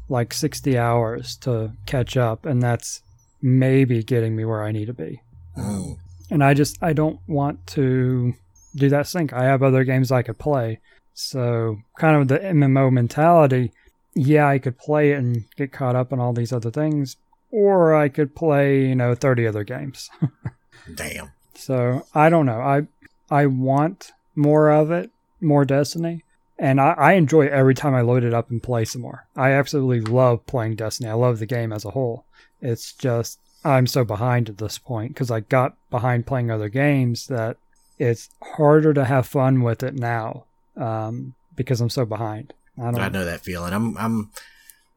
[0.10, 3.02] like 60 hours to catch up, and that's
[3.42, 5.22] maybe getting me where I need to be.
[5.58, 5.98] Mm.
[6.30, 8.34] And I just I don't want to
[8.76, 9.34] do that sync.
[9.34, 10.80] I have other games I could play.
[11.14, 13.72] So kind of the MMO mentality,
[14.14, 17.16] yeah, I could play it and get caught up on all these other things,
[17.52, 20.10] or I could play, you know, 30 other games.
[20.96, 21.32] Damn.
[21.54, 22.60] So I don't know.
[22.60, 22.88] I
[23.30, 25.10] I want more of it,
[25.40, 26.24] more Destiny,
[26.60, 29.26] and I, I enjoy every time I load it up and play some more.
[29.36, 31.10] I absolutely love playing Destiny.
[31.10, 32.26] I love the game as a whole.
[32.62, 37.28] It's just I'm so behind at this point because I got behind playing other games
[37.28, 37.58] that
[37.98, 40.46] it's harder to have fun with it now
[40.78, 42.54] um, because I'm so behind.
[42.78, 43.00] I don't.
[43.00, 43.74] I know that feeling.
[43.74, 44.30] I'm I'm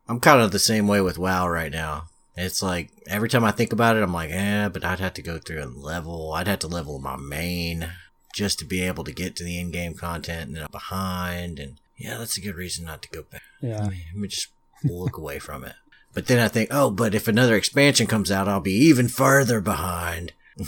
[0.06, 2.05] I'm kind of the same way with WoW right now.
[2.36, 5.22] It's like every time I think about it, I'm like, eh, but I'd have to
[5.22, 6.32] go through a level.
[6.34, 7.90] I'd have to level my main
[8.34, 11.59] just to be able to get to the in-game content, and then I'm behind.
[11.59, 13.42] And yeah, that's a good reason not to go back.
[13.60, 13.84] Yeah.
[13.84, 14.48] Let me just
[14.84, 15.74] look away from it.
[16.18, 19.60] But then I think, oh, but if another expansion comes out, I'll be even further
[19.60, 20.32] behind.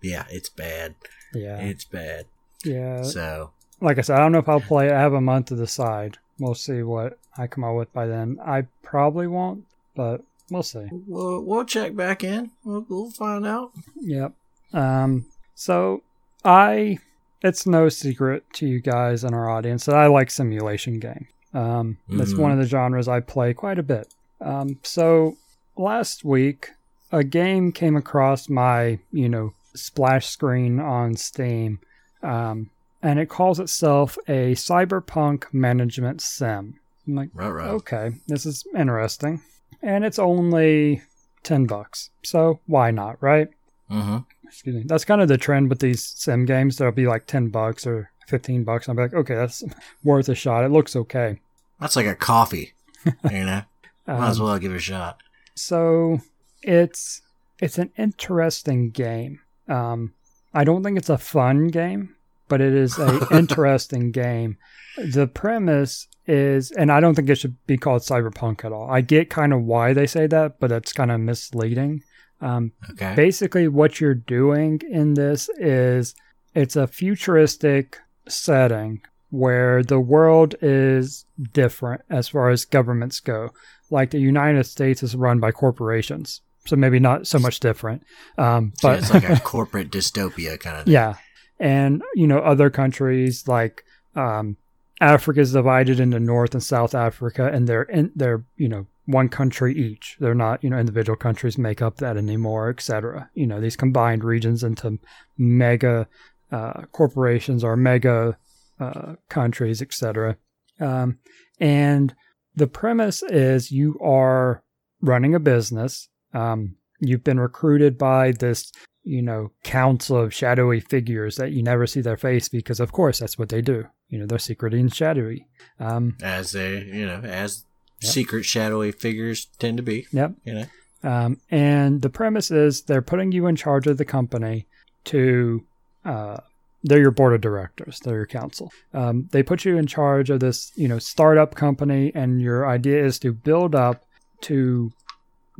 [0.00, 0.94] yeah, it's bad.
[1.34, 1.58] Yeah.
[1.58, 2.24] It's bad.
[2.64, 3.02] Yeah.
[3.02, 3.50] So
[3.82, 4.94] like I said, I don't know if I'll play it.
[4.94, 6.16] I have a month to decide.
[6.38, 8.38] We'll see what I come up with by then.
[8.42, 10.88] I probably won't, but we'll see.
[10.90, 12.50] we'll, we'll check back in.
[12.64, 13.72] We'll, we'll find out.
[14.00, 14.32] Yep.
[14.72, 16.02] Um, so
[16.46, 16.96] I,
[17.42, 21.28] it's no secret to you guys and our audience that I like simulation game.
[21.54, 22.38] Um, that's Mhm.
[22.38, 24.12] one of the genres I play quite a bit.
[24.40, 25.36] Um, so
[25.76, 26.72] last week,
[27.12, 31.78] a game came across my, you know, splash screen on Steam.
[32.22, 32.70] Um,
[33.02, 36.74] and it calls itself a cyberpunk management sim.
[37.06, 37.68] I'm like, Right, right.
[37.68, 39.40] okay, this is interesting.
[39.82, 41.02] And it's only
[41.42, 42.10] 10 bucks.
[42.22, 43.48] So why not, right?
[43.90, 44.18] Mm-hmm.
[44.46, 44.82] Excuse me.
[44.86, 46.78] That's kind of the trend with these sim games.
[46.78, 48.88] They'll be like 10 bucks or 15 bucks.
[48.88, 49.62] I'll be like, okay, that's
[50.04, 50.64] worth a shot.
[50.64, 51.38] It looks okay.
[51.84, 52.72] That's like a coffee.
[53.04, 53.60] you know,
[54.06, 55.18] might as Um, well give it a shot.
[55.54, 56.20] So
[56.62, 57.20] it's
[57.60, 59.40] it's an interesting game.
[59.68, 60.14] Um,
[60.54, 62.16] I don't think it's a fun game.
[62.48, 64.56] but it is a interesting game.
[64.96, 68.88] The premise is, and I don't think it should be called cyberpunk at all.
[68.90, 72.02] I get kind of why they say that, but that's kind of misleading.
[72.40, 73.14] Um, Okay.
[73.14, 76.14] basically what you're doing in this is
[76.54, 83.50] it's a futuristic setting where the world is different as far as governments go.
[83.90, 88.02] Like the united states is run by corporations so maybe not so much different
[88.38, 90.94] um, So but it's like a corporate dystopia kind of thing.
[90.94, 91.16] yeah.
[91.60, 93.84] And you know other countries like
[94.16, 94.56] um,
[95.00, 99.28] africa is divided into north and south africa and they're in they're you know one
[99.28, 100.16] country each.
[100.18, 104.24] They're not you know individual countries make up that anymore etc you know these combined
[104.24, 104.98] regions into
[105.36, 106.08] mega
[106.50, 108.38] uh, corporations or mega
[108.80, 110.36] uh, countries etc
[110.80, 111.18] um,
[111.60, 112.14] and
[112.56, 114.62] the premise is you are
[115.00, 118.72] running a business um, you've been recruited by this
[119.04, 123.18] you know, council of shadowy figures that you never see their face because, of course,
[123.18, 123.84] that's what they do.
[124.08, 125.46] You know, they're secret and shadowy.
[125.78, 127.66] Um, As they, you know, as
[128.00, 128.12] Yep.
[128.12, 130.06] secret shadowy figures tend to be.
[130.10, 130.32] yep.
[130.44, 130.66] You know.
[131.02, 134.66] Um, and the premise is they're putting you in charge of the company
[135.04, 135.64] to,
[136.04, 136.38] uh,
[136.84, 138.70] they're your board of directors, they're your council.
[138.92, 143.04] Um, they put you in charge of this, you know, startup company, and your idea
[143.04, 144.04] is to build up
[144.42, 144.92] to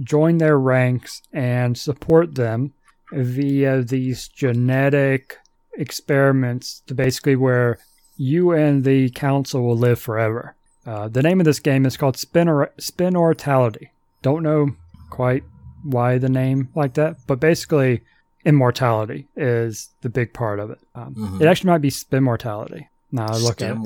[0.00, 2.74] join their ranks and support them
[3.12, 5.38] via these genetic
[5.76, 7.78] experiments to basically where
[8.16, 10.54] you and the council will live forever.
[10.86, 13.88] Uh, the name of this game is called Spinor- Spinnortality.
[14.22, 14.76] Don't know
[15.10, 15.42] quite
[15.82, 18.02] why the name like that, but basically,
[18.44, 20.78] immortality is the big part of it.
[20.94, 21.40] Um, Mhm.
[21.40, 22.86] It actually might be Spinmortality.
[23.12, 23.78] Now I look at it.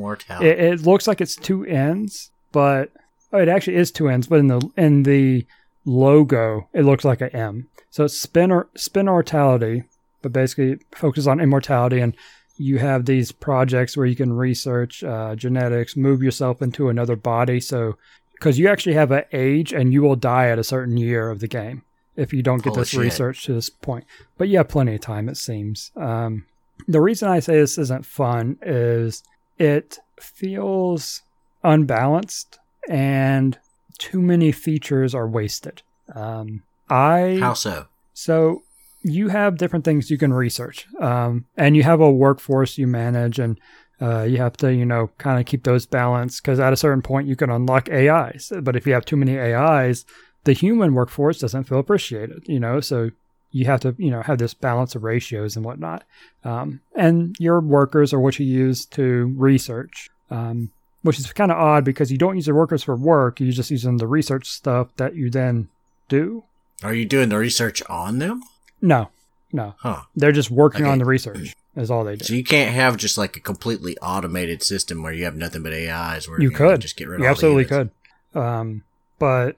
[0.42, 2.90] It, it looks like it's two ends, but
[3.32, 4.26] oh, it actually is two ends.
[4.26, 5.46] But in the in the
[5.84, 7.68] logo, it looks like a M.
[7.90, 9.84] So it's spin or spinnortality,
[10.22, 12.00] but basically it focuses on immortality.
[12.00, 12.14] And
[12.56, 17.60] you have these projects where you can research uh, genetics, move yourself into another body.
[17.60, 17.96] So
[18.32, 21.40] because you actually have an age, and you will die at a certain year of
[21.40, 21.82] the game
[22.18, 23.00] if you don't get Holy this shit.
[23.00, 24.04] research to this point.
[24.36, 25.92] But you have plenty of time, it seems.
[25.96, 26.44] Um,
[26.86, 29.22] the reason I say this isn't fun is
[29.58, 31.22] it feels
[31.64, 32.58] unbalanced
[32.88, 33.58] and
[33.98, 35.82] too many features are wasted.
[36.14, 37.86] Um, I How so?
[38.14, 38.62] so
[39.02, 43.38] you have different things you can research, um, and you have a workforce you manage,
[43.38, 43.60] and
[44.00, 47.02] uh, you have to you know kind of keep those balanced because at a certain
[47.02, 50.04] point you can unlock AIs, but if you have too many AIs,
[50.48, 52.42] the human workforce doesn't feel appreciated.
[52.46, 53.10] You know, so
[53.52, 56.04] you have to you know have this balance of ratios and whatnot,
[56.44, 60.08] um, and your workers are what you use to research.
[60.30, 60.70] Um,
[61.02, 63.70] which is kind of odd because you don't use your workers for work; you just
[63.70, 65.68] use them to research stuff that you then
[66.08, 66.44] do.
[66.82, 68.42] Are you doing the research on them?
[68.80, 69.10] No,
[69.52, 69.74] no.
[69.78, 70.02] Huh.
[70.16, 70.90] They're just working Okay.
[70.90, 71.54] on the research.
[71.76, 72.24] Is all they do.
[72.24, 75.72] So you can't have just like a completely automated system where you have nothing but
[75.72, 76.80] AIs where You know, could.
[76.80, 77.90] just get rid of You all absolutely could.
[78.34, 78.82] Um,
[79.20, 79.56] but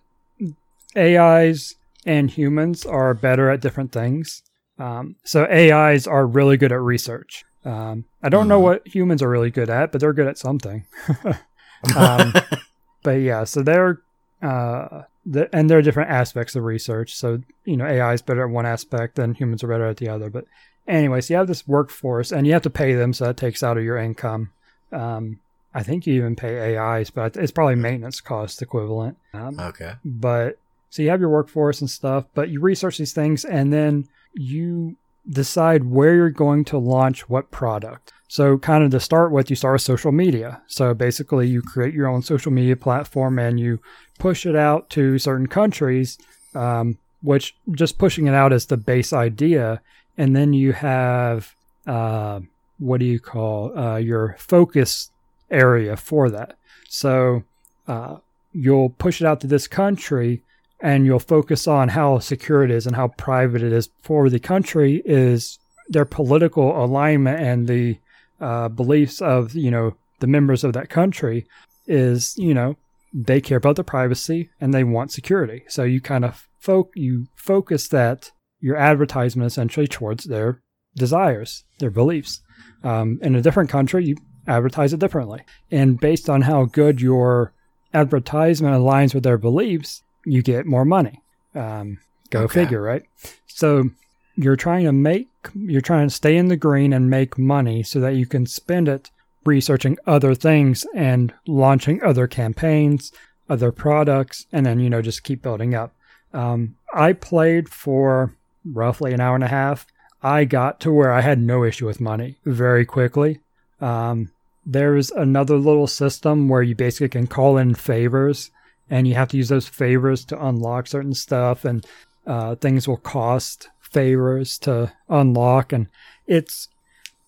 [0.96, 1.74] AIs
[2.06, 4.42] and humans are better at different things.
[4.78, 7.44] Um, so AIs are really good at research.
[7.64, 8.62] Um, I don't know Mhm.
[8.64, 10.86] what humans are really good at, but they're good at something.
[11.96, 12.32] um,
[13.02, 14.00] but yeah, so they're
[14.42, 17.14] uh, the, and there are different aspects of research.
[17.14, 20.08] So you know, AI is better at one aspect, and humans are better at the
[20.08, 20.30] other.
[20.30, 20.46] But
[20.88, 23.76] anyways, you have this workforce, and you have to pay them, so that takes out
[23.76, 24.50] of your income.
[24.92, 25.40] Um,
[25.74, 29.18] I think you even pay AIs, but it's probably maintenance cost equivalent.
[29.34, 29.92] Um, Okay.
[30.04, 30.58] but
[30.90, 34.96] so you have your workforce and stuff, but you research these things and then you
[35.28, 38.12] decide where you're going to launch what product.
[38.28, 40.62] So, kind of to start with, you start with social media.
[40.66, 43.80] So, basically, you create your own social media platform and you
[44.18, 46.18] push it out to certain countries,
[46.54, 49.80] um, which just pushing it out is the base idea.
[50.16, 51.54] And then you have,
[51.86, 52.40] uh,
[52.78, 55.10] what do you call uh, your focus
[55.50, 56.56] area for that?
[56.88, 57.42] So,
[57.88, 58.18] uh,
[58.52, 60.42] you'll push it out to this country
[60.82, 64.40] and you'll focus on how secure it is and how private it is for the
[64.40, 65.58] country is
[65.88, 67.98] their political alignment and the
[68.40, 71.46] uh, beliefs of you know the members of that country
[71.86, 72.76] is you know
[73.12, 75.64] they care about the privacy and they want security.
[75.68, 78.30] So you kind of folk you focus that
[78.60, 80.60] your advertisement essentially towards their
[80.96, 82.40] desires their beliefs.
[82.82, 84.16] Um, in a different country you
[84.46, 85.42] advertise it differently.
[85.70, 87.52] And based on how good your
[87.92, 91.20] advertisement aligns with their beliefs you get more money.
[91.54, 91.98] Um,
[92.30, 92.62] go Okay.
[92.64, 93.02] figure, right?
[93.46, 93.90] So
[94.36, 98.00] you're trying to make, you're trying to stay in the green and make money so
[98.00, 99.10] that you can spend it
[99.44, 103.12] researching other things and launching other campaigns,
[103.48, 105.92] other products, and then, you know, just keep building up.
[106.32, 108.34] Um, I played for
[108.64, 109.86] roughly an hour and a half.
[110.22, 113.40] I got to where I had no issue with money very quickly.
[113.80, 114.30] Um,
[114.66, 118.50] there's another little system where you basically can call in favors
[118.90, 121.86] and you have to use those favors to unlock certain stuff and
[122.26, 125.86] uh, things will cost favors to unlock and
[126.26, 126.68] it's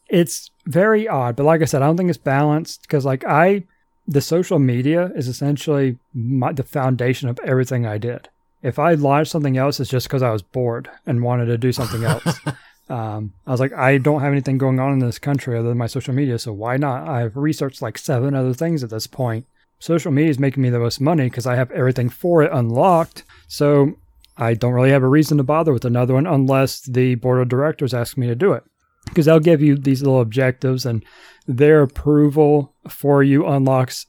[0.08, 1.36] it's very odd.
[1.36, 3.64] But like i said i don't think it's balanced because like i
[4.06, 8.28] the social media is essentially my, the foundation of everything i did.
[8.62, 11.72] If i launched something else it's just because i was bored and wanted to do
[11.72, 12.40] something else.
[12.88, 15.78] Um, i was like i don't have anything going on in this country other than
[15.78, 17.08] my social media so why not?
[17.08, 19.46] I've researched like seven other things at this point
[19.82, 23.24] social media is making me the most money because i have everything for it unlocked
[23.48, 23.96] so
[24.36, 27.48] I don't really have a reason to bother with another one unless the board of
[27.48, 28.64] directors ask me to do it.
[29.06, 31.04] Because they'll give you these little objectives and
[31.46, 34.06] their approval for you unlocks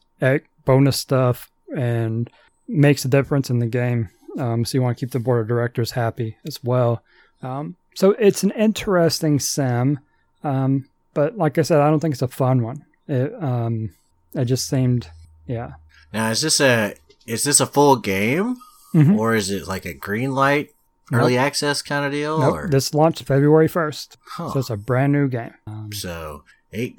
[0.66, 2.30] bonus stuff and
[2.68, 4.10] makes a difference in the game.
[4.38, 7.04] Um, so you want to keep the board of directors happy as well.
[7.42, 10.00] Um, so it's an interesting sim,
[10.44, 12.86] um, but like I said, I don't think it's a fun one.
[13.08, 13.92] It um,
[14.34, 15.10] it just seemed,
[15.48, 15.74] yeah.
[16.12, 16.96] Now is this a
[17.26, 18.58] is this a full game?
[18.94, 19.18] Mm-hmm.
[19.18, 20.70] Or is it like a green light
[21.12, 21.46] early nope.
[21.46, 22.40] access kind of deal?
[22.40, 22.54] Nope.
[22.54, 22.68] Or?
[22.68, 24.18] This launched February 1st.
[24.26, 24.52] Huh.
[24.52, 25.54] So it's a brand new game.
[25.66, 26.94] Um, so it,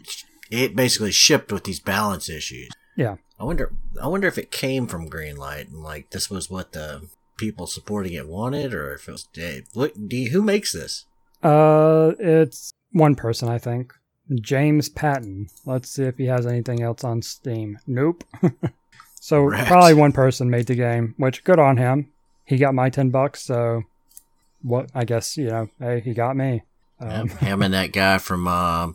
[0.51, 2.71] it basically shipped with these balance issues.
[2.97, 3.17] Yeah.
[3.39, 7.09] I wonder I wonder if it came from Greenlight and like this was what the
[7.37, 9.29] people supporting it wanted or if it was
[9.73, 11.07] what do you, who makes this?
[11.43, 13.93] Uh it's one person I think.
[14.41, 15.49] James Patton.
[15.67, 17.79] Let's see if he has anything else on Steam.
[17.87, 18.25] Nope.
[19.25, 22.11] So probably one person made the game, which good on him.
[22.45, 23.85] He got my ten bucks, so
[24.61, 24.91] what?
[24.95, 26.61] I guess you know, hey, he got me.
[27.01, 28.93] Um, him and that guy from uh,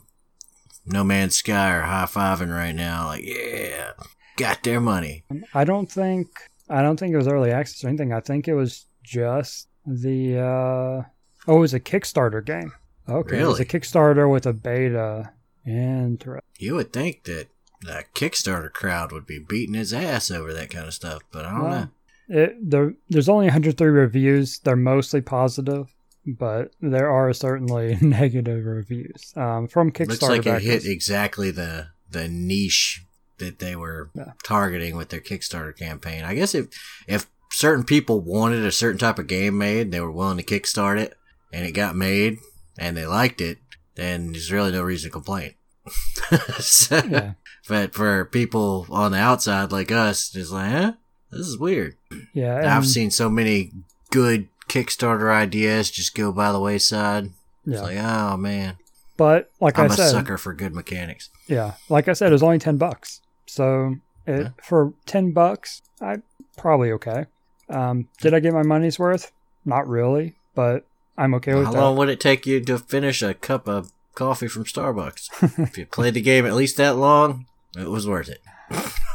[0.85, 3.07] No Man's Sky are high fiving right now.
[3.07, 3.93] Like, yeah,
[4.38, 5.23] got their money.
[5.56, 6.27] I don't think
[6.69, 8.14] I don't think it was early access or anything.
[8.14, 11.10] I think it was just the uh,
[11.47, 12.72] oh, it was a Kickstarter game.
[13.10, 13.44] Okay, really?
[13.44, 15.31] it was a Kickstarter with a beta.
[15.65, 16.41] Interesting.
[16.57, 17.48] You would think that
[17.81, 21.52] the Kickstarter crowd would be beating his ass over that kind of stuff, but I
[21.52, 21.88] don't well, know.
[22.30, 24.60] It, there, there's only 103 reviews.
[24.60, 25.94] They're mostly positive,
[26.26, 30.10] but there are certainly negative reviews um, from Kickstarter.
[30.10, 30.65] Looks like backers.
[30.65, 33.03] it hit exactly the the niche
[33.38, 34.34] that they were yeah.
[34.44, 36.23] targeting with their Kickstarter campaign.
[36.23, 36.68] I guess if
[37.07, 40.99] if certain people wanted a certain type of game made, they were willing to kickstart
[40.99, 41.15] it,
[41.52, 42.38] and it got made,
[42.80, 43.60] and they liked it,
[43.95, 45.53] then there's really no reason to complain.
[46.60, 47.34] so, yeah.
[47.68, 50.93] But for people on the outside like us, it's like, huh?
[51.31, 51.95] This is weird.
[52.34, 52.76] Yeah.
[52.76, 53.72] I've seen so many
[54.10, 57.31] good Kickstarter ideas just go by the wayside.
[57.65, 57.73] Yeah.
[57.73, 58.77] It's like, oh man.
[59.18, 61.30] But like I'm I said, a sucker for good mechanics.
[61.47, 63.22] Yeah, like I said, it was only ten bucks.
[63.47, 64.49] So it, yeah.
[64.64, 66.18] for ten bucks, I
[66.56, 67.26] probably okay.
[67.68, 69.31] Um, did I get my money's worth?
[69.65, 70.85] Not really, but
[71.19, 71.77] I'm okay with How that.
[71.77, 75.59] How long would it take you to finish a cup of coffee from Starbucks?
[75.59, 77.45] if you played the game at least that long,
[77.77, 78.41] it was worth it.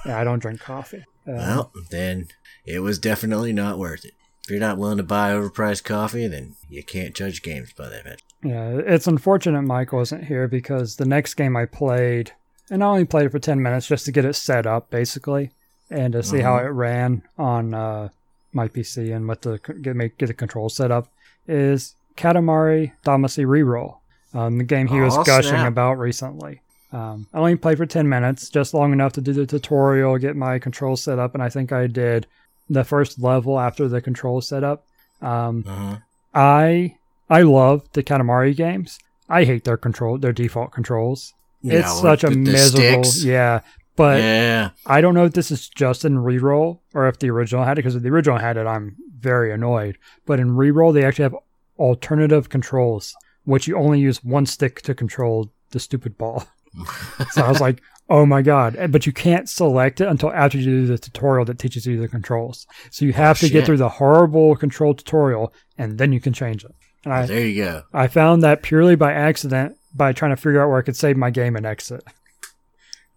[0.04, 1.06] yeah, I don't drink coffee.
[1.26, 2.28] Um, well, then
[2.66, 4.12] it was definitely not worth it.
[4.44, 8.20] If you're not willing to buy overpriced coffee, then you can't judge games by that.
[8.42, 12.32] Yeah, it's unfortunate Mike wasn't here because the next game I played,
[12.70, 15.52] and I only played it for 10 minutes just to get it set up, basically,
[15.88, 16.66] and to see how mm-hmm.
[16.66, 18.10] it ran on uh,
[18.52, 21.08] my PC and what the get make get the control set up,
[21.46, 23.98] is Katamari Damacy Reroll,
[24.32, 25.68] um, the game he was oh, gushing snap.
[25.68, 26.60] about recently.
[26.92, 30.36] Um, I only played for 10 minutes, just long enough to do the tutorial, get
[30.36, 32.26] my control set up, and I think I did
[32.70, 34.86] the first level after the control setup.
[35.20, 35.96] Um, uh-huh.
[36.34, 36.96] I
[37.28, 38.98] I love the Katamari games.
[39.28, 41.34] I hate their control, their default controls.
[41.62, 43.24] Yeah, it's such a miserable, sticks.
[43.24, 43.60] yeah.
[43.96, 44.70] But yeah.
[44.86, 47.82] I don't know if this is just in reroll or if the original had it.
[47.82, 49.98] Because if the original had it, I'm very annoyed.
[50.26, 51.36] But in reroll, they actually have
[51.78, 53.14] alternative controls,
[53.44, 56.44] which you only use one stick to control the stupid ball.
[57.30, 57.80] so I was like,
[58.10, 58.76] oh my God.
[58.90, 62.08] But you can't select it until after you do the tutorial that teaches you the
[62.08, 62.66] controls.
[62.90, 63.52] So you have oh, to shit.
[63.52, 66.74] get through the horrible control tutorial and then you can change it.
[67.04, 67.82] And I, there you go.
[67.92, 71.16] I found that purely by accident by trying to figure out where I could save
[71.16, 72.02] my game and exit.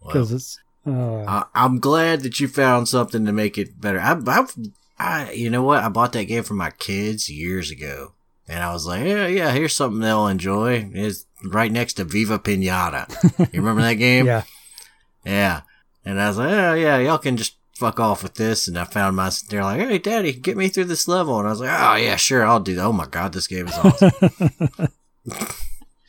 [0.04, 0.60] Because well, it's.
[0.88, 4.00] Uh, I, am glad that you found something to make it better.
[4.00, 4.46] I, I,
[4.98, 5.82] I, you know what?
[5.82, 8.12] I bought that game for my kids years ago,
[8.48, 10.90] and I was like, yeah, yeah, here's something they'll enjoy.
[10.92, 13.08] It's right next to Viva Pinata.
[13.52, 14.26] You remember that game?
[14.26, 14.42] yeah.
[15.24, 15.62] Yeah.
[16.04, 18.66] And I was like, oh, yeah, y'all can just fuck off with this.
[18.66, 21.38] And I found my, they're like, hey, daddy, get me through this level.
[21.38, 22.84] And I was like, oh, yeah, sure, I'll do that.
[22.84, 24.10] Oh my God, this game is awesome.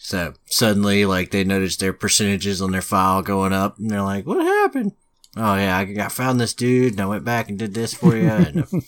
[0.10, 3.77] so suddenly, like, they noticed their percentages on their file going up.
[3.77, 4.94] And they're like, what happened?
[5.38, 8.15] Oh, yeah, I, got found this dude and I went back and did this for
[8.18, 8.27] you.
[8.27, 8.65] And,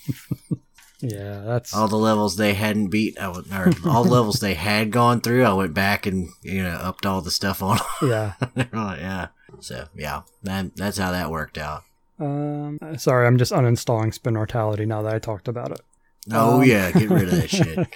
[1.04, 4.54] Yeah, that's all the levels they hadn't beat, I would, or all the levels they
[4.54, 5.44] had gone through.
[5.44, 7.80] I went back and you know upped all the stuff on.
[8.04, 8.34] yeah.
[8.72, 9.28] yeah.
[9.62, 11.86] So yeah, that that's how that worked out.
[12.20, 15.82] Um, sorry, I'm just uninstalling Spin Mortality now that I talked about it.
[16.32, 17.88] Oh Um, yeah, get rid of that shit.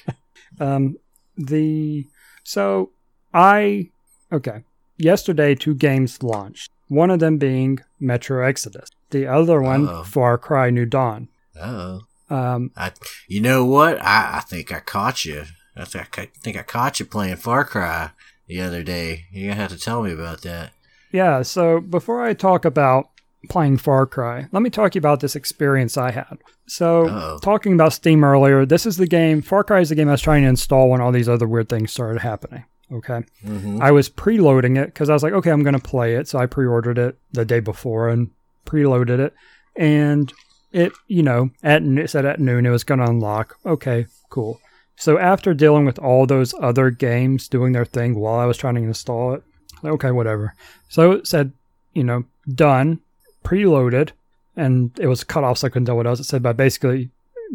[0.59, 0.97] Um,
[1.37, 2.07] the
[2.43, 2.89] so
[3.35, 3.89] I
[4.31, 4.63] okay.
[4.97, 6.71] Yesterday, two games launched.
[6.87, 8.89] One of them being Metro Exodus.
[9.09, 10.03] The other one, Uh-oh.
[10.03, 11.27] Far Cry New Dawn.
[11.61, 12.91] Oh, Um, I.
[13.27, 14.01] You know what?
[14.01, 15.43] I I think I caught you.
[15.75, 18.11] I think I think I caught you playing Far Cry
[18.47, 19.25] the other day.
[19.31, 20.71] You have to tell me about that.
[21.11, 21.41] yeah.
[21.41, 23.09] So before I talk about
[23.49, 26.37] playing Far Cry, let me talk to you about this experience I had.
[26.67, 27.39] So Uh-oh.
[27.43, 29.41] talking about Steam earlier, this is the game.
[29.41, 31.67] Far Cry is the game I was trying to install when all these other weird
[31.69, 32.63] things started happening.
[32.91, 33.23] Okay.
[33.43, 33.81] Mm-hmm.
[33.81, 36.27] I was preloading it because I was like, okay, I'm going to play it.
[36.27, 38.29] So I pre-ordered it the day before and
[38.65, 39.33] preloaded it,
[39.75, 40.31] and
[40.71, 43.57] it, you know, at it said at noon it was going to unlock.
[43.65, 44.59] Okay, cool.
[44.97, 48.75] So after dealing with all those other games doing their thing while I was trying
[48.75, 49.43] to install it,
[49.83, 50.53] okay, whatever.
[50.89, 51.51] So it said,
[51.93, 53.01] you know, done,
[53.43, 54.11] preloaded,
[54.55, 56.43] and it was cut off, so I couldn't tell what else it said.
[56.43, 57.09] But basically,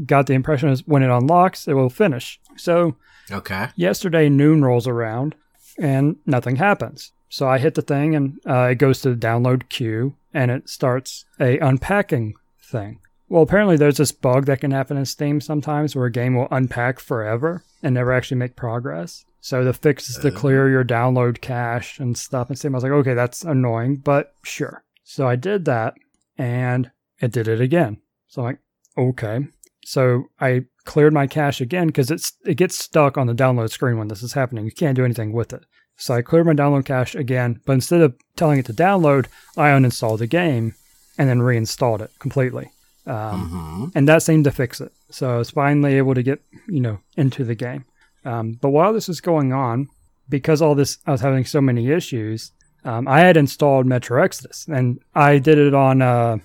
[0.07, 2.39] got the impression is when it unlocks, it will finish.
[2.57, 2.97] So
[3.33, 3.69] Okay.
[3.77, 5.35] yesterday noon rolls around
[5.79, 7.13] and nothing happens.
[7.29, 10.69] So i hit the thing and uh, it goes to the download queue and it
[10.69, 13.01] starts a unpacking thing.
[13.29, 16.49] Well apparently there's this bug that can happen in steam sometimes where a game will
[16.51, 19.25] unpack forever and never actually make progress.
[19.41, 22.85] So the fix is to clear your download cache and stuff and steam i was
[22.85, 24.83] like okay that's annoying but sure.
[25.05, 25.95] So i did that
[26.37, 26.91] and
[27.21, 27.99] it did it again.
[28.29, 28.59] So i'm like
[28.99, 29.47] okay.
[29.85, 33.97] So I cleared my cache again because it's it gets stuck on the download screen
[33.99, 34.65] when this is happening.
[34.65, 35.63] You can't do anything with it.
[35.97, 39.27] So I cleared my download cache again, but instead of telling it to download,
[39.57, 40.75] I uninstalled the game
[41.19, 42.67] and then reinstalled it completely.
[43.07, 43.85] Um, Mm-hmm.
[43.97, 44.93] and that seemed to fix it.
[45.11, 46.41] So I was finally able to get
[46.77, 47.85] you know into the game.
[48.25, 49.89] Um, but while this was going on,
[50.29, 52.53] because all this I was having so many issues,
[52.85, 56.37] um, I had installed Metro Exodus, and I did it on uh,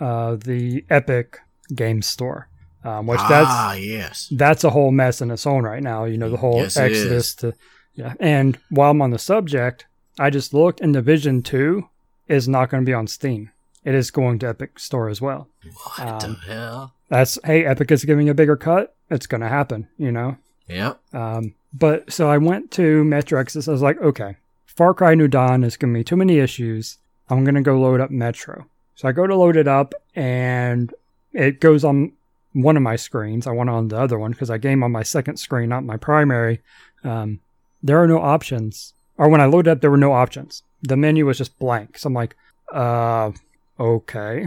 [0.00, 1.38] uh, the Epic
[1.74, 2.48] Game Store,
[2.84, 4.28] um, which that's ah yes.
[4.32, 6.04] that's a whole mess in its own right now.
[6.04, 7.54] You know, the whole Yes, Exodus to
[7.94, 8.14] yeah.
[8.20, 9.86] And while I'm on the subject,
[10.18, 11.88] I just looked, and Division Two
[12.28, 13.50] is not going to be on Steam.
[13.84, 15.48] It is going to Epic Store as well.
[15.72, 16.92] What Um, the hell?
[17.08, 18.94] That's hey, Epic is giving a bigger cut.
[19.10, 19.88] It's going to happen.
[19.98, 20.36] You know.
[20.68, 20.94] Yeah.
[21.12, 23.68] Um, but so I went to Metro Exodus.
[23.68, 24.36] I was like, okay,
[24.66, 26.96] Far Cry New Dawn is going to be too many issues.
[27.28, 28.66] I'm going to go load up Metro.
[28.96, 30.92] So I go to load it up, and
[31.32, 32.12] it goes on
[32.54, 33.46] one of my screens.
[33.46, 35.98] I went on the other one because I game on my second screen, not my
[35.98, 36.62] primary.
[37.02, 37.40] Um,
[37.82, 38.94] there are no options.
[39.18, 40.62] Or when I loaded up, there were no options.
[40.82, 41.98] The menu was just blank.
[41.98, 42.36] So I'm like,
[42.72, 43.32] uh,
[43.78, 44.46] okay.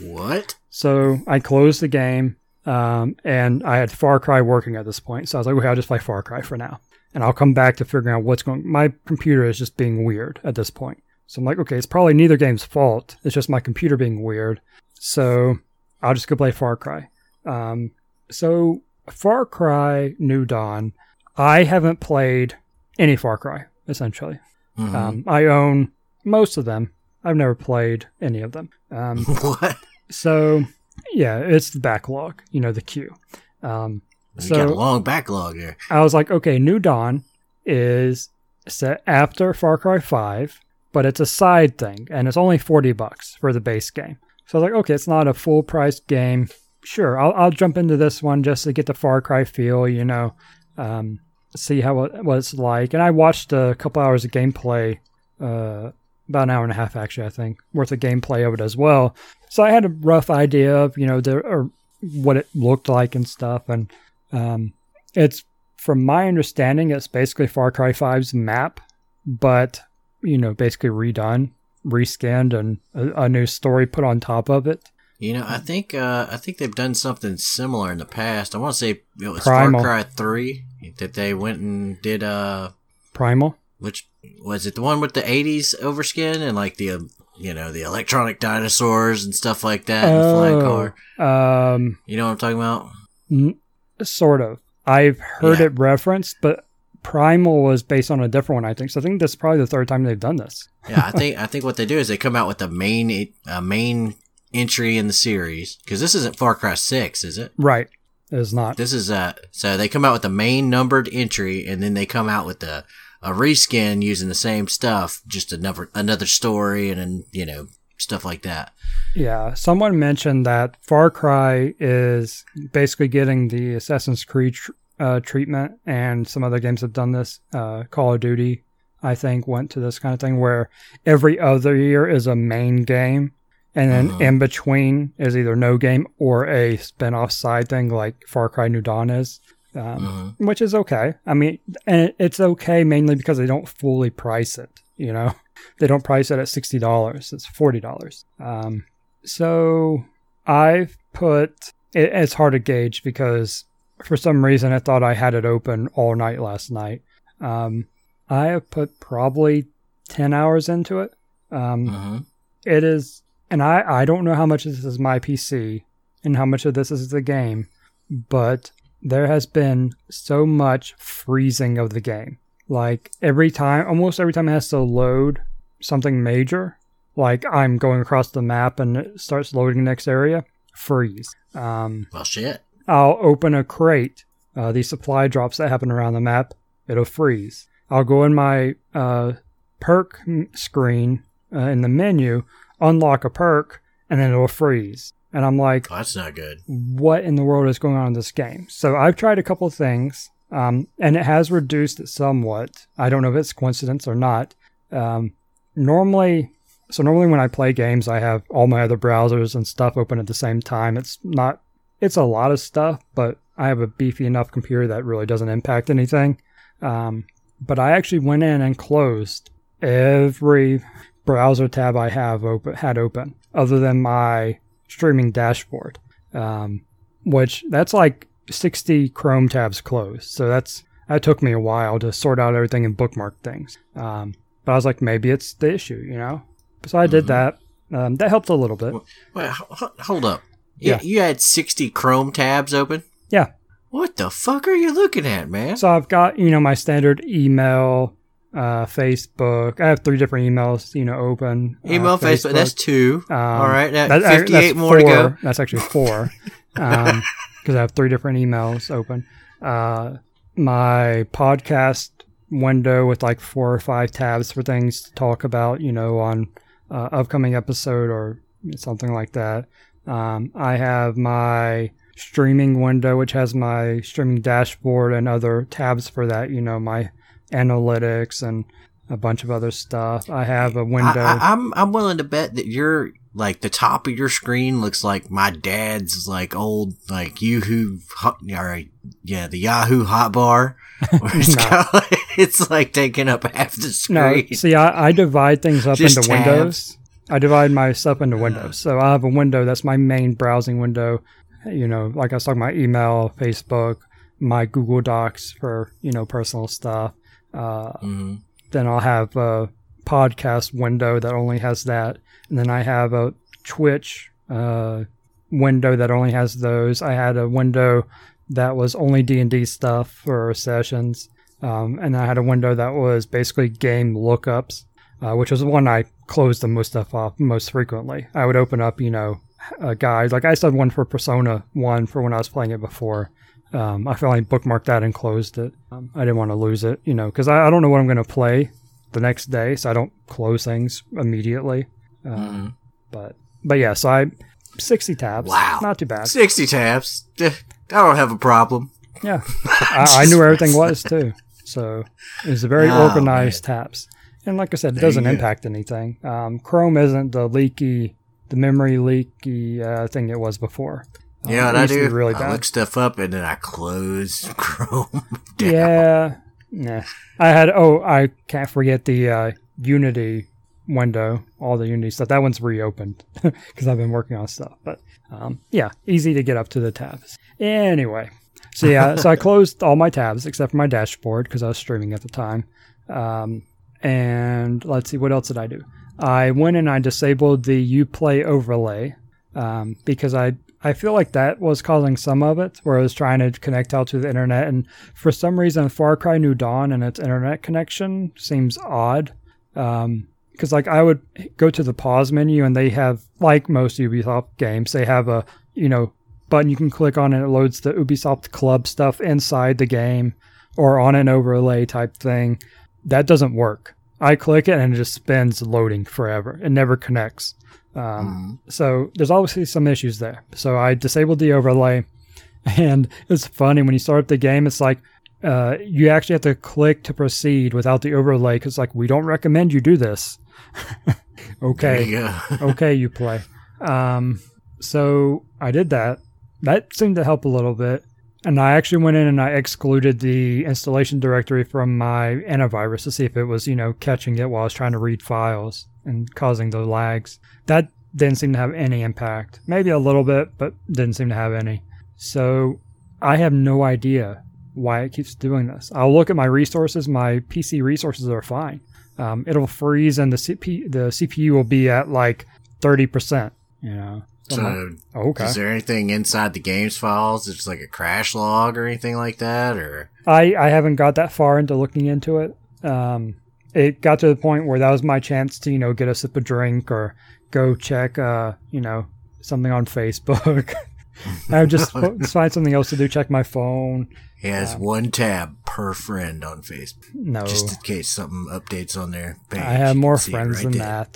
[0.00, 0.54] What?
[0.70, 5.28] So I closed the game, um, and I had Far Cry working at this point.
[5.28, 6.80] So I was like, okay, I'll just play Far Cry for now,
[7.12, 8.66] and I'll come back to figuring out what's going.
[8.66, 11.02] My computer is just being weird at this point.
[11.26, 13.16] So I'm like, okay, it's probably neither game's fault.
[13.24, 14.60] It's just my computer being weird.
[14.94, 15.58] So
[16.02, 17.08] I'll just go play Far Cry.
[17.46, 17.92] Um,
[18.30, 20.92] so Far Cry New Dawn,
[21.36, 22.54] I haven't played
[22.98, 24.38] any Far Cry essentially.
[24.78, 24.94] Mhm.
[24.94, 25.90] Um, I own
[26.24, 26.92] most of them.
[27.24, 28.70] I've never played any of them.
[28.90, 29.76] Um, what?
[30.10, 30.64] so
[31.12, 33.14] yeah, it's the backlog, you know, the queue.
[33.62, 34.02] Um,
[34.36, 35.76] You so got a long backlog there.
[35.90, 37.24] I was like, okay, New Dawn
[37.66, 38.28] is
[38.68, 40.60] set after Far Cry 5,
[40.92, 44.18] but it's a side thing, and it's only 40 bucks for the base game.
[44.46, 46.48] So I was like, okay, it's not a full price game.
[46.82, 50.04] Sure, I'll, I'll jump into this one just to get the Far Cry feel, you
[50.04, 50.34] know,
[50.78, 51.20] um,
[51.54, 52.94] see how it, what it's like.
[52.94, 54.98] And I watched a couple hours of gameplay,
[55.40, 55.92] uh,
[56.28, 58.76] about an hour and a half actually, I think, worth of gameplay of it as
[58.76, 59.14] well.
[59.50, 61.70] So I had a rough idea of, you know, the or
[62.00, 63.92] what it looked like and stuff, and
[64.32, 64.72] um,
[65.14, 65.44] it's
[65.76, 68.80] from my understanding, it's basically Far Cry 5's map,
[69.26, 69.80] but
[70.22, 71.50] you know, basically redone,
[71.86, 74.90] reskinned, and a, a new story put on top of it.
[75.20, 78.54] You know, I think uh, I think they've done something similar in the past.
[78.54, 78.90] I want to say
[79.20, 79.80] it was Primal.
[79.82, 80.64] Far Cry Three
[80.96, 82.22] that they went and did.
[82.24, 82.70] Uh,
[83.12, 83.56] Primal.
[83.78, 84.08] which
[84.42, 84.74] was it?
[84.74, 89.24] The one with the '80s overskin and like the um, you know the electronic dinosaurs
[89.24, 90.94] and stuff like that, and the flying car.
[91.18, 92.88] Oh, um, You know what I'm talking about?
[93.30, 93.58] n-
[94.02, 94.58] sort of.
[94.86, 95.66] I've heard Yeah.
[95.66, 96.64] it referenced, but
[97.02, 98.90] Primal was based on a different one, I think.
[98.90, 100.68] So I think this is probably the third time they've done this.
[100.88, 103.32] Yeah, I think I think what they do is they come out with the main
[103.46, 104.14] uh, main
[104.52, 107.52] entry in the series because this isn't Far Cry Six, is it?
[107.56, 107.88] Right.
[108.30, 108.76] It is not.
[108.76, 112.06] This is a so they come out with the main numbered entry and then they
[112.06, 112.84] come out with the
[113.22, 117.68] a reskin using the same stuff, just another another story and then you know
[117.98, 118.72] stuff like that.
[119.14, 125.72] Yeah, someone mentioned that Far Cry is basically getting the Assassin's Creed tr- uh, treatment,
[125.86, 127.40] and some other games have done this.
[127.52, 128.64] Uh, Call of Duty,
[129.02, 130.70] I think, went to this kind of thing where
[131.06, 133.32] every other year is a main game,
[133.74, 134.20] and then Mhm.
[134.20, 138.68] in between is either no game or a spin off side thing like Far Cry
[138.68, 139.40] New Dawn is.
[139.74, 140.46] Um, Mhm.
[140.46, 141.14] which is okay.
[141.26, 144.68] I mean, and it's okay mainly because they don't fully price it.
[144.96, 145.32] You know,
[145.78, 148.24] they don't price it at sixty dollars; it's forty dollars.
[148.40, 148.84] Um,
[149.24, 150.04] so
[150.46, 151.72] I've put.
[151.94, 153.64] It, it's hard to gauge because
[154.04, 157.02] for some reason I thought I had it open all night last night.
[157.40, 157.86] Um,
[158.28, 159.66] I have put probably
[160.08, 161.12] ten hours into it.
[161.52, 162.24] Um, Mhm.
[162.66, 165.82] it is and I, I don't know how much of this is my PC
[166.24, 167.68] and how much of this is the game,
[168.10, 168.70] but
[169.02, 172.38] there has been so much freezing of the game.
[172.68, 175.40] Like every time almost every time it has to load
[175.80, 176.76] something major,
[177.16, 181.34] like I'm going across the map and it starts loading the next area, freeze.
[181.54, 182.62] Um, Well, shit.
[182.86, 184.24] I'll open a crate,
[184.56, 186.54] uh, these supply drops that happen around the map,
[186.88, 187.66] it'll freeze.
[187.90, 189.32] I'll go in my uh,
[189.80, 190.20] perk
[190.54, 191.22] screen
[191.52, 192.44] uh, in the menu,
[192.80, 195.12] unlock a perk, and then it'll freeze.
[195.32, 196.58] And I'm like, Oh, that's not good.
[196.66, 198.66] what in the world is going on in this game?
[198.68, 202.86] So I've tried a couple of things, um, and it has reduced it somewhat.
[202.98, 204.54] I don't know if it's coincidence or not.
[204.90, 205.34] Um,
[205.76, 206.50] normally,
[206.90, 210.18] so normally when I play games, I have all my other browsers and stuff open
[210.18, 210.96] at the same time.
[210.96, 211.60] It's not,
[212.00, 215.48] it's a lot of stuff, but I have a beefy enough computer that really doesn't
[215.48, 216.40] impact anything.
[216.82, 217.24] Um,
[217.60, 219.50] but I actually went in and closed
[219.80, 220.82] every
[221.24, 225.98] browser tab I have open had open, other than my streaming dashboard,
[226.34, 226.82] um,
[227.24, 230.24] which that's like 60 Chrome tabs closed.
[230.30, 233.78] So that's that took me a while to sort out everything and bookmark things.
[233.96, 234.34] Um,
[234.64, 236.42] but I was like, maybe it's the issue, you know.
[236.86, 237.28] So I did Mhm.
[237.28, 237.58] that.
[237.92, 238.94] Um, that helped a little bit.
[239.34, 240.42] Wait, hold up.
[240.78, 241.00] Yeah.
[241.02, 243.02] you had 60 Chrome tabs open?
[243.28, 243.48] Yeah.
[243.90, 245.76] What the fuck are you looking at, man?
[245.76, 248.14] So I've got you know my standard email,
[248.54, 249.80] uh, Facebook.
[249.80, 251.76] I have three different emails, you know, open.
[251.84, 253.22] uh, Email, Facebook, that's two.
[253.30, 255.28] Um, All right, that- 58 that's more to go.
[255.28, 255.38] four.
[255.42, 256.30] That's actually four,
[256.74, 259.26] because I have three different emails open.
[259.62, 260.16] Uh,
[260.56, 262.10] my podcast
[262.50, 266.48] window with like four or five tabs for things to talk about, you know, on
[266.90, 268.40] uh, upcoming episode or
[268.76, 269.66] something like that.
[270.06, 276.26] Um, I have my streaming window, which has my streaming dashboard and other tabs for
[276.26, 276.50] that.
[276.50, 277.10] You know, my
[277.52, 278.64] analytics and
[279.08, 280.28] a bunch of other stuff.
[280.30, 281.20] I have a window.
[281.20, 284.80] I, I, I'm I'm willing to bet that your like the top of your screen
[284.80, 288.82] looks like my dad's like old like Yahoo hot, or
[289.24, 290.74] yeah the Yahoo hotbar.
[291.12, 291.84] It's, No.
[291.94, 294.14] like, it's like taking up half the screen.
[294.16, 296.46] No, see, I, I divide things up Just into tabs.
[296.46, 296.98] windows.
[297.30, 298.76] I divide my stuff into windows.
[298.78, 301.22] So I have a window that's my main browsing window.
[301.64, 303.96] You know, like I was talking about email, Facebook,
[304.40, 307.14] my Google Docs for you know personal stuff.
[307.52, 308.34] Uh, hmm
[308.70, 309.68] then I'll have a
[310.04, 312.18] podcast window that only has that,
[312.48, 315.04] and then I have a Twitch uh,
[315.50, 317.02] window that only has those.
[317.02, 318.06] I had a window
[318.48, 321.28] that was only D and D stuff for sessions,
[321.62, 324.84] um, and I had a window that was basically game lookups,
[325.22, 328.26] uh, which was the one I closed the most stuff off most frequently.
[328.34, 329.40] I would open up, you know,
[329.80, 332.70] a guide like I still had one for Persona One for when I was playing
[332.70, 333.30] it before.
[333.72, 335.72] Um, I finally bookmarked that and closed it.
[335.92, 338.00] Um, I didn't want to lose it, you know, because I, I don't know what
[338.00, 338.70] I'm going to play
[339.12, 341.86] the next day, so I don't close things immediately.
[342.24, 342.74] Um, Mhm.
[343.12, 344.30] But but yeah, so I
[344.78, 345.48] sixty tabs.
[345.48, 345.78] Wow.
[345.82, 346.28] not too bad.
[346.28, 347.24] 60 tabs.
[347.40, 347.50] I
[347.90, 348.90] don't have a problem.
[349.22, 351.32] Yeah, I, I knew where everything was too.
[351.64, 352.04] So
[352.44, 354.08] it was a very Oh, organized tabs.
[354.46, 356.16] And like I said, it doesn't impact anything.
[356.24, 358.14] Um, Chrome isn't the leaky,
[358.48, 361.04] the memory leaky uh, thing it was before.
[361.44, 362.08] Um, Yeah, I do.
[362.10, 365.08] really I look stuff up and then I close Chrome.
[365.56, 365.72] down.
[365.72, 366.36] Yeah,
[366.70, 367.02] nah.
[367.38, 367.70] I had.
[367.70, 369.50] Oh, I can't forget the uh,
[369.82, 370.46] Unity
[370.88, 371.42] window.
[371.58, 372.28] All the Unity stuff.
[372.28, 374.72] That one's reopened because I've been working on stuff.
[374.84, 375.00] But
[375.30, 377.38] um, yeah, easy to get up to the tabs.
[377.58, 378.30] Anyway,
[378.74, 381.78] so yeah, so I closed all my tabs except for my dashboard because I was
[381.78, 382.64] streaming at the time.
[383.08, 383.62] Um,
[384.02, 385.82] and let's see, what else did I do?
[386.18, 389.14] I went and I disabled the UPlay overlay
[389.54, 390.52] um, because I
[390.82, 393.92] I feel like that was causing some of it, where I was trying to connect
[393.92, 397.62] out to the internet, and for some reason, Far Cry New Dawn and its internet
[397.62, 399.32] connection seems odd.
[399.76, 401.22] Um, because like I would
[401.56, 405.44] go to the pause menu, and they have like most Ubisoft games, they have a
[405.74, 406.12] you know
[406.48, 410.34] button you can click on, and it loads the Ubisoft Club stuff inside the game,
[410.76, 412.60] or on an overlay type thing.
[413.04, 413.96] That doesn't work.
[414.20, 416.60] I click it and it just spins loading forever.
[416.62, 417.54] It never connects.
[417.94, 420.44] Um, So there's obviously some issues there.
[420.54, 422.04] So I disabled the overlay,
[422.64, 424.66] and it's funny when you start up the game.
[424.66, 424.98] It's like
[425.42, 429.24] uh, you actually have to click to proceed without the overlay because like we don't
[429.24, 430.38] recommend you do this.
[431.62, 432.04] Okay,
[432.62, 433.40] okay, you play.
[433.80, 434.40] Um,
[434.80, 436.18] so I did that.
[436.62, 438.04] That seemed to help a little bit.
[438.44, 443.10] And I actually went in and I excluded the installation directory from my antivirus to
[443.10, 445.86] see if it was, you know, catching it while I was trying to read files
[446.06, 447.38] and causing the lags.
[447.70, 447.86] That
[448.16, 449.60] didn't seem to have any impact.
[449.68, 451.84] Maybe a little bit, but didn't seem to have any.
[452.16, 452.80] So
[453.22, 454.42] I have no idea
[454.74, 455.92] why it keeps doing this.
[455.94, 457.06] I'll look at my resources.
[457.06, 458.80] My PC resources are fine.
[459.18, 462.44] Um, it'll freeze and the CP, the CPU will be at like
[462.80, 463.52] 30%.
[463.82, 465.44] You know, So like, okay.
[465.44, 467.46] is there anything inside the game's files?
[467.46, 471.30] It's like a crash log or anything like that, or I, I haven't got that
[471.30, 472.56] far into looking into it.
[472.82, 473.36] Um,
[473.74, 476.14] it got to the point where that was my chance to, you know, get a
[476.16, 477.14] sip of drink or
[477.50, 479.06] go check, uh, you know,
[479.40, 480.74] something on Facebook.
[481.50, 481.92] I would just
[482.32, 484.08] find something else to do, check my phone.
[484.40, 489.10] he has one tab per friend on Facebook, No, just in case something updates on
[489.10, 489.60] their page.
[489.60, 491.06] I have more can see it friends right than there.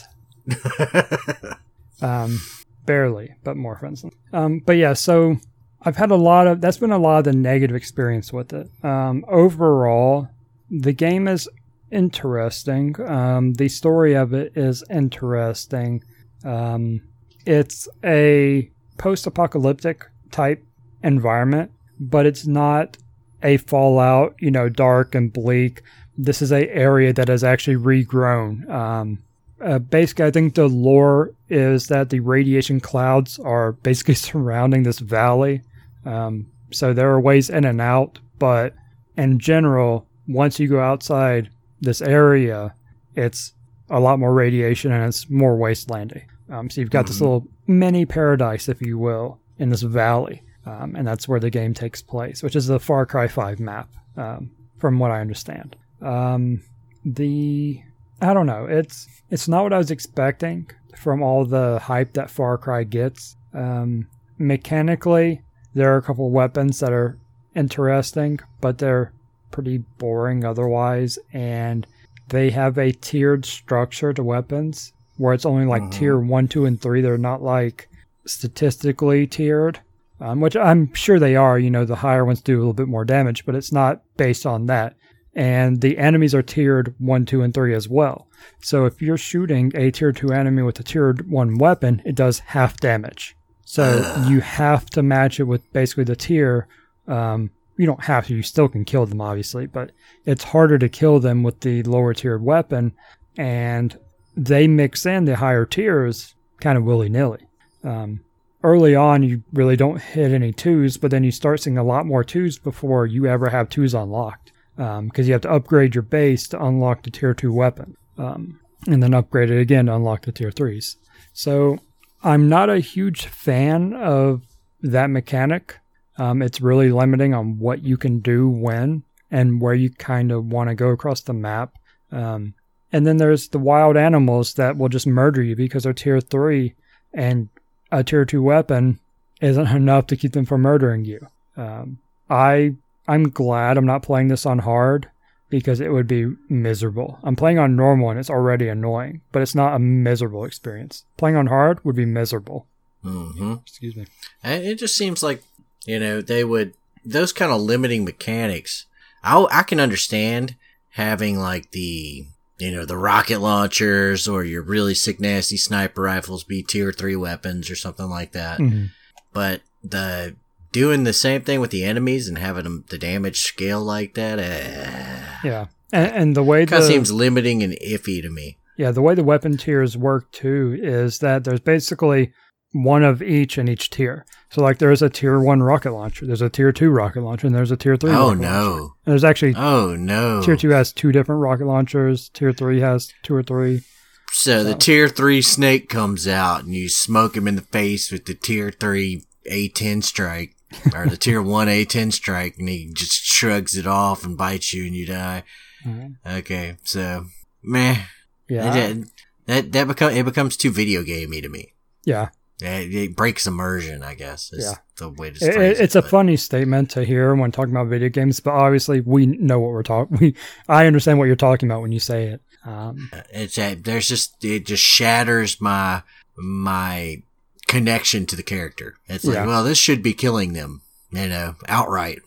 [0.87, 1.59] that.
[2.03, 2.41] Um,
[2.85, 4.03] barely, but more friends.
[4.03, 5.39] Than, um, but yeah, so
[5.83, 8.69] I've had a lot of that's been a lot of the negative experience with it.
[8.85, 10.29] Um, overall,
[10.71, 11.49] the game is
[11.91, 13.01] interesting.
[13.01, 16.03] Um, the story of it is interesting.
[16.45, 17.03] Um,
[17.47, 20.63] it's a post-apocalyptic type
[21.03, 22.97] environment, but it's not
[23.43, 25.83] a Fallout, you know, dark and bleak.
[26.17, 28.69] This is a area that has actually regrown.
[28.71, 29.23] Um,
[29.61, 34.99] uh, basically, I think the lore is that the radiation clouds are basically surrounding this
[34.99, 35.63] valley.
[36.05, 38.75] Um, so there are ways in and out, but
[39.17, 41.51] in general, once you go outside
[41.81, 42.75] this area,
[43.15, 43.53] it's
[43.91, 46.25] a lot more radiation and it's more wastelandy.
[46.55, 47.21] Um, so you've got this Mhm.
[47.21, 51.75] little mini paradise, if you will, in this valley, um, and that's where the game
[51.75, 55.77] takes place, which is the Far Cry 5 map, um, from what I understand.
[56.01, 56.61] Um,
[57.05, 57.81] the
[58.23, 58.65] I don't know.
[58.67, 63.37] It's it's not what I was expecting from all the hype that Far Cry gets.
[63.53, 64.07] Um,
[64.39, 65.43] mechanically,
[65.75, 67.19] there are a couple weapons that are
[67.55, 69.13] interesting, but they're
[69.51, 71.19] pretty boring otherwise.
[71.33, 71.87] And
[72.29, 75.91] they have a tiered structure to weapons where it's only like Mhm.
[75.93, 77.01] tier one, two, and three.
[77.01, 77.89] They're not like
[78.27, 79.81] statistically tiered,
[80.21, 81.59] um, which I'm sure they are.
[81.59, 84.47] You know, the higher ones do a little bit more damage, but it's not based
[84.47, 84.95] on that
[85.37, 88.29] and the enemies are tiered 1, 2, and 3 as well.
[88.61, 92.39] So if you're shooting a tier 2 enemy with a tier 1 weapon, it does
[92.39, 93.37] half damage.
[93.65, 96.69] So you have to match it with basically the tier.
[97.09, 99.91] Um, you don't have to, you still can kill them, obviously, but
[100.25, 102.93] it's harder to kill them with the lower tiered weapon,
[103.37, 103.99] and
[104.37, 107.47] they mix in the higher tiers kind of willy nilly.
[107.83, 108.21] Um,
[108.63, 112.07] early on, you really don't hit any twos, but then you start seeing a lot
[112.07, 116.49] more twos before you ever have twos unlocked because you have to upgrade your base
[116.49, 118.59] to unlock the tier 2 weapon um,
[118.89, 120.97] and then upgrade it again to unlock the tier 3s
[121.33, 121.79] so
[122.25, 124.43] i'm not a huge fan of
[124.85, 125.79] that mechanic.
[126.17, 130.47] Um, it's really limiting on what you can do when and where you kind of
[130.47, 131.75] want to go across the map.
[132.13, 132.55] Um,
[132.95, 136.73] and then there's the wild animals that will just murder you because they're tier 3
[137.13, 137.49] and
[137.91, 139.01] a tier 2 weapon
[139.41, 141.27] isn't enough to keep them from murdering you
[141.57, 141.99] um,
[142.31, 142.75] i
[143.07, 145.11] I'm glad I'm not playing this on hard
[145.51, 147.19] because it would be miserable.
[147.23, 151.05] I'm playing on normal and it's already annoying, but it's not a miserable experience.
[151.19, 152.67] Playing on hard would be miserable.
[153.03, 154.07] hmm Excuse me.
[154.43, 155.43] And it just seems like
[155.85, 156.73] you know they would
[157.05, 158.87] those kind of limiting mechanics.
[159.23, 160.57] I I can understand
[160.93, 162.27] having like the
[162.65, 167.17] you know the rocket launchers or your really sick nasty sniper rifles be tier three
[167.17, 168.59] weapons or something like that.
[168.59, 168.91] Mhm.
[169.33, 170.35] But the
[170.73, 174.39] doing the same thing with the enemies and having them, the damage scale like that,
[174.41, 175.67] eh, Yeah.
[175.93, 178.57] And, and the way that seems limiting and iffy to me.
[178.77, 182.33] yeah the way the weapon tiers work too is that there's basically
[182.73, 184.25] one of each in each tier.
[184.55, 187.57] So like there's a tier one rocket launcher, there's a tier two rocket launcher, and
[187.57, 188.13] there's a tier three.
[188.13, 188.41] Oh rocket launcher.
[188.43, 188.95] no!
[189.05, 190.43] And there's actually Oh no!
[190.43, 192.29] tier two has two different rocket launchers.
[192.29, 193.83] Tier three has two or three.
[194.31, 198.27] So the tier three snake comes out and you smoke him in the face with
[198.27, 200.55] the tier three A10 strike
[200.95, 204.85] or the tier one A10 strike and he just shrugs it off and bites you
[204.85, 205.43] and you die.
[205.85, 206.15] Mhm.
[206.25, 207.27] Okay, so
[207.61, 208.03] meh.
[208.49, 208.71] Yeah.
[208.73, 209.07] That
[209.47, 211.73] that, that become it becomes too video gamey to me.
[212.05, 212.29] Yeah.
[212.63, 214.53] It, it breaks immersion, I guess.
[214.53, 214.79] Is Yeah.
[214.97, 217.89] the way to It, it- it's a but- funny statement to hear when talking about
[217.89, 220.17] video games, but obviously we know what we're talking.
[220.21, 220.35] We
[220.69, 222.41] I understand what you're talking about when you say it.
[222.65, 226.03] Um, It's a, there's just it just shatters my
[226.37, 227.23] my
[227.67, 228.95] connection to the character.
[229.09, 229.47] It's like, Yeah.
[229.47, 232.21] well, this should be killing them, you know, outright.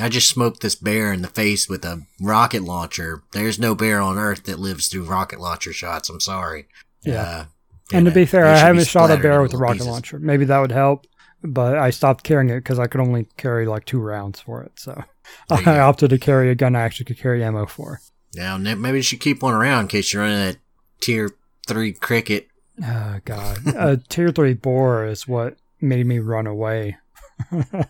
[0.00, 3.22] I just smoked this bear in the face with a rocket launcher.
[3.32, 6.08] There's no bear on Earth that lives through rocket launcher shots.
[6.08, 6.66] I'm sorry.
[7.04, 7.22] Yeah.
[7.22, 7.44] Uh,
[7.92, 9.88] And to be fair, I haven't shot a bear with a rocket pieces.
[9.88, 10.18] launcher.
[10.18, 11.06] Maybe that would help,
[11.42, 14.72] but I stopped carrying it because I could only carry like two rounds for it.
[14.76, 15.02] So
[15.50, 15.80] I go.
[15.86, 18.00] opted to carry a gun I actually could carry ammo for.
[18.34, 20.56] Now, maybe you should keep one around in case you're running that
[21.00, 21.30] tier
[21.66, 22.48] three cricket.
[22.84, 26.96] Oh god, a tier three boar is what made me run away.
[27.52, 27.88] it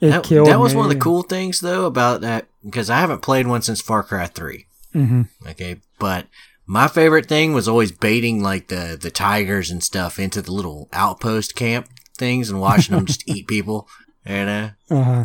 [0.00, 0.48] That, killed.
[0.48, 3.62] that was one of the cool things though about that because I haven't played one
[3.62, 4.66] since Far Cry 3.
[4.92, 6.26] hmm Okay, but
[6.66, 10.88] my favorite thing was always baiting like the the tigers and stuff into the little
[10.92, 13.88] outpost camp things and watching them just eat people.
[14.26, 15.24] You know, Uh huh.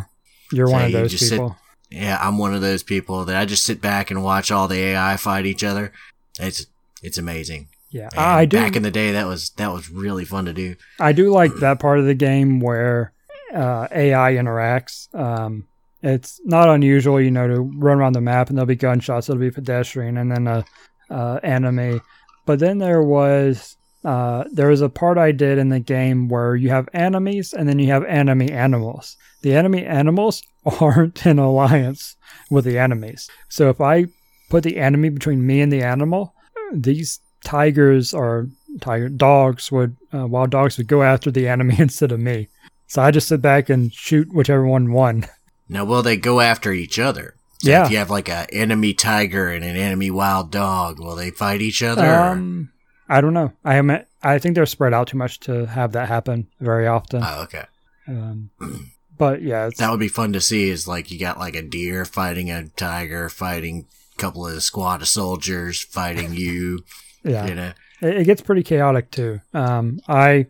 [0.52, 1.56] You're So one of you those just sit- people.
[1.90, 4.78] yeah, I'm one of those people that I just sit back and watch all the
[4.80, 5.92] AI fight each other.
[6.40, 6.66] It's
[7.02, 7.68] it's amazing.
[7.90, 8.56] yeah, And I do.
[8.56, 10.74] Back in the day, that was that was really fun to do.
[10.98, 13.12] I do like that part of the game where
[13.54, 15.14] uh, AI interacts.
[15.14, 15.68] Um,
[16.02, 19.40] it's not unusual, you know, to run around the map and there'll be gunshots, there'll
[19.40, 20.64] be pedestrian, and then a
[21.10, 22.00] uh, enemy.
[22.46, 26.54] But then there was uh, there was a part I did in the game where
[26.54, 29.16] you have enemies and then you have enemy animals.
[29.42, 30.42] The enemy animals
[30.80, 32.16] aren't in alliance
[32.50, 33.28] with the enemies.
[33.48, 34.06] So if I
[34.50, 36.34] put the enemy between me and the animal,
[36.72, 38.48] these tigers or
[38.80, 42.48] tiger dogs would uh, wild dogs would go after the enemy instead of me.
[42.86, 45.26] So I just sit back and shoot whichever one won.
[45.68, 47.34] Now, will they go after each other?
[47.58, 47.84] So Yeah.
[47.86, 51.60] If you have like an enemy tiger and an enemy wild dog, will they fight
[51.60, 52.06] each other?
[52.06, 52.70] Um,
[53.08, 53.52] I don't know.
[53.64, 53.90] I am.
[54.22, 57.22] I think they're spread out too much to have that happen very often.
[57.24, 57.64] oh, okay.
[58.06, 58.50] Um,
[59.18, 60.68] but yeah, it's, That would be fun to see.
[60.68, 65.02] Is like you got like a deer fighting a tiger, fighting a couple of squad
[65.02, 66.84] of soldiers, fighting you.
[67.24, 67.46] yeah.
[67.46, 69.40] You know, It, it gets pretty chaotic too.
[69.54, 70.46] Um, I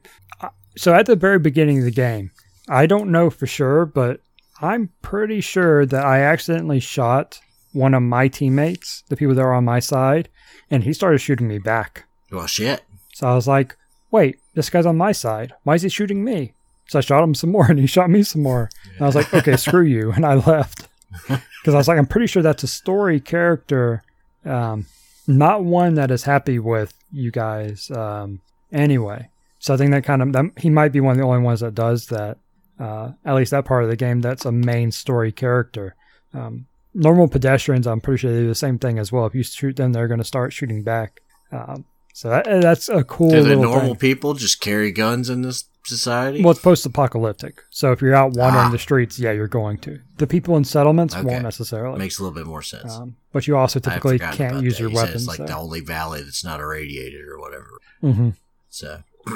[0.77, 2.31] so at the very beginning of the game,
[2.69, 4.21] I don't know for sure, but
[4.61, 7.41] I'm pretty sure that I accidentally shot
[7.73, 10.29] one of my teammates, the people that were on my side,
[10.71, 12.05] and he started shooting me back.
[12.31, 12.83] well, shit.
[13.15, 13.77] So I was like,
[14.11, 15.53] "Wait, this guy's on my side.
[15.65, 16.53] Why is he shooting me?"
[16.89, 18.71] So I shot him some more, and he shot me some more.
[18.95, 20.89] And I was like, "Okay, screw you," and I left
[21.29, 24.03] because I was like, "I'm pretty sure that's a story character,
[24.45, 24.87] um,
[25.27, 28.41] not one that is happy with you guys." Um,
[28.73, 29.29] anyway,
[29.59, 31.61] so I think that kind of that, he might be one of the only ones
[31.61, 32.39] that does that.
[32.79, 35.95] Uh, at least that part of the game, that's a main story character.
[36.35, 39.27] Um, normal pedestrians, I'm pretty sure they do the same thing as well.
[39.27, 41.21] If you shoot them, they're going to start shooting back.
[41.53, 43.97] Um, so that, that's a cool Do the normal thing.
[43.97, 46.43] people just carry guns in this society?
[46.43, 48.71] Well, it's post-apocalyptic, so if you're out wandering Ah.
[48.71, 50.01] the streets, yeah, you're going to.
[50.19, 51.25] The people in settlements Okay.
[51.25, 52.93] won't necessarily, Makes a little bit more sense.
[52.95, 54.81] um, but you also typically can't use that.
[54.81, 55.23] your You said weapons.
[55.23, 55.47] It's like so.
[55.47, 57.71] the only valley that's not irradiated or whatever.
[58.01, 58.31] hmm
[58.69, 59.03] So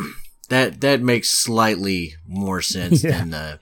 [0.48, 3.18] that that makes slightly more sense Yeah.
[3.18, 3.58] than the.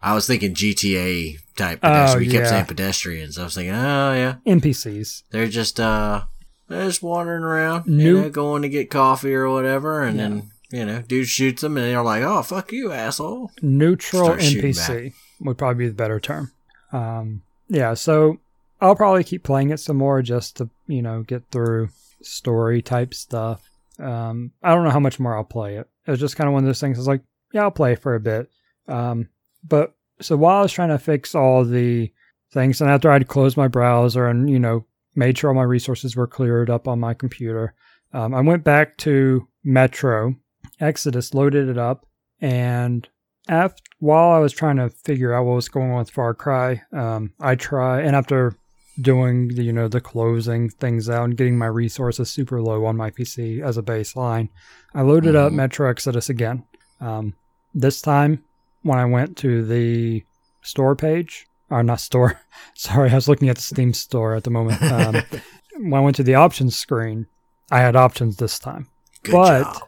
[0.00, 2.24] I was thinking GTA type Oh, pedestrian.
[2.24, 2.50] you kept yeah.
[2.50, 3.36] saying pedestrians.
[3.38, 5.24] I was thinking, oh yeah, NPCs.
[5.30, 6.22] they're just uh,
[6.68, 8.04] they're just wandering around, Nope.
[8.04, 10.22] you know, going to get coffee or whatever, and Yeah.
[10.28, 13.50] then you know, dude shoots them, and they're like, oh fuck you, asshole.
[13.62, 16.52] Neutral Start NPC would probably be the better term.
[16.92, 18.38] Um, yeah, so
[18.80, 21.88] I'll probably keep playing it some more just to you know get through
[22.22, 23.62] story type stuff.
[23.98, 25.88] Um, I don't know how much more I'll play it.
[26.08, 26.96] It was just kind of one of those things.
[26.96, 27.20] I was like,
[27.52, 28.50] yeah, I'll play for a bit.
[28.88, 29.28] Um,
[29.62, 32.10] but so while I was trying to fix all the
[32.50, 36.16] things, and after I'd closed my browser and you know made sure all my resources
[36.16, 37.74] were cleared up on my computer,
[38.14, 40.34] um, I went back to Metro
[40.80, 42.06] Exodus, loaded it up,
[42.40, 43.06] and
[43.46, 46.82] after while I was trying to figure out what was going on with Far Cry,
[46.92, 48.56] um, I try and after
[49.00, 52.96] doing the you know the closing things out and getting my resources super low on
[52.96, 54.48] my PC as a baseline,
[54.94, 55.56] I loaded up Mhm.
[55.56, 56.64] Metro Exodus again.
[57.00, 57.34] Um,
[57.74, 58.42] this time,
[58.82, 60.24] when I went to the
[60.62, 62.40] store page, or not store,
[62.74, 64.80] sorry, I was looking at the Steam store at the moment.
[64.82, 65.22] Um,
[65.90, 67.26] when I went to the options screen,
[67.70, 68.88] I had options this time
[69.22, 69.82] Good But- job.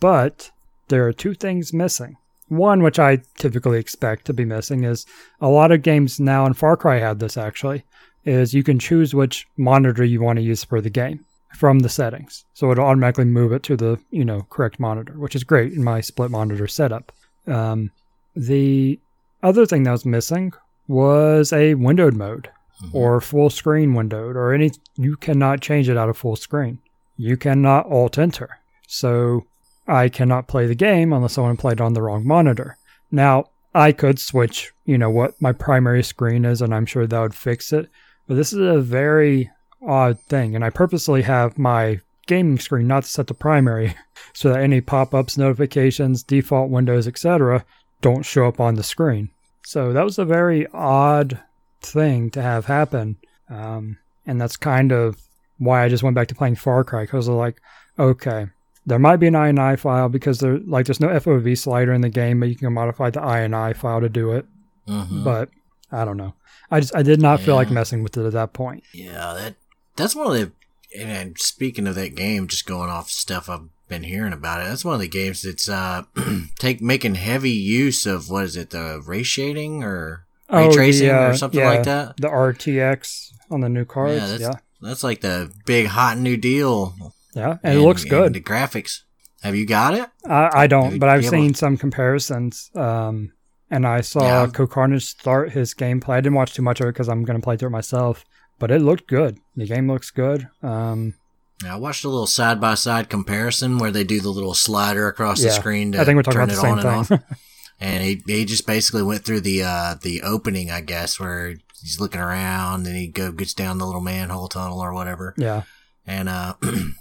[0.00, 0.50] but
[0.88, 2.16] there are two things missing.
[2.48, 5.04] One, which I typically expect to be missing, is
[5.40, 7.84] a lot of games now, and Far Cry had this actually,
[8.26, 11.24] is you can choose which monitor you want to use for the game
[11.56, 12.44] from the settings.
[12.52, 15.82] So it'll automatically move it to the you know correct monitor, which is great in
[15.82, 17.12] my split monitor setup.
[17.46, 17.90] Um,
[18.34, 18.98] the
[19.42, 20.52] other thing that was missing
[20.88, 22.50] was a windowed mode
[22.82, 22.94] Mhm.
[22.94, 24.70] or full screen windowed or any.
[24.96, 26.78] You cannot change it out of full screen.
[27.16, 28.58] You cannot alt enter.
[28.86, 29.46] So
[29.88, 32.76] I cannot play the game unless someone played on the wrong monitor.
[33.10, 37.20] Now, I could switch, you know, what my primary screen is, and I'm sure that
[37.20, 37.88] would fix it.
[38.26, 39.50] But this is a very
[39.86, 43.94] odd thing, and I purposely have my gaming screen, not set to primary,
[44.32, 47.64] so that any pop-ups, notifications, default windows, etc.,
[48.00, 49.30] don't show up on the screen.
[49.64, 51.38] So that was a very odd
[51.80, 53.16] thing to have happen,
[53.48, 55.16] um, and that's kind of
[55.58, 57.60] why I just went back to playing Far Cry because I was like,
[57.98, 58.46] okay,
[58.84, 62.08] there might be an INI file because there like there's no FOV slider in the
[62.08, 64.46] game, but you can modify the INI file to do it.
[64.86, 65.24] Mhm.
[65.24, 65.48] But
[65.90, 66.34] I don't know.
[66.70, 68.84] I just I did not feel like messing with it at that point.
[68.92, 69.54] Yeah, that
[69.96, 70.52] that's one of the.
[70.98, 74.68] And and speaking of that game, just going off stuff I've been hearing about it,
[74.68, 76.02] that's one of the games that's uh
[76.58, 80.74] take making heavy use of what is it, the ray shading or ray Oh, the,
[80.74, 82.16] tracing uh, or something yeah, like that.
[82.18, 84.14] The RTX on the new cards.
[84.14, 84.60] Yeah, Yeah, that's- yeah.
[84.80, 86.94] That's like the big hot new deal.
[87.34, 88.32] Yeah, and, it looks and good.
[88.34, 89.00] The graphics.
[89.42, 90.08] Have you got it?
[90.26, 92.70] I, I don't, you- but I've yeah, seen some comparisons.
[92.74, 93.32] Um,
[93.70, 94.46] and I saw Yeah.
[94.46, 96.10] CohhCarnage start his gameplay.
[96.14, 98.24] I didn't watch too much of it because I'm going to play through it myself.
[98.58, 99.38] But it looked good.
[99.56, 100.48] The game looks good.
[100.62, 101.14] Um,
[101.62, 105.08] Yeah, I watched a little side by side comparison where they do the little slider
[105.08, 107.22] across the screen to I think we're talking turn about it the on same and
[107.22, 107.38] off.
[107.80, 112.00] and he he just basically went through the uh the opening, I guess, where he's
[112.00, 115.34] looking around and he go gets down the little manhole tunnel or whatever.
[115.36, 115.62] yeah.
[116.06, 116.94] And uh it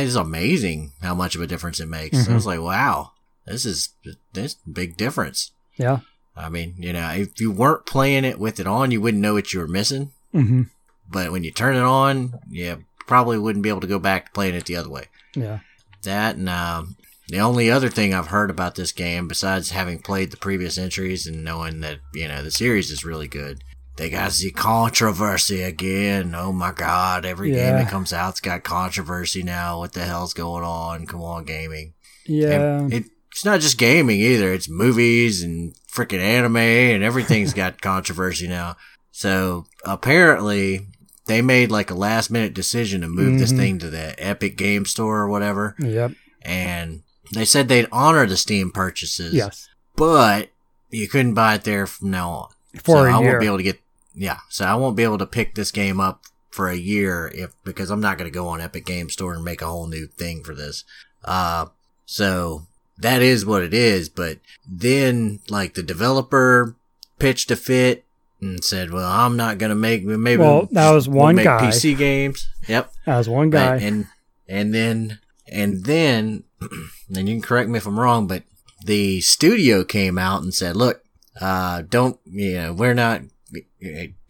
[0.00, 2.16] is amazing how much of a difference it makes.
[2.26, 2.34] I Mhm.
[2.34, 3.12] was like, wow,
[3.46, 3.90] this is
[4.32, 5.52] this big difference.
[5.76, 6.00] Yeah.
[6.36, 9.34] I mean, you know, if you weren't playing it with it on, you wouldn't know
[9.34, 10.10] what you were missing.
[10.32, 10.62] hmm
[11.10, 14.32] But when you turn it on, you probably wouldn't be able to go back to
[14.32, 15.06] playing it the other way.
[15.34, 15.60] Yeah.
[16.02, 16.96] That and um,
[17.28, 21.26] the only other thing I've heard about this game, besides having played the previous entries
[21.26, 23.64] and knowing that you know the series is really good,
[23.96, 26.34] they got the controversy again.
[26.34, 27.24] Oh my God!
[27.24, 29.78] Every game that comes out's got controversy now.
[29.78, 31.06] What the hell's going on?
[31.06, 31.94] Come on, gaming.
[32.26, 32.50] Yeah.
[32.80, 33.04] And it,
[33.36, 34.50] it's not just gaming either.
[34.52, 38.76] It's movies and freaking anime and everything's got controversy now.
[39.12, 40.86] So apparently
[41.26, 43.56] they made like a last minute decision to move this Mhm.
[43.58, 45.74] thing to the Epic Game Store or whatever.
[45.78, 46.12] Yep.
[46.42, 47.02] And
[47.34, 49.34] they said they'd honor the Steam purchases.
[49.34, 49.68] Yes.
[49.96, 50.48] But
[50.90, 52.48] you couldn't buy it there from now on.
[52.82, 53.28] For so a I year.
[53.32, 53.80] won't be able to get,
[54.14, 54.38] yeah.
[54.48, 57.90] So I won't be able to pick this game up for a year if, because
[57.90, 60.42] I'm not going to go on Epic Game Store and make a whole new thing
[60.44, 60.84] for this.
[61.24, 61.66] Uh,
[62.06, 62.66] so
[62.98, 64.08] that is what it is.
[64.08, 66.76] But then like the developer
[67.18, 68.04] pitched a fit
[68.40, 71.44] and said, well, I'm not going to make, maybe Well, that was we'll one make
[71.44, 71.62] guy.
[71.62, 72.48] PC games.
[72.68, 72.92] Yep.
[73.06, 73.72] that was one guy.
[73.72, 74.06] Right, and
[74.48, 75.18] and then
[75.50, 78.42] and then and you can correct me if I'm wrong, but
[78.84, 81.02] the studio came out and said, "Look,
[81.40, 83.22] uh, don't you know we're not."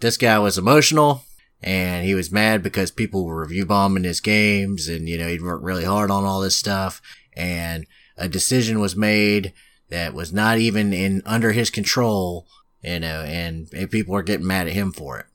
[0.01, 1.25] This guy was emotional,
[1.63, 5.43] and he was mad because people were review bombing his games, and you know he'd
[5.43, 7.01] worked really hard on all this stuff,
[7.37, 7.87] and
[8.17, 9.53] a decision was made
[9.91, 12.47] that was not even in under his control,
[12.83, 15.27] you know, and, and people are getting mad at him for it.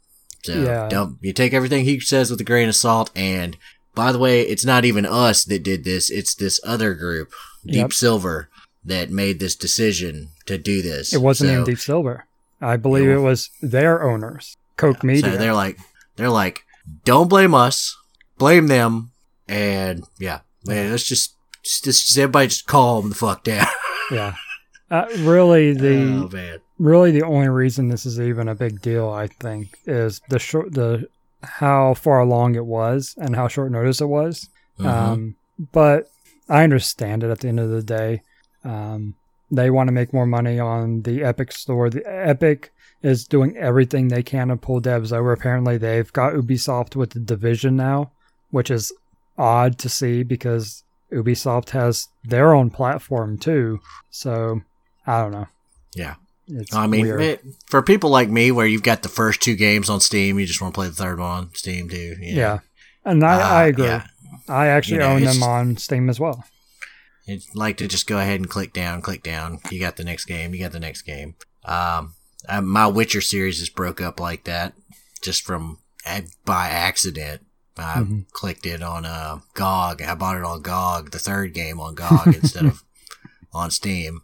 [0.44, 0.88] So Yeah.
[0.90, 3.12] don't you take everything he says with a grain of salt.
[3.16, 3.56] And
[3.94, 7.32] by the way, it's not even us that did this; it's this other group,
[7.66, 7.94] Deep Yep.
[7.94, 8.50] Silver,
[8.84, 11.14] that made this decision to do this.
[11.14, 12.26] it wasn't So- even Deep Silver.
[12.62, 13.16] I believe Yeah.
[13.16, 15.32] it was their owners, Koch Media.
[15.32, 15.78] So they're like,
[16.16, 16.64] they're like,
[17.06, 17.96] don't blame us,
[18.38, 19.12] blame them,
[19.48, 23.68] and yeah, man, let's just, just, just everybody just calm the fuck down.
[24.12, 24.36] yeah.
[24.90, 29.28] Uh, really, the oh really the only reason this is even a big deal, I
[29.28, 31.08] think, is the short the
[31.44, 34.50] how far along it was and how short notice it was.
[34.80, 34.86] Mhm.
[34.86, 35.36] Um,
[35.72, 36.12] but
[36.50, 38.24] I understand it at the end of the day.
[38.64, 39.16] Um,
[39.50, 41.90] they want to make more money on the Epic store.
[41.90, 42.72] The Epic
[43.02, 45.32] is doing everything they can to pull devs over.
[45.32, 48.12] Apparently, they've got Ubisoft with the division now,
[48.52, 48.94] which is
[49.38, 53.80] odd to see because Ubisoft has their own platform too.
[54.10, 54.62] So
[55.06, 55.48] I don't know.
[55.96, 56.16] yeah.
[56.48, 59.90] It's I mean, it- for people like me, where you've got the first two games
[59.90, 62.16] on Steam, you just want to play the third one on Steam too.
[62.20, 62.42] you know.
[62.42, 62.60] yeah.
[63.06, 63.86] And I, I Uh, agree.
[63.86, 64.08] yeah.
[64.50, 66.44] I actually You know, own them on Steam as well.
[67.26, 69.60] You'd like to just go ahead and click down, click down.
[69.70, 70.54] You got the next game.
[70.54, 71.36] You got the next game.
[71.64, 72.16] Um,
[72.50, 74.74] uh, my Witcher series just broke up like that,
[75.22, 77.42] just from uh, by accident.
[77.78, 78.26] I Mhm.
[78.32, 80.02] clicked it on uh, GOG.
[80.02, 82.84] I bought it on GOG, the third game on GOG instead of
[83.54, 84.22] on Steam.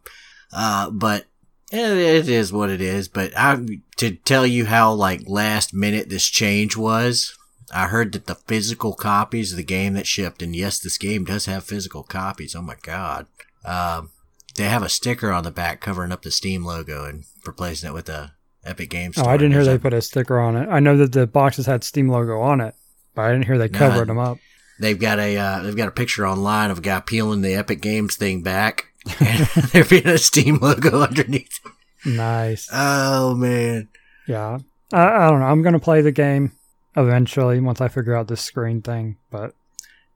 [0.54, 1.26] Uh, but
[1.72, 3.08] it, it is what it is.
[3.08, 3.60] But I
[3.98, 7.34] to tell you how like last minute this change was.
[7.74, 11.26] I heard that the physical copies of the game that shipped, and yes, this game
[11.26, 12.56] does have physical copies.
[12.56, 13.28] Oh my god!
[13.66, 14.12] Um,
[14.56, 17.94] they have a sticker on the back covering up the Steam logo and replacing it
[17.94, 18.32] with a
[18.64, 19.18] Epic Games.
[19.18, 20.70] Oh, I didn't hear they put a sticker on it.
[20.70, 22.74] I know that the boxes had Steam logo on it,
[23.18, 24.38] but I didn't hear they covered them up.
[24.80, 27.82] They've got a uh, they've got a picture online of a guy peeling the Epic
[27.82, 31.60] Games thing back, and there being a Steam logo underneath.
[32.06, 32.70] Nice.
[32.72, 33.90] Oh man!
[34.28, 34.60] Yeah.
[34.94, 35.48] I, I don't know.
[35.48, 36.52] I'm going to play the game
[36.96, 39.56] eventually once I figure out this screen thing, but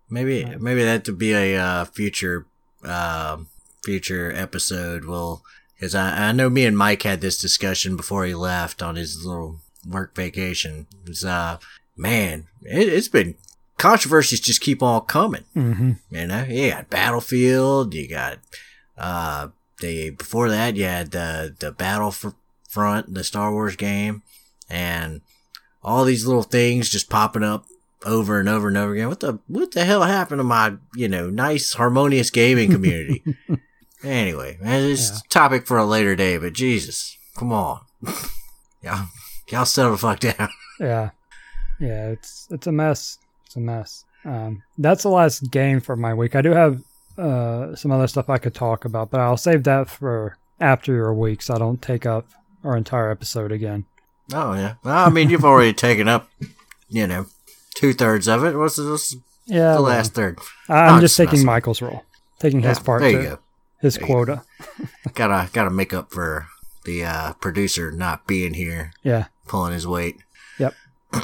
[0.08, 2.46] maybe maybe that would be a uh, future
[2.84, 3.38] uh,
[3.84, 5.06] future episode.
[5.06, 5.42] Will
[5.74, 9.26] because I, I know me and Mike had this discussion before he left on his
[9.26, 9.58] little
[9.90, 10.86] work vacation.
[11.08, 11.58] It's uh
[12.02, 13.36] man, it, it's been
[13.78, 15.44] controversies just keep on coming.
[15.54, 18.40] hmm You know, you got Battlefield, you got
[18.98, 19.50] uh
[19.80, 24.22] the before that you had the the Battlefront, the Star Wars game,
[24.70, 25.22] and
[25.84, 27.66] all these little things just popping up
[28.06, 29.08] over and over and over again.
[29.10, 33.24] What the what the hell happened to my you know nice harmonious gaming community?
[34.04, 35.18] anyway, man, it's Yeah.
[35.18, 36.38] a topic for a later day.
[36.38, 37.82] But Jesus, come on,
[38.84, 39.08] y'all,
[39.50, 40.50] y'all settle the fuck down.
[40.80, 41.10] Yeah,
[41.82, 42.10] yeah.
[42.12, 43.18] It's it's a mess.
[43.46, 44.06] It's a mess.
[44.24, 46.36] Um, that's the last game for my week.
[46.36, 46.82] I do have
[47.18, 51.14] uh, some other stuff I could talk about, but I'll save that for after your
[51.14, 52.28] week, so I don't take up
[52.64, 53.86] our entire episode again.
[54.32, 56.30] Oh yeah, well, I mean you've already taken up
[56.88, 57.26] you know
[57.76, 58.56] two thirds of it.
[58.56, 59.16] What's this?
[59.48, 60.40] Yeah, the well, last third.
[60.70, 62.04] I- I'll I'm just just taking Michael's role,
[62.40, 63.40] taking his part, there you go.
[63.82, 64.14] his There you go.
[64.14, 64.44] quota.
[65.16, 66.48] gotta gotta make up for
[66.86, 70.18] the uh, producer not being here, Yeah, pulling his weight.
[70.60, 70.76] Yep.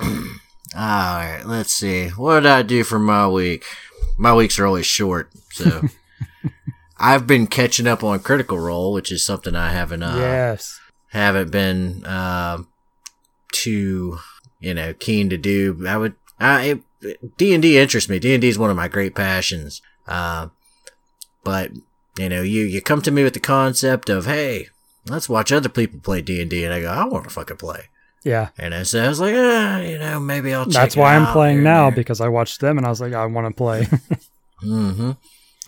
[0.77, 2.09] All right, let's see.
[2.09, 3.65] What did I do for my week?
[4.15, 5.81] My weeks are always short, so
[6.99, 11.49] I've been catching up on Critical Role, which is something I haven't uh, yes, haven't
[11.49, 12.59] been uh,
[13.51, 14.19] too
[14.59, 15.83] you know keen to do.
[15.87, 16.79] I would I
[17.37, 18.19] D and D interests me.
[18.19, 19.81] D and D is one of my great passions.
[20.07, 20.49] Uh,
[21.43, 21.71] but
[22.19, 24.67] you know, you you come to me with the concept of hey,
[25.07, 27.57] let's watch other people play D and D, and I go, I want to fucking
[27.57, 27.89] play.
[28.23, 28.49] Yeah.
[28.57, 30.65] And I so I was like, ah, you know, maybe I'll.
[30.65, 33.25] Check That's why I'm playing now because I watched them and I was like, I
[33.25, 33.87] want to play.
[34.63, 35.11] Mm-hmm.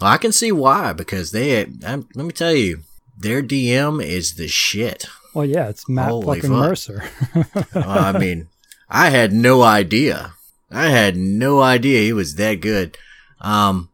[0.01, 1.61] Well, I can see why because they.
[1.85, 2.79] I'm, let me tell you,
[3.15, 5.05] their DM is the shit.
[5.33, 6.59] well, yeah, it's Matt Holy fucking fuck.
[6.59, 7.03] Mercer.
[7.75, 8.47] Well, I mean,
[8.89, 10.33] I had no idea.
[10.71, 12.97] I had no idea he was that good.
[13.41, 13.89] Um,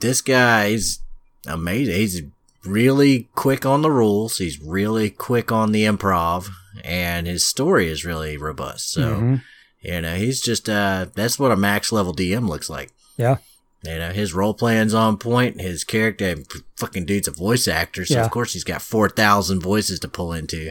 [0.00, 0.98] this guy is
[1.46, 1.94] amazing.
[1.94, 2.22] He's
[2.64, 4.38] really quick on the rules.
[4.38, 6.48] He's really quick on the improv,
[6.84, 8.90] and his story is really robust.
[8.92, 9.42] So Mhm.
[9.82, 12.90] you know, he's just uh, that's what a max level DM looks like.
[13.16, 13.38] Yeah.
[13.82, 15.58] You know, his role playing's on point.
[15.60, 16.36] His character,
[16.76, 18.24] fucking dude's a voice actor, so Yeah.
[18.24, 20.70] of course he's got four thousand voices to pull into.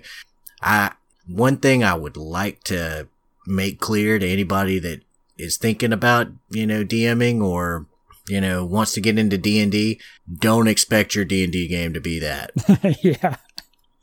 [0.62, 0.92] I
[1.28, 3.08] one thing I would like to
[3.48, 5.02] make clear to anybody that
[5.40, 7.88] is thinking about you know DMing or
[8.28, 10.00] you know wants to get into D and D,
[10.40, 12.52] don't expect your D and D game to be that.
[13.04, 13.38] yeah,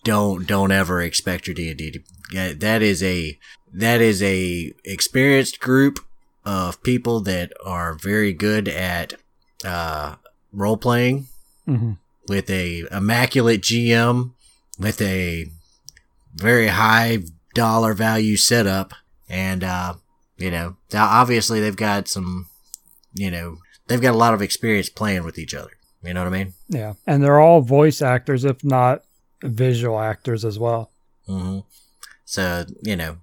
[0.06, 2.00] don't don't ever expect your D and D to.
[2.32, 3.38] yeah, That is a
[3.72, 5.98] that is a experienced group
[6.44, 9.14] of people that are very good at
[9.64, 10.14] uh,
[10.52, 11.26] role playing
[11.66, 11.92] hmm
[12.28, 14.32] with a immaculate GM
[14.80, 15.46] with a
[16.34, 17.18] very high
[17.54, 18.92] dollar value setup
[19.28, 19.94] and uh
[20.36, 22.46] you know now obviously they've got some
[23.14, 25.70] you know they've got a lot of experience playing with each other
[26.02, 26.94] you know what i mean yeah.
[27.06, 29.02] And they're all voice actors, if not
[29.42, 30.90] visual actors as well.
[31.26, 31.60] hmm
[32.24, 33.18] so you know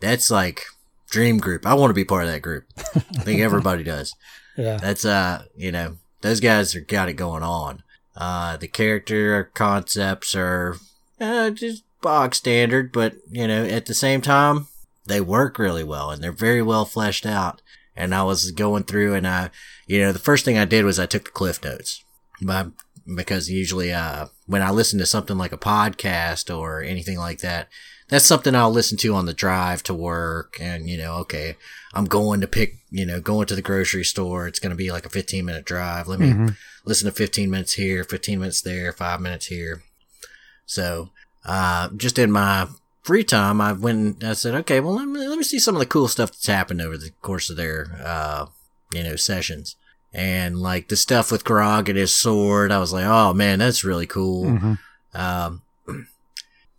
[0.00, 0.64] that's like
[1.10, 1.66] dream group.
[1.66, 2.64] I want to be part of that group.
[2.94, 4.14] I think everybody does.
[4.56, 7.84] Yeah, that's uh you know those guys are got it going on.
[8.16, 10.76] Uh the character concepts are
[11.20, 14.66] uh, just bog standard but you know at the same time
[15.06, 17.62] they work really well and they're very well fleshed out.
[17.96, 19.50] And i was going through and i
[19.86, 22.02] you know the first thing i did was i took the cliff notes
[22.42, 22.68] but
[23.16, 27.68] because usually uh when i listen to something like a podcast or anything like that
[28.10, 30.56] that's something I'll listen to on the drive to work.
[30.62, 31.56] And, you know, okay,
[31.92, 34.46] I'm going to pick, you know, going to the grocery store.
[34.48, 36.08] It's going to be like a 15 minute drive.
[36.08, 36.56] Let me Mhm.
[36.86, 39.82] listen to 15 minutes here, 15 minutes there, five minutes here.
[40.64, 41.10] So,
[41.44, 42.68] uh, just in my
[43.02, 45.74] free time, I went and I said, okay, well, let me, let me see some
[45.74, 48.46] of the cool stuff that's happened over the course of their, uh,
[48.94, 49.76] you know, sessions.
[50.12, 53.84] And like the stuff with Grog and his sword, I was like, oh man, that's
[53.84, 54.46] really cool.
[54.46, 54.78] Mhm.
[55.14, 55.62] Um,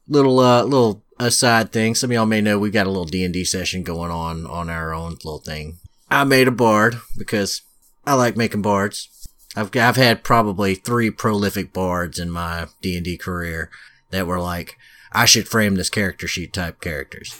[0.07, 1.95] little uh, little aside thing.
[1.95, 4.45] Some of y'all may know we got a little D and D session going on
[4.47, 5.77] on our own little thing.
[6.09, 7.61] I made a bard because
[8.05, 9.09] I like making bards.
[9.55, 13.69] I've I've had probably three prolific bards in my D and D career
[14.09, 14.77] that were like
[15.11, 17.35] I should frame this character sheet type characters.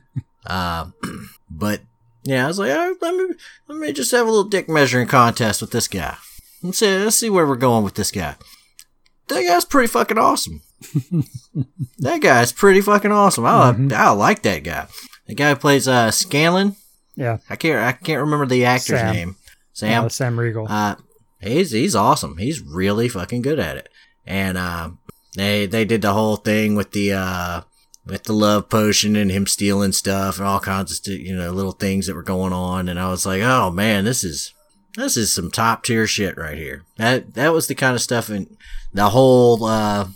[0.46, 0.86] uh,
[1.50, 1.80] but
[2.24, 3.34] yeah, I was like, "Oh, let me
[3.68, 6.16] let me just have a little dick measuring contest with this guy.
[6.62, 8.36] Let's see, let's see where we're going with this guy.
[9.28, 10.62] That guy's pretty fucking awesome.
[11.98, 13.46] that guy's pretty fucking awesome.
[13.46, 13.92] I Mhm.
[13.92, 14.86] I like that guy.
[15.26, 16.76] The guy who plays uh Scanlan.
[17.16, 19.14] Yeah, I can't I can't remember the actor's Sam.
[19.14, 19.36] name.
[19.72, 20.04] Sam.
[20.04, 20.66] Uh, Sam Riegel.
[20.68, 20.96] Uh,
[21.40, 22.36] he's he's awesome.
[22.38, 23.88] He's really fucking good at it.
[24.26, 24.90] And uh,
[25.36, 27.60] they they did the whole thing with the uh
[28.06, 31.72] with the love potion and him stealing stuff and all kinds of you know little
[31.72, 32.88] things that were going on.
[32.88, 34.54] And I was like, oh man, this is
[34.96, 36.84] this is some top tier shit right here.
[36.96, 38.56] That that was the kind of stuff and
[38.92, 40.08] the whole uh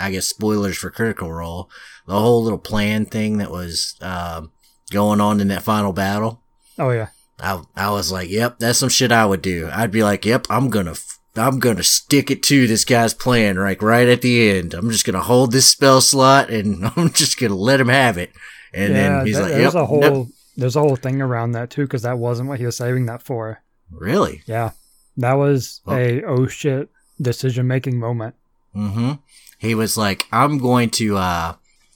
[0.00, 1.70] I guess spoilers for Critical Role,
[2.06, 4.42] the whole little plan thing that was uh,
[4.90, 6.42] going on in that final battle.
[6.78, 7.08] Oh yeah.
[7.38, 9.68] I I was like, yep, that's some shit I would do.
[9.72, 13.56] I'd be like, yep, I'm gonna f- I'm gonna stick it to this guy's plan,
[13.56, 14.74] like right at the end.
[14.74, 18.32] I'm just gonna hold this spell slot and I'm just gonna let him have it.
[18.72, 20.28] And yeah, then he's like, there's yep, a whole nope.
[20.56, 23.22] there's a whole thing around that too because that wasn't what he was saving that
[23.22, 23.62] for.
[23.90, 24.42] really?
[24.46, 24.70] Yeah,
[25.16, 25.94] that was Oh.
[25.96, 26.88] a oh shit
[27.20, 28.34] decision making moment.
[28.74, 29.12] Mm-hmm.
[29.58, 31.54] He was like, I'm going to, uh,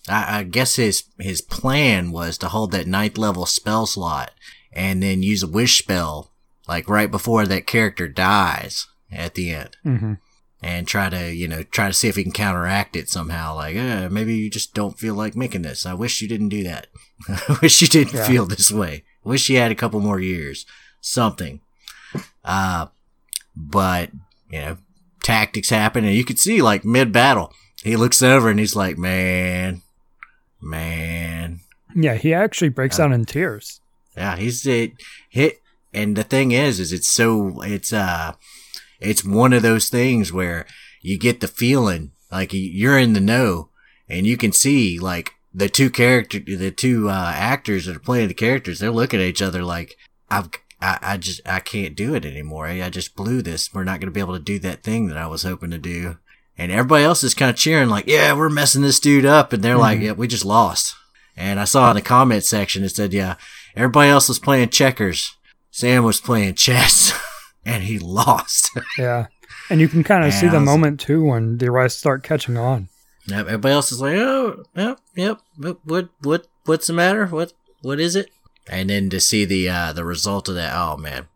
[0.08, 4.30] I, I guess his, his plan was to hold that ninth level spell slot
[4.72, 6.30] and then use a wish spell,
[6.68, 10.14] like right before that character dies at the end hmm
[10.60, 13.54] and try to, you know, try to see if he can counteract it somehow.
[13.54, 15.86] Like, eh, maybe you just don't feel like making this.
[15.86, 16.88] I wish you didn't do that.
[17.28, 18.26] I wish you didn't Yeah.
[18.26, 19.04] feel this way.
[19.22, 20.66] Wish you had a couple more years.
[21.00, 21.60] Something.
[22.44, 22.86] Uh,
[23.54, 24.10] but,
[24.50, 24.78] you know,
[25.22, 27.52] tactics happen and you could see like mid battle,
[27.84, 29.82] he looks over and he's like, man,
[30.60, 31.60] man.
[31.94, 33.80] Yeah, he actually breaks Uh, out in tears.
[34.16, 34.92] Yeah, he's it
[35.28, 35.60] hit.
[35.94, 38.32] And the thing is, is it's so, it's, uh,
[39.00, 40.66] it's one of those things where
[41.02, 43.70] you get the feeling like you're in the know
[44.08, 48.28] and you can see like the two character, the two, uh, actors that are playing
[48.28, 49.96] the characters, they're looking at each other like,
[50.30, 50.50] I've,
[50.80, 52.66] I, I just, I can't do it anymore.
[52.66, 53.72] I just blew this.
[53.72, 55.78] We're not going to be able to do that thing that I was hoping to
[55.78, 56.18] do.
[56.56, 59.52] And everybody else is kind of cheering like, yeah, we're messing this dude up.
[59.52, 60.02] And they're like, Mhm.
[60.02, 60.94] yeah, we just lost.
[61.36, 63.36] And I saw in the comment section, it said, yeah,
[63.76, 65.36] everybody else was playing checkers.
[65.70, 67.12] Sam was playing chess
[67.68, 68.70] and he lost.
[68.98, 69.26] Yeah,
[69.70, 72.88] and you can kind of see the moment too when the rest start catching on.
[73.26, 75.40] Yep, Everybody else is like, oh, yep, yep.
[75.56, 77.26] What, what, what, what's the matter?
[77.26, 78.30] What, what is it?
[78.68, 81.28] And then to see the, uh, the result of that, oh man,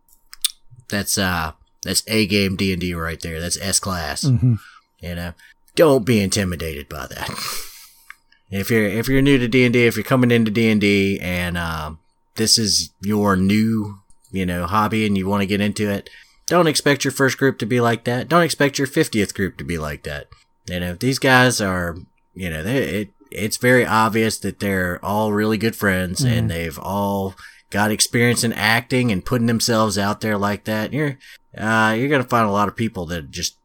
[0.88, 1.52] that's, uh,
[1.82, 3.40] that's A game D and D right there.
[3.40, 4.22] That's S class.
[4.26, 4.54] hmm
[5.00, 5.32] You know,
[5.76, 7.30] don't be intimidated by that.
[8.50, 10.80] if you're, if you're new to D and D, if you're coming into D and
[10.80, 11.98] D and, um,
[12.36, 13.98] this is your new,
[14.30, 16.08] you know, hobby and you want to get into it,
[16.46, 18.28] don't expect your first group to be like that.
[18.28, 20.28] Don't expect your 50th group to be like that.
[20.68, 21.96] You know, these guys are,
[22.34, 26.78] you know, they, it, it's very obvious that they're all really good friends and they've
[26.78, 27.34] all
[27.70, 30.92] got experience in acting and putting themselves out there like that.
[30.92, 31.18] You're,
[31.56, 33.56] uh, you're going to find a lot of people that just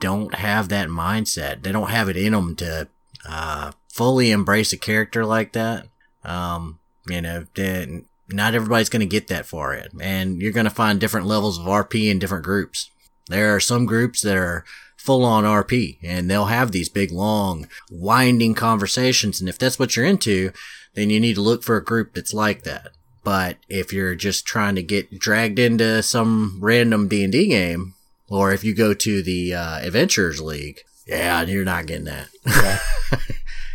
[0.00, 1.62] don't have that mindset.
[1.62, 2.88] They don't have it in them to,
[3.28, 5.86] uh, fully embrace a character like that.
[6.24, 10.64] Um, you know, then not everybody's going to get that far in and you're going
[10.64, 12.90] to find different levels of RP in different groups.
[13.28, 14.64] There are some groups that are
[14.96, 19.40] full on RP and they'll have these big, long, winding conversations.
[19.40, 20.52] And if that's what you're into,
[20.94, 22.88] then you need to look for a group that's like that.
[23.22, 27.94] But if you're just trying to get dragged into some random D&D game,
[28.28, 32.28] or if you go to the uh, Adventurers League, yeah, you're not getting that.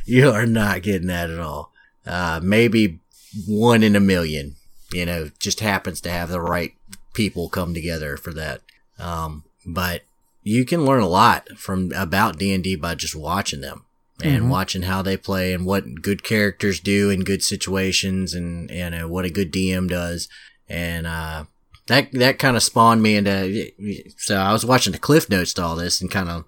[0.05, 1.71] you are not getting that at all.
[2.05, 2.99] Uh, maybe
[3.47, 4.55] one in a million,
[4.91, 6.73] you know, just happens to have the right
[7.13, 8.61] people come together for that.
[8.97, 10.01] Um, but
[10.43, 13.85] you can learn a lot from about D&D by just watching them
[14.21, 14.49] and Mhm.
[14.49, 19.07] watching how they play and what good characters do in good situations and, and uh,
[19.07, 20.27] what a good DM does.
[20.67, 21.45] And, uh,
[21.87, 23.71] that, that kind of spawned me into,
[24.17, 26.45] so I was watching the cliff notes to all this and kind of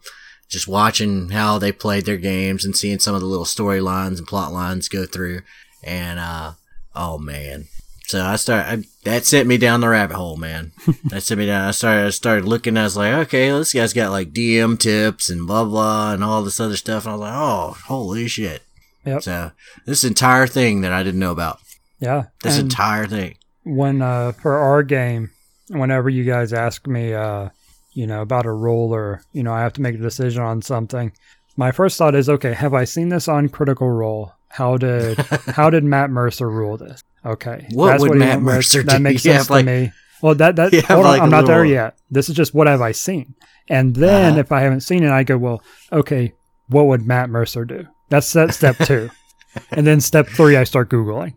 [0.50, 4.28] just watching how they played their games and seeing some of the little storylines and
[4.28, 5.42] plot lines go through.
[5.84, 6.54] And, uh,
[6.96, 7.66] oh man.
[8.06, 10.74] So I started, I, that sent me down the rabbit hole, man.
[11.06, 11.70] that sent me down.
[11.70, 15.30] I started, I started looking, I was like, okay, this guy's got like DM tips
[15.30, 17.06] and blah, blah, and all this other stuff.
[17.06, 18.64] And I was like, oh, holy shit.
[19.06, 19.24] Yep.
[19.24, 19.52] So
[19.86, 21.60] this entire thing that I didn't know about,
[22.02, 23.36] Yeah, this and entire thing.
[23.64, 25.32] when uh, for our game,
[25.70, 27.48] whenever you guys ask me, uh,
[27.94, 30.62] you know, about a rule or you know, I have to make a decision on
[30.62, 31.14] something.
[31.56, 34.34] My first thought is, okay, have I seen this on Critical Role?
[34.52, 35.18] How did
[35.56, 37.04] how did Matt Mercer rule this?
[37.26, 38.42] Okay, What would he Matt.
[38.42, 39.92] Mercer That makes sense like- to me.
[40.22, 41.98] Well, that that hold on, like, I'm not there yet.
[42.12, 43.34] This is just what have I seen,
[43.68, 44.40] and then Uh-huh.
[44.42, 46.34] if I haven't seen it, I go, well, okay,
[46.68, 47.88] what would Matt Mercer do?
[48.10, 49.10] That's that step two,
[49.72, 51.34] and then step three, I start googling.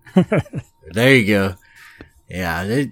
[0.92, 1.54] There you go.
[2.28, 2.84] Yeah.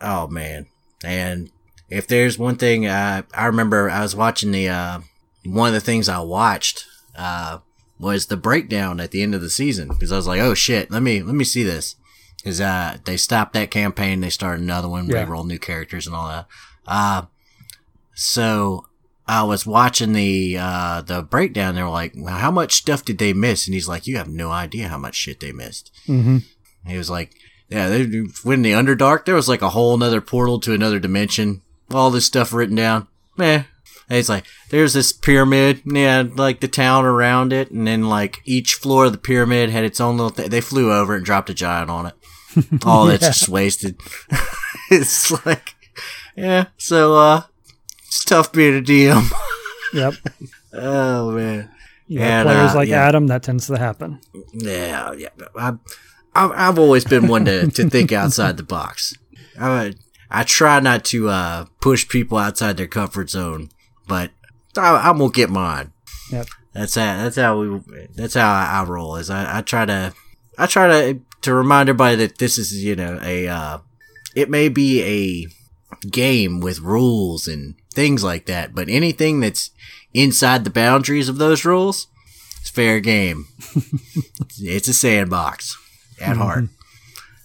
[0.00, 0.66] Oh man.
[1.04, 1.50] And
[1.88, 5.00] if there's one thing, uh, I remember I was watching the, uh,
[5.44, 6.84] one of the things I watched,
[7.16, 7.58] uh,
[8.00, 10.90] was the breakdown at the end of the season because I was like, oh shit,
[10.90, 11.96] let me, let me see this.
[12.42, 14.20] Cause, uh, they stopped that campaign.
[14.20, 15.06] They started another one.
[15.06, 15.24] Yeah.
[15.24, 16.46] They rolled new characters and all that.
[16.86, 17.22] Uh,
[18.14, 18.86] so
[19.26, 21.74] I was watching the, uh, the breakdown.
[21.74, 23.66] They were like, well, how much stuff did they miss?
[23.66, 25.92] And he's like, you have no idea how much shit they missed.
[26.06, 26.38] hmm
[26.86, 27.34] He was like,
[27.68, 28.04] Yeah, they
[28.42, 31.62] when the Underdark, there was like a whole nother portal to another dimension.
[31.92, 33.06] All this stuff written down.
[33.36, 33.64] Meh.
[34.10, 38.42] And it's like there's this pyramid, yeah, like the town around it, and then like
[38.44, 40.50] each floor of the pyramid had its own little thing.
[40.50, 42.14] They flew over it and dropped a giant on it.
[42.84, 44.00] All that's just wasted.
[44.90, 45.76] it's like,
[46.36, 46.66] yeah.
[46.76, 47.42] So uh,
[48.08, 49.30] it's tough being a DM.
[49.94, 50.14] Yep.
[50.72, 51.70] oh man.
[52.08, 53.06] Yeah, And, players uh, like yeah.
[53.06, 54.20] Adam, that tends to happen.
[54.52, 55.28] Yeah, yeah.
[55.54, 55.74] I,
[56.34, 59.14] I, I've always been one to, to think outside the box.
[59.60, 59.94] I,
[60.28, 63.70] I try not to uh, push people outside their comfort zone,
[64.10, 64.32] but
[64.76, 65.92] I, I'm gonna get mine.
[66.30, 66.46] Yep.
[66.72, 67.22] That's how.
[67.22, 67.80] That's how we.
[68.14, 69.16] That's how I, I roll.
[69.16, 70.12] Is I, I try to.
[70.58, 73.48] I try to to remind everybody that this is you know a.
[73.48, 73.78] Uh,
[74.34, 79.70] it may be a game with rules and things like that, but anything that's
[80.12, 82.08] inside the boundaries of those rules,
[82.60, 83.46] it's fair game.
[84.60, 85.76] it's a sandbox
[86.20, 86.64] at heart.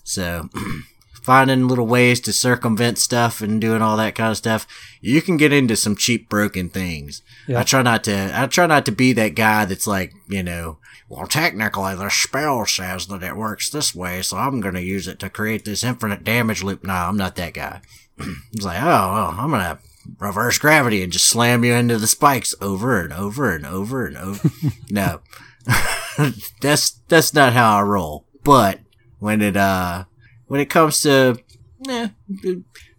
[0.07, 0.49] So,
[1.26, 4.68] finding little ways to circumvent stuff and doing all that kind of stuff,
[5.02, 7.22] you can get into some cheap broken things.
[7.47, 7.60] Yeah.
[7.60, 8.31] I try not to.
[8.34, 10.77] I try not to be that guy that's like, you know,
[11.10, 15.07] well, technically the spell says that it works this way, so I'm going to use
[15.07, 16.84] it to create this infinite damage loop.
[16.84, 17.81] No, I'm not that guy.
[18.53, 19.80] It's like, oh, well, I'm gonna
[20.19, 24.15] reverse gravity and just slam you into the spikes over and over and over and
[24.15, 24.49] over.
[24.89, 25.19] no,
[26.61, 28.26] that's that's not how I roll.
[28.43, 28.80] But
[29.19, 30.06] when it uh
[30.47, 31.38] when it comes to
[31.89, 32.09] eh,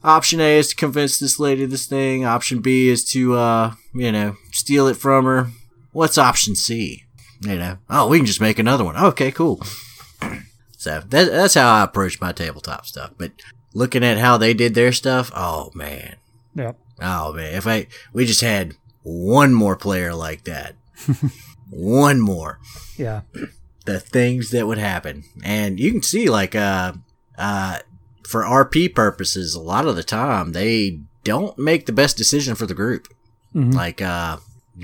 [0.04, 2.24] option A is to convince this lady of this thing.
[2.24, 5.48] Option B is to uh you know steal it from her.
[5.92, 7.04] What's option C?
[7.40, 8.96] You know, oh, we can just make another one.
[8.96, 9.62] Okay, cool.
[10.78, 13.10] So that, that's how I approach my tabletop stuff.
[13.18, 13.32] But
[13.74, 16.14] looking at how they did their stuff, oh man,
[16.54, 16.78] Yep.
[17.00, 20.76] oh man, if I we just had one more player like that,
[21.70, 22.60] one more,
[22.96, 23.22] Yeah.
[23.84, 26.92] the things that would happen, and you can see like uh
[27.38, 27.78] uh
[28.26, 32.66] for RP purposes, a lot of the time they don't make the best decision for
[32.66, 33.08] the group.
[33.54, 33.74] Mhm.
[33.74, 34.38] Like uh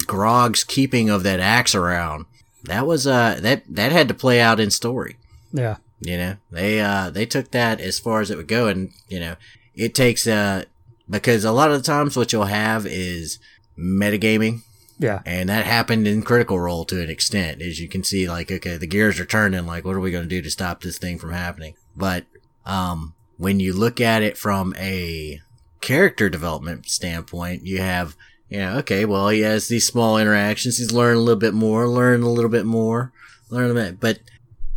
[0.06, 2.24] Grog's keeping of that axe around,
[2.64, 5.16] that was uh that that had to play out in story.
[5.52, 5.76] Yeah.
[6.00, 9.20] You know, they uh they took that as far as it would go, and you
[9.20, 9.36] know,
[9.74, 10.64] it takes uh
[11.10, 13.38] because a lot of the times what you'll have is
[13.78, 14.62] metagaming,
[14.98, 15.20] Yeah.
[15.26, 18.28] and that happened in Critical Role to an extent, as you can see.
[18.28, 19.66] Like, okay, the gears are turning.
[19.66, 21.74] Like, what are we going to do to stop this thing from happening?
[21.96, 22.24] But
[22.64, 25.40] um, when you look at it from a
[25.80, 28.16] character development standpoint, you have
[28.52, 30.76] you know, okay, well, he has these small interactions.
[30.76, 33.10] He's learned a little bit more, learn a little bit more,
[33.48, 34.18] learn a bit, but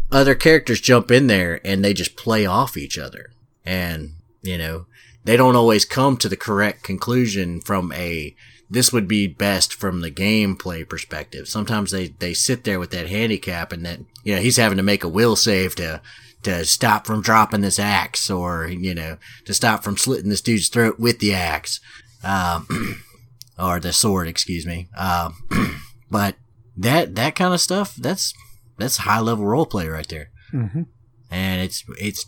[0.09, 3.31] other characters jump in there and they just play off each other.
[3.65, 4.85] And, you know,
[5.25, 8.33] they don't always come to the correct conclusion from a,
[8.69, 11.49] this would be best from the gameplay perspective.
[11.49, 14.83] Sometimes they, they sit there with that handicap and that, you know, he's having to
[14.83, 16.01] make a will save to,
[16.45, 20.69] to stop from dropping this axe or, you know, to stop from slitting this dude's
[20.69, 21.79] throat with the axe.
[22.23, 23.01] Um,
[23.59, 24.87] or the sword, excuse me.
[24.97, 25.35] Um,
[26.11, 26.35] but
[26.77, 28.33] that, that kind of stuff, that's,
[28.77, 30.29] that's high level role play right there.
[30.51, 30.83] hmm
[31.31, 32.25] And it's, it's,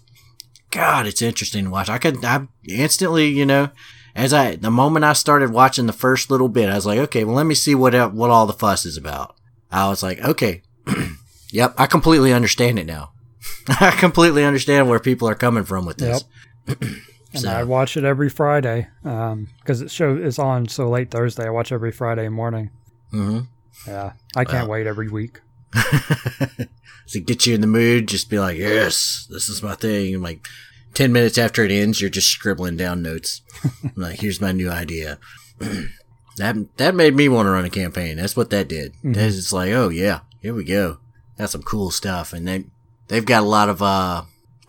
[0.72, 1.90] God, it's interesting to watch.
[1.90, 3.70] I could, I instantly, you know,
[4.16, 7.24] as I, the moment I started watching the first little bit, I was like, okay,
[7.24, 9.36] well, let me see what, what all the fuss is about.
[9.72, 10.64] I was like, okay,
[11.52, 13.12] yep, I completely understand it now.
[13.82, 16.24] I completely understand where people are coming from with this.
[17.34, 21.46] And So- I watch it every Friday because it show is on so late Thursday.
[21.46, 22.70] I watch every Friday morning.
[23.12, 23.42] hmm
[23.86, 25.42] Yeah, I can't wait every week.
[27.08, 30.14] to get you in the mood, just be like, yes, this is my thing.
[30.14, 30.48] And like
[30.94, 33.42] 10 minutes after it ends, you're just scribbling down notes.
[33.96, 35.18] Like, here's my new idea.
[36.38, 38.18] that, that made me want to run a campaign.
[38.18, 38.94] That's what that did.
[39.04, 41.00] That's just like, oh yeah, here we go.
[41.36, 42.32] That's some cool stuff.
[42.32, 42.66] And they,
[43.08, 44.24] they've got a lot of, uh,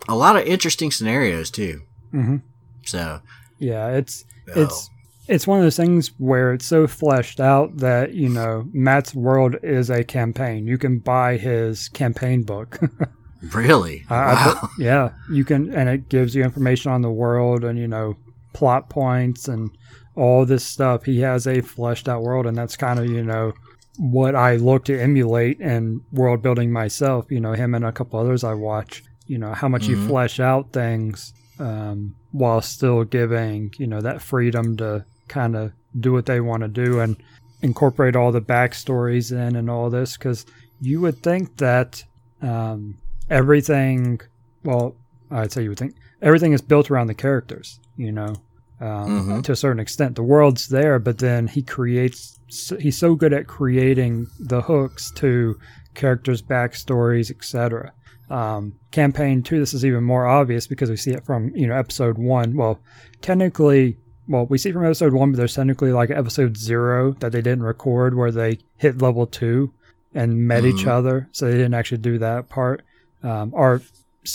[0.07, 1.81] a lot of interesting scenarios too.
[2.11, 2.37] hmm
[2.85, 3.21] So,
[3.59, 4.25] Yeah, it's
[4.55, 4.61] Oh.
[4.63, 4.89] it's
[5.27, 9.55] it's one of those things where it's so fleshed out that you know Matt's world
[9.61, 10.65] is a campaign.
[10.65, 12.79] You can buy his campaign book.
[13.53, 14.05] really?
[14.09, 14.57] I- I wow.
[14.61, 18.15] put- yeah, you can, and it gives you information on the world and you know
[18.53, 19.69] plot points and
[20.15, 21.05] all this stuff.
[21.05, 23.53] He has a fleshed out world, and that's kind of you know
[23.99, 27.25] what I look to emulate and world building myself.
[27.29, 29.03] You know, him and a couple others I watch.
[29.27, 30.07] You know how much you Mhm.
[30.07, 36.13] flesh out things um, while still giving you know that freedom to kind of do
[36.13, 37.17] what they want to do and
[37.61, 40.45] incorporate all the backstories in and all this because
[40.79, 42.03] you would think that
[42.41, 42.95] um,
[43.29, 44.19] everything
[44.63, 44.95] well
[45.31, 48.33] i'd say you would think everything is built around the characters you know
[48.81, 49.43] um, Mhm.
[49.43, 52.39] to a certain extent the world's there but then he creates.
[52.79, 55.55] He's so good at creating the hooks to
[55.95, 57.91] characters backstories etc
[58.29, 61.75] Um, campaign two, this is even more obvious because we see it from you know
[61.75, 62.55] episode one.
[62.55, 62.79] Well,
[63.21, 63.97] technically,
[64.27, 67.63] well, we see from episode one, but there's technically like episode zero that they didn't
[67.63, 69.71] record where they hit level two
[70.13, 70.91] and met each Mhm.
[70.91, 72.81] other, so they didn't actually do that part.
[73.23, 73.81] Um, or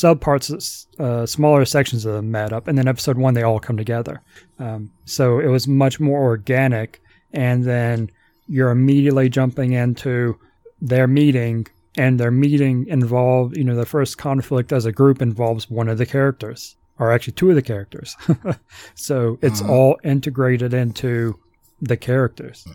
[0.02, 3.76] subparts, uh, smaller sections of them met up, and then episode one they all come
[3.76, 4.20] together.
[4.58, 7.00] Um, so it was much more organic,
[7.32, 8.10] and then
[8.46, 10.38] you're immediately jumping into
[10.80, 11.66] their meeting,
[11.96, 15.98] and their meeting involved, you know, the first conflict as a group involves one of
[15.98, 18.16] the characters, or actually two of the characters.
[18.94, 19.68] so it's Mhm.
[19.68, 21.38] all integrated into
[21.80, 22.66] the characters.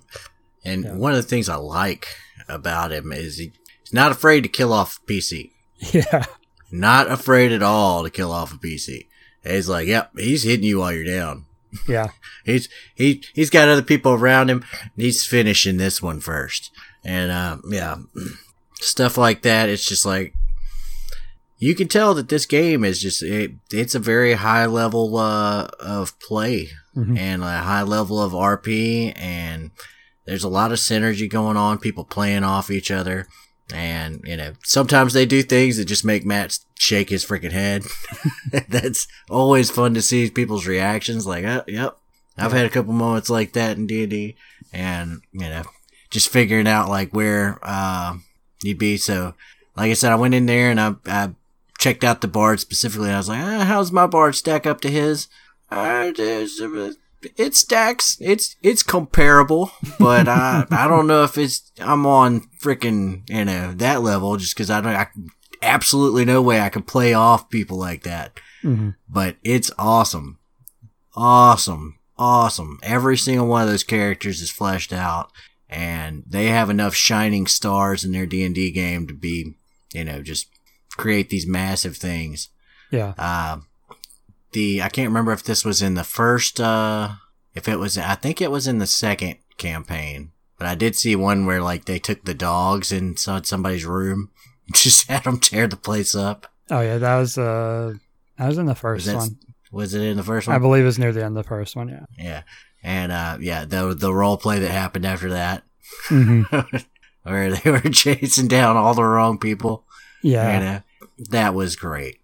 [0.65, 0.93] And Yeah.
[0.95, 2.07] one of the things I like
[2.47, 3.51] about him is he,
[3.83, 5.51] he's not afraid to kill off PC.
[5.93, 6.25] Yeah,
[6.71, 9.07] Not afraid at all to kill off a PC.
[9.43, 11.45] He's like, yep, he's hitting you while you're down.
[11.87, 12.09] yeah,
[12.45, 14.63] He's he he's got other people around him.
[14.95, 16.71] He's finishing this one first,
[17.05, 17.97] and uh, yeah,
[18.81, 19.69] stuff like that.
[19.69, 20.33] It's just like
[21.57, 25.67] you can tell that this game is just it, it's a very high level uh,
[25.79, 27.17] of play Mhm.
[27.17, 29.69] and a high level of RP, and
[30.25, 31.77] there's a lot of synergy going on.
[31.77, 33.27] People playing off each other.
[33.73, 37.83] And, you know, sometimes they do things that just make Matt shake his freaking head.
[38.69, 41.27] That's always fun to see people's reactions.
[41.27, 41.97] Like, oh, yep,
[42.37, 44.35] I've had a couple moments like that in D&D
[44.73, 45.63] and, you know,
[46.09, 48.17] just figuring out like where, uh,
[48.63, 48.97] you'd be.
[48.97, 49.35] So,
[49.75, 51.29] like I said, I went in there and I, I
[51.77, 53.09] checked out the bard specifically.
[53.09, 55.27] I was like, ah, how's my bard stack up to his?
[55.71, 56.11] Uh,
[57.21, 58.17] there's, uh, it stacks.
[58.19, 63.73] It's, it's comparable, but I, I don't know if it's, I'm on freaking, you know,
[63.73, 65.07] that level just cause I don't, I
[65.61, 68.95] absolutely no way I can play off people like that Mhm.
[69.09, 70.39] but it's awesome.
[71.15, 71.97] Awesome.
[72.17, 72.79] Awesome.
[72.83, 75.31] Every single one of those characters is fleshed out
[75.69, 79.55] and they have enough shining stars in their D&D game to be,
[79.93, 80.47] you know, just
[80.97, 82.49] create these massive things.
[82.91, 83.13] yeah.
[83.17, 83.59] Uh,
[84.51, 87.11] the, I can't remember if this was in the first, uh,
[87.55, 91.15] if it was, I think it was in the second campaign, but I did see
[91.15, 94.31] one where like they took the dogs inside somebody's room
[94.67, 96.47] and just had them tear the place up.
[96.69, 97.93] Oh yeah, that was uh,
[98.37, 99.37] that was in the first that- one.
[99.71, 100.55] Was it in the first one?
[100.55, 101.89] I believe it was near the end of the first one.
[101.89, 102.05] Yeah.
[102.17, 102.41] Yeah.
[102.81, 105.63] And uh yeah, the the role play that happened after that
[106.05, 106.41] hmm
[107.23, 109.85] where they were chasing down all the wrong people.
[110.23, 110.47] Yeah.
[110.49, 110.79] And uh,
[111.29, 112.19] that was great.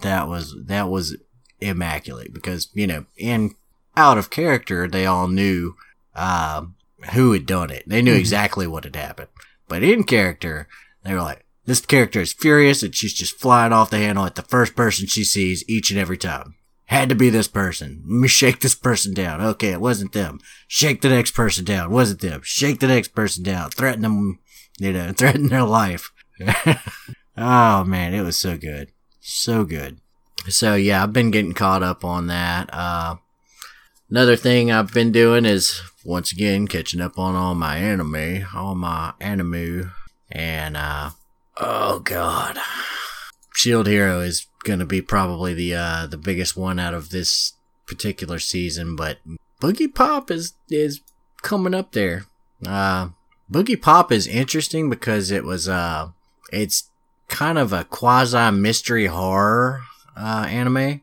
[0.00, 1.16] That was that was
[1.62, 3.54] immaculate because, you know, in
[3.96, 5.74] out of character they all knew
[6.14, 6.74] um
[7.14, 7.84] who had done it.
[7.86, 8.20] They knew Mhm.
[8.20, 9.28] exactly what had happened.
[9.68, 10.68] But in character,
[11.04, 14.34] they were like, this character is furious and she's just flying off the handle at
[14.36, 16.54] the first person she sees each and every time.
[16.86, 18.02] Had to be this person.
[18.06, 19.40] Let me shake this person down.
[19.40, 20.38] Okay, it wasn't them.
[20.68, 21.90] Shake the next person down.
[21.90, 22.40] Wasn't them.
[22.44, 23.70] Shake the next person down.
[23.70, 24.38] Threaten them,
[24.78, 26.12] you know, threaten their life.
[27.36, 28.90] oh man, it was so good.
[29.20, 30.00] So good.
[30.48, 32.68] So yeah, I've been getting caught up on that.
[32.72, 33.16] Uh,
[34.10, 38.74] another thing I've been doing is once again catching up on all my anime, all
[38.74, 39.92] my anime,
[40.30, 41.10] and uh,
[41.60, 42.58] oh god,
[43.54, 47.54] Shield Hero is gonna be probably the uh the biggest one out of this
[47.86, 49.18] particular season, but
[49.60, 51.00] Boogiepop is is
[51.42, 52.26] coming up there.
[52.66, 53.10] Uh,
[53.50, 56.08] Boogiepop is interesting because it was uh
[56.52, 56.90] it's
[57.28, 59.82] kind of a quasi mystery horror
[60.16, 61.02] uh, anime,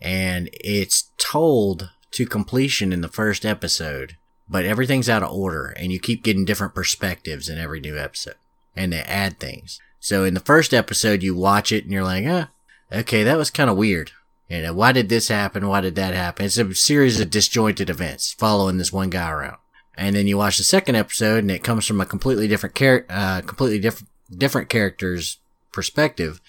[0.00, 4.16] and it's told to completion in the first episode,
[4.48, 8.36] but everything's out of order, and you keep getting different perspectives in every new episode,
[8.74, 9.80] and they add things.
[10.00, 12.48] So in the first episode, you watch it and you're like, ah,
[12.92, 14.12] okay, that was kind of weird.
[14.48, 15.68] You know, why did this happen?
[15.68, 16.46] Why did that happen?
[16.46, 19.58] It's a series of disjointed events following this one guy around.
[19.96, 23.04] And then you watch the second episode and it comes from a completely different char-
[23.10, 25.38] uh, completely different, different character's
[25.72, 26.40] perspective.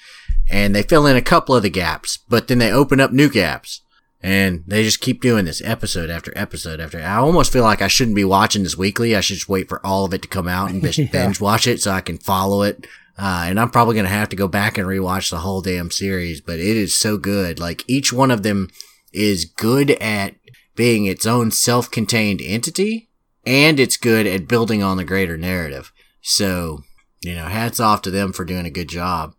[0.50, 3.30] And they fill in a couple of the gaps, but then they open up new
[3.30, 3.82] gaps.
[4.22, 7.00] And they just keep doing this episode after episode after.
[7.00, 9.16] I almost feel like I shouldn't be watching this weekly.
[9.16, 11.06] I should just wait for all of it to come out and just Yeah.
[11.12, 12.86] binge watch it so I can follow it.
[13.18, 15.90] Uh, and I'm probably going to have to go back and rewatch the whole damn
[15.92, 17.60] series, but it is so good.
[17.60, 18.70] Like each one of them
[19.14, 20.36] is good at
[20.76, 23.10] being its own self-contained entity
[23.46, 25.92] and it's good at building on the greater narrative.
[26.22, 26.84] So,
[27.22, 29.34] you know, hats off to them for doing a good job.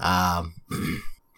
[0.00, 0.54] Um,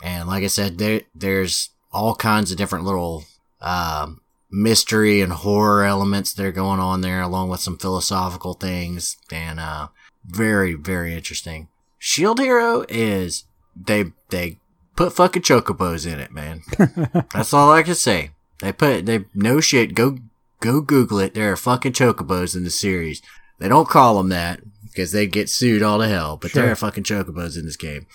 [0.04, 3.24] and like I said, there, there's all kinds of different little,
[3.60, 4.20] um,
[4.50, 9.58] mystery and horror elements that are going on there along with some philosophical things and,
[9.58, 9.88] uh,
[10.24, 11.68] very, very interesting.
[11.98, 13.44] Shield Hero is,
[13.74, 14.58] they, they
[14.96, 16.62] put fucking chocobos in it, man.
[17.32, 18.30] That's all I can say.
[18.60, 20.18] They put, they, no shit, go,
[20.60, 21.34] go Google it.
[21.34, 23.20] There are fucking chocobos in the series.
[23.58, 26.76] They don't call them that because they get sued all to hell, but there are
[26.76, 28.06] fucking chocobos in this game.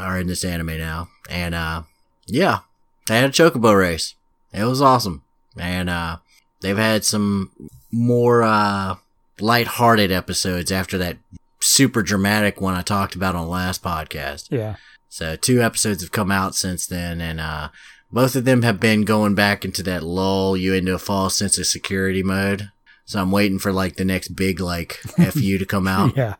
[0.00, 1.08] Are in this anime now.
[1.28, 1.82] And, uh,
[2.26, 2.60] yeah,
[3.06, 4.14] they had a chocobo race.
[4.52, 5.22] It was awesome.
[5.58, 6.18] And, uh,
[6.60, 7.52] they've had some
[7.90, 8.96] more, uh,
[9.40, 11.18] light-hearted episodes after that
[11.60, 14.48] super dramatic one I talked about on the last podcast.
[14.50, 14.76] Yeah.
[15.08, 17.68] So two episodes have come out since then, and uh,
[18.12, 21.58] both of them have been going back into that lull you into a false sense
[21.58, 22.70] of security mode.
[23.04, 24.92] So I'm waiting for like the next big like
[25.32, 26.16] fu to come out.
[26.16, 26.34] Yeah.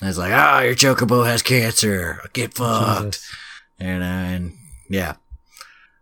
[0.00, 2.20] And it's like, ah, your chocobo has cancer.
[2.32, 3.14] Get fucked.
[3.14, 3.36] Jesus.
[3.78, 4.52] And, uh, and
[4.88, 5.14] yeah.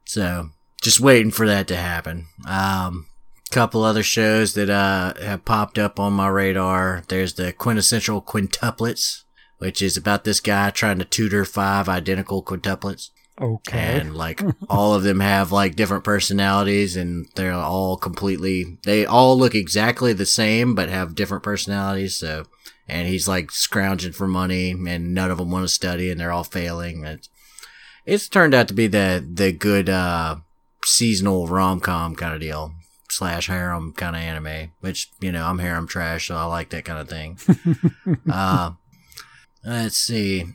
[0.05, 0.51] So
[0.83, 2.27] just waiting for that to happen.
[2.49, 3.07] Um,
[3.51, 7.03] couple other shows that, uh, have popped up on my radar.
[7.09, 9.25] There's the quintessential quintuplets,
[9.59, 13.11] which is about this guy trying to tutor five identical quintuplets.
[13.41, 14.01] Okay.
[14.01, 19.39] And like all of them have like different personalities and they're all completely, they all
[19.39, 22.17] look exactly the same, but have different personalities.
[22.17, 22.45] So,
[22.89, 26.33] and he's like scrounging for money and none of them want to study and they're
[26.33, 27.05] all failing.
[27.05, 27.29] It's,
[28.05, 30.37] it's turned out to be the, the good, uh,
[30.85, 32.73] seasonal rom-com kind of deal
[33.09, 36.85] slash harem kind of anime, which, you know, I'm harem trash, so I like that
[36.85, 37.39] kind of thing.
[38.33, 38.73] uh,
[39.65, 40.47] let's see.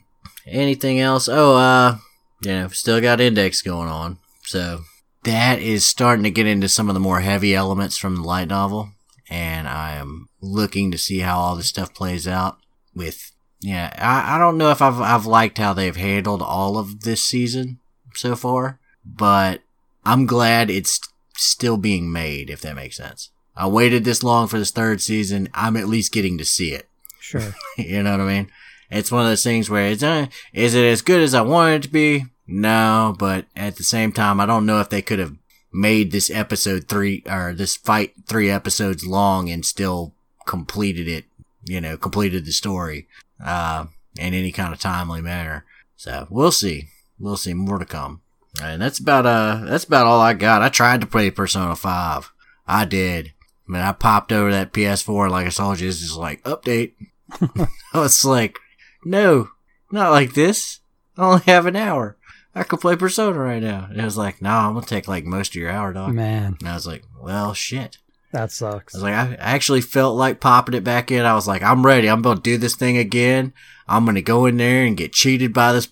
[0.46, 1.28] Anything else?
[1.28, 1.96] Oh, uh,
[2.42, 4.18] you know, still got index going on.
[4.42, 4.80] So
[5.24, 8.48] that is starting to get into some of the more heavy elements from the light
[8.48, 8.90] novel.
[9.30, 12.58] And I am looking to see how all this stuff plays out
[12.94, 17.02] with, yeah, I, I don't know if I've, I've liked how they've handled all of
[17.02, 17.78] this season
[18.14, 19.62] so far, but
[20.04, 21.00] I'm glad it's
[21.36, 23.30] still being made, if that makes sense.
[23.56, 25.48] I waited this long for this third season.
[25.52, 26.88] I'm at least getting to see it.
[27.20, 27.54] Sure.
[27.76, 28.50] you know what I mean?
[28.90, 31.74] It's one of those things where it's, uh, is it as good as I wanted
[31.74, 32.26] it to be?
[32.46, 35.36] No, but at the same time, I don't know if they could have
[35.72, 40.14] made this episode three, or this fight three episodes long and still
[40.48, 41.26] completed it,
[41.62, 43.06] you know, completed the story,
[43.44, 43.84] uh,
[44.18, 45.64] in any kind of timely manner.
[45.94, 46.88] So we'll see.
[47.20, 48.22] We'll see more to come.
[48.60, 50.62] And that's about, uh, that's about all I got.
[50.62, 52.32] I tried to play Persona 5.
[52.66, 53.34] I did.
[53.68, 56.42] I mean, I popped over that PS4 and like I told you, it's just like,
[56.42, 56.94] update.
[57.92, 58.58] I was like,
[59.04, 59.50] no,
[59.92, 60.80] not like this.
[61.16, 62.16] I only have an hour.
[62.54, 63.86] I could play Persona right now.
[63.90, 66.14] And it was like, no, nah, I'm gonna take like most of your hour, dog.
[66.14, 67.98] Man, And I was like, well, shit.
[68.32, 68.94] That sucks.
[68.94, 71.24] I was like, I actually felt like popping it back in.
[71.24, 72.08] I was like, I'm ready.
[72.08, 73.52] I'm gonna do this thing again.
[73.86, 75.88] I'm gonna go in there and get cheated by this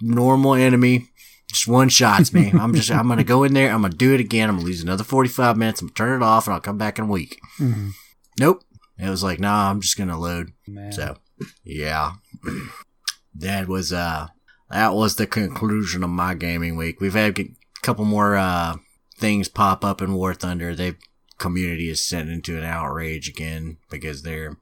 [0.00, 1.08] normal enemy.
[1.48, 2.50] Just one shots me.
[2.50, 3.70] I'm just, I'm gonna go in there.
[3.72, 4.48] I'm gonna do it again.
[4.48, 5.80] I'm gonna lose another 45 minutes.
[5.80, 7.38] I'm gonna turn it off and I'll come back in a week.
[7.58, 7.92] Mhm.
[8.40, 8.62] Nope.
[8.98, 10.52] It was like, nah, I'm just gonna load.
[10.66, 10.92] Man.
[10.92, 11.18] So,
[11.64, 12.12] yeah,
[13.34, 14.28] that was uh,
[14.70, 17.00] that was the conclusion of my gaming week.
[17.00, 17.44] We've had a
[17.82, 18.76] couple more uh
[19.18, 20.74] things pop up in War Thunder.
[20.74, 20.94] They
[21.38, 24.56] community is sent into an outrage again because they're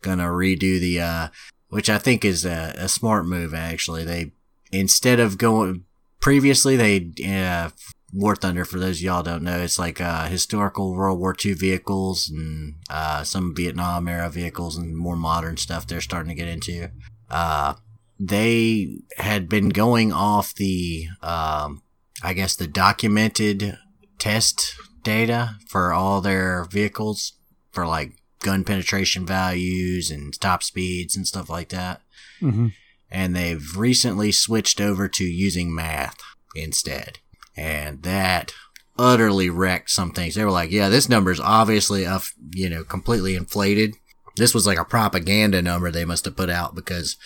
[0.00, 1.28] gonna redo the uh,
[1.68, 4.04] which I think is a, a smart move actually.
[4.04, 4.32] They
[4.70, 5.84] instead of going
[6.20, 7.70] previously they uh
[8.12, 12.28] War Thunder, for those y'all don't know, it's like uh, historical World War II vehicles
[12.28, 16.90] and uh, some Vietnam era vehicles and more modern stuff they're starting to get into.
[17.30, 17.74] Uh,
[18.20, 21.82] they had been going off the, um,
[22.22, 23.78] I guess, the documented
[24.18, 27.32] test data for all their vehicles
[27.70, 32.00] for like gun penetration values and top speeds and stuff like that.
[32.40, 32.72] Mhm.
[33.10, 36.16] And they've recently switched over to using math
[36.54, 37.18] instead
[37.56, 38.52] and that
[38.98, 40.34] utterly wrecked some things.
[40.34, 42.20] They were like, "Yeah, this number is obviously, uh,
[42.54, 43.94] you know, completely inflated.
[44.36, 47.16] This was like a propaganda number they must have put out because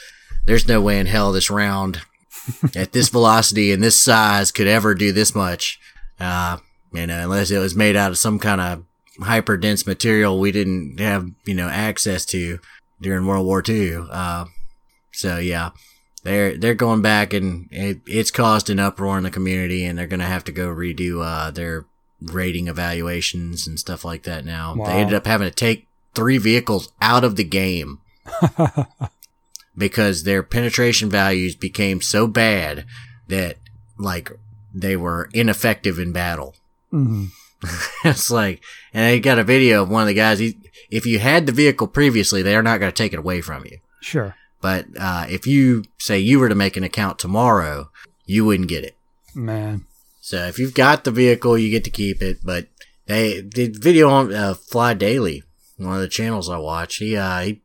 [0.45, 2.03] there's no way in hell this round
[2.75, 5.79] at this velocity and this size could ever do this much.
[6.21, 6.59] Uh,
[6.97, 8.85] you know, unless it was made out of some kind of
[9.21, 12.59] hyper dense material we didn't have, you know, access to
[13.01, 14.07] during World War II.
[14.11, 14.47] Uh,
[15.13, 15.71] so yeah,
[16.23, 20.07] they're they're going back and it, it's caused an uproar in the community and they're
[20.07, 21.87] gonna have to go redo uh, their
[22.21, 24.75] rating evaluations and stuff like that now.
[24.75, 24.87] Wow.
[24.87, 28.01] They ended up having to take three vehicles out of the game
[29.77, 32.87] because their penetration values became so bad
[33.29, 33.59] that
[33.99, 34.33] like
[34.75, 36.55] they were ineffective in battle.
[36.93, 37.29] Mhm.
[38.05, 40.39] it's like, and they got a video of one of the guys.
[40.39, 40.57] He,
[40.91, 43.65] if you had the vehicle previously, they are not going to take it away from
[43.65, 43.79] you.
[44.01, 44.37] Sure.
[44.61, 47.91] But uh, if you say you were to make an account tomorrow,
[48.25, 48.97] you wouldn't get it.
[49.35, 49.87] Man.
[50.21, 52.39] So if you've got the vehicle, you get to keep it.
[52.45, 52.67] But
[53.07, 55.43] they did video on uh, PhlyDaily,
[55.77, 56.97] one of the channels I watch.
[56.97, 57.63] He uh, he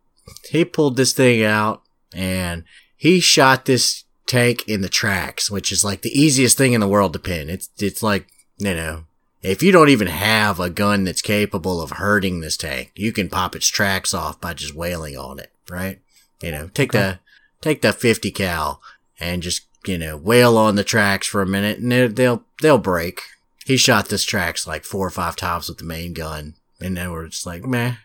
[0.49, 1.81] he pulled this thing out
[2.14, 2.64] and
[2.95, 6.88] he shot this tank in the tracks, which is like the easiest thing in the
[6.88, 7.49] world to pin.
[7.49, 8.27] It's it's like
[8.57, 9.06] you know.
[9.42, 13.30] If you don't even have a gun that's capable of hurting this tank, you can
[13.30, 16.00] pop its tracks off by just wailing on it, right?
[16.42, 17.20] You know, take the
[17.60, 18.82] take the 50 cal
[19.20, 23.22] and just you know wail on the tracks for a minute, and they'll they'll, break.
[23.66, 27.12] He shot this tracks like four or five times with the main gun, and then
[27.12, 27.96] we're just like, meh.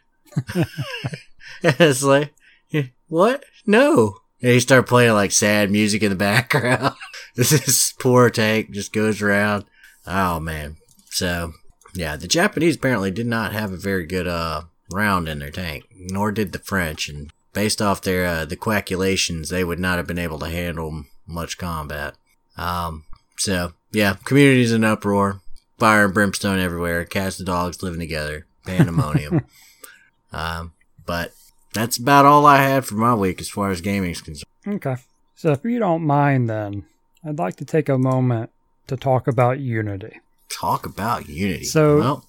[1.63, 2.35] it's like,
[2.73, 3.45] eh, what?
[3.67, 4.19] No.
[4.43, 6.95] And he started playing like sad music in the background.
[7.35, 9.65] this is poor tank just goes around.
[10.07, 10.77] Oh man.
[11.17, 11.55] So
[11.95, 15.85] yeah, the Japanese apparently did not have a very good uh round in their tank,
[15.97, 20.07] nor did the French, and based off their uh, the calculations, they would not have
[20.07, 22.17] been able to handle much combat.
[22.59, 23.05] Um,
[23.39, 25.41] so yeah, communities in uproar,
[25.79, 29.47] fire and brimstone everywhere, cats and dogs living together, pandemonium.
[30.35, 30.75] um,
[31.07, 31.33] but
[31.73, 34.45] that's about all I had for my week as far as gaming is concerned.
[34.69, 34.97] Okay.
[35.35, 36.85] So if you don't mind, then
[37.25, 38.51] I'd like to take a moment
[38.89, 40.21] to talk about Unity.
[40.49, 41.65] Talk about Unity.
[41.65, 42.25] So- well,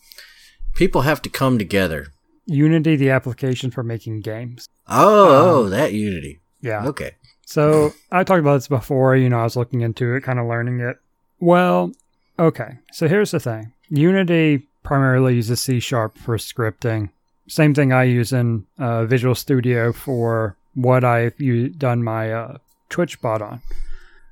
[0.76, 2.08] people have to come together.
[2.46, 4.70] Unity, the application for making games.
[4.88, 6.40] Oh, oh, Um, that Unity.
[6.62, 6.86] Yeah.
[6.88, 7.12] Okay.
[7.46, 9.16] So I talked about this before.
[9.16, 10.98] You know, I was looking into it, kind of learning it.
[11.40, 11.92] Well,
[12.40, 12.78] okay.
[12.92, 17.10] So here's the thing Unity primarily uses C Sharp for scripting.
[17.50, 21.38] Same thing I use in uh, Visual Studio for what I've
[21.78, 22.58] done my uh,
[22.90, 23.62] Twitch bot on.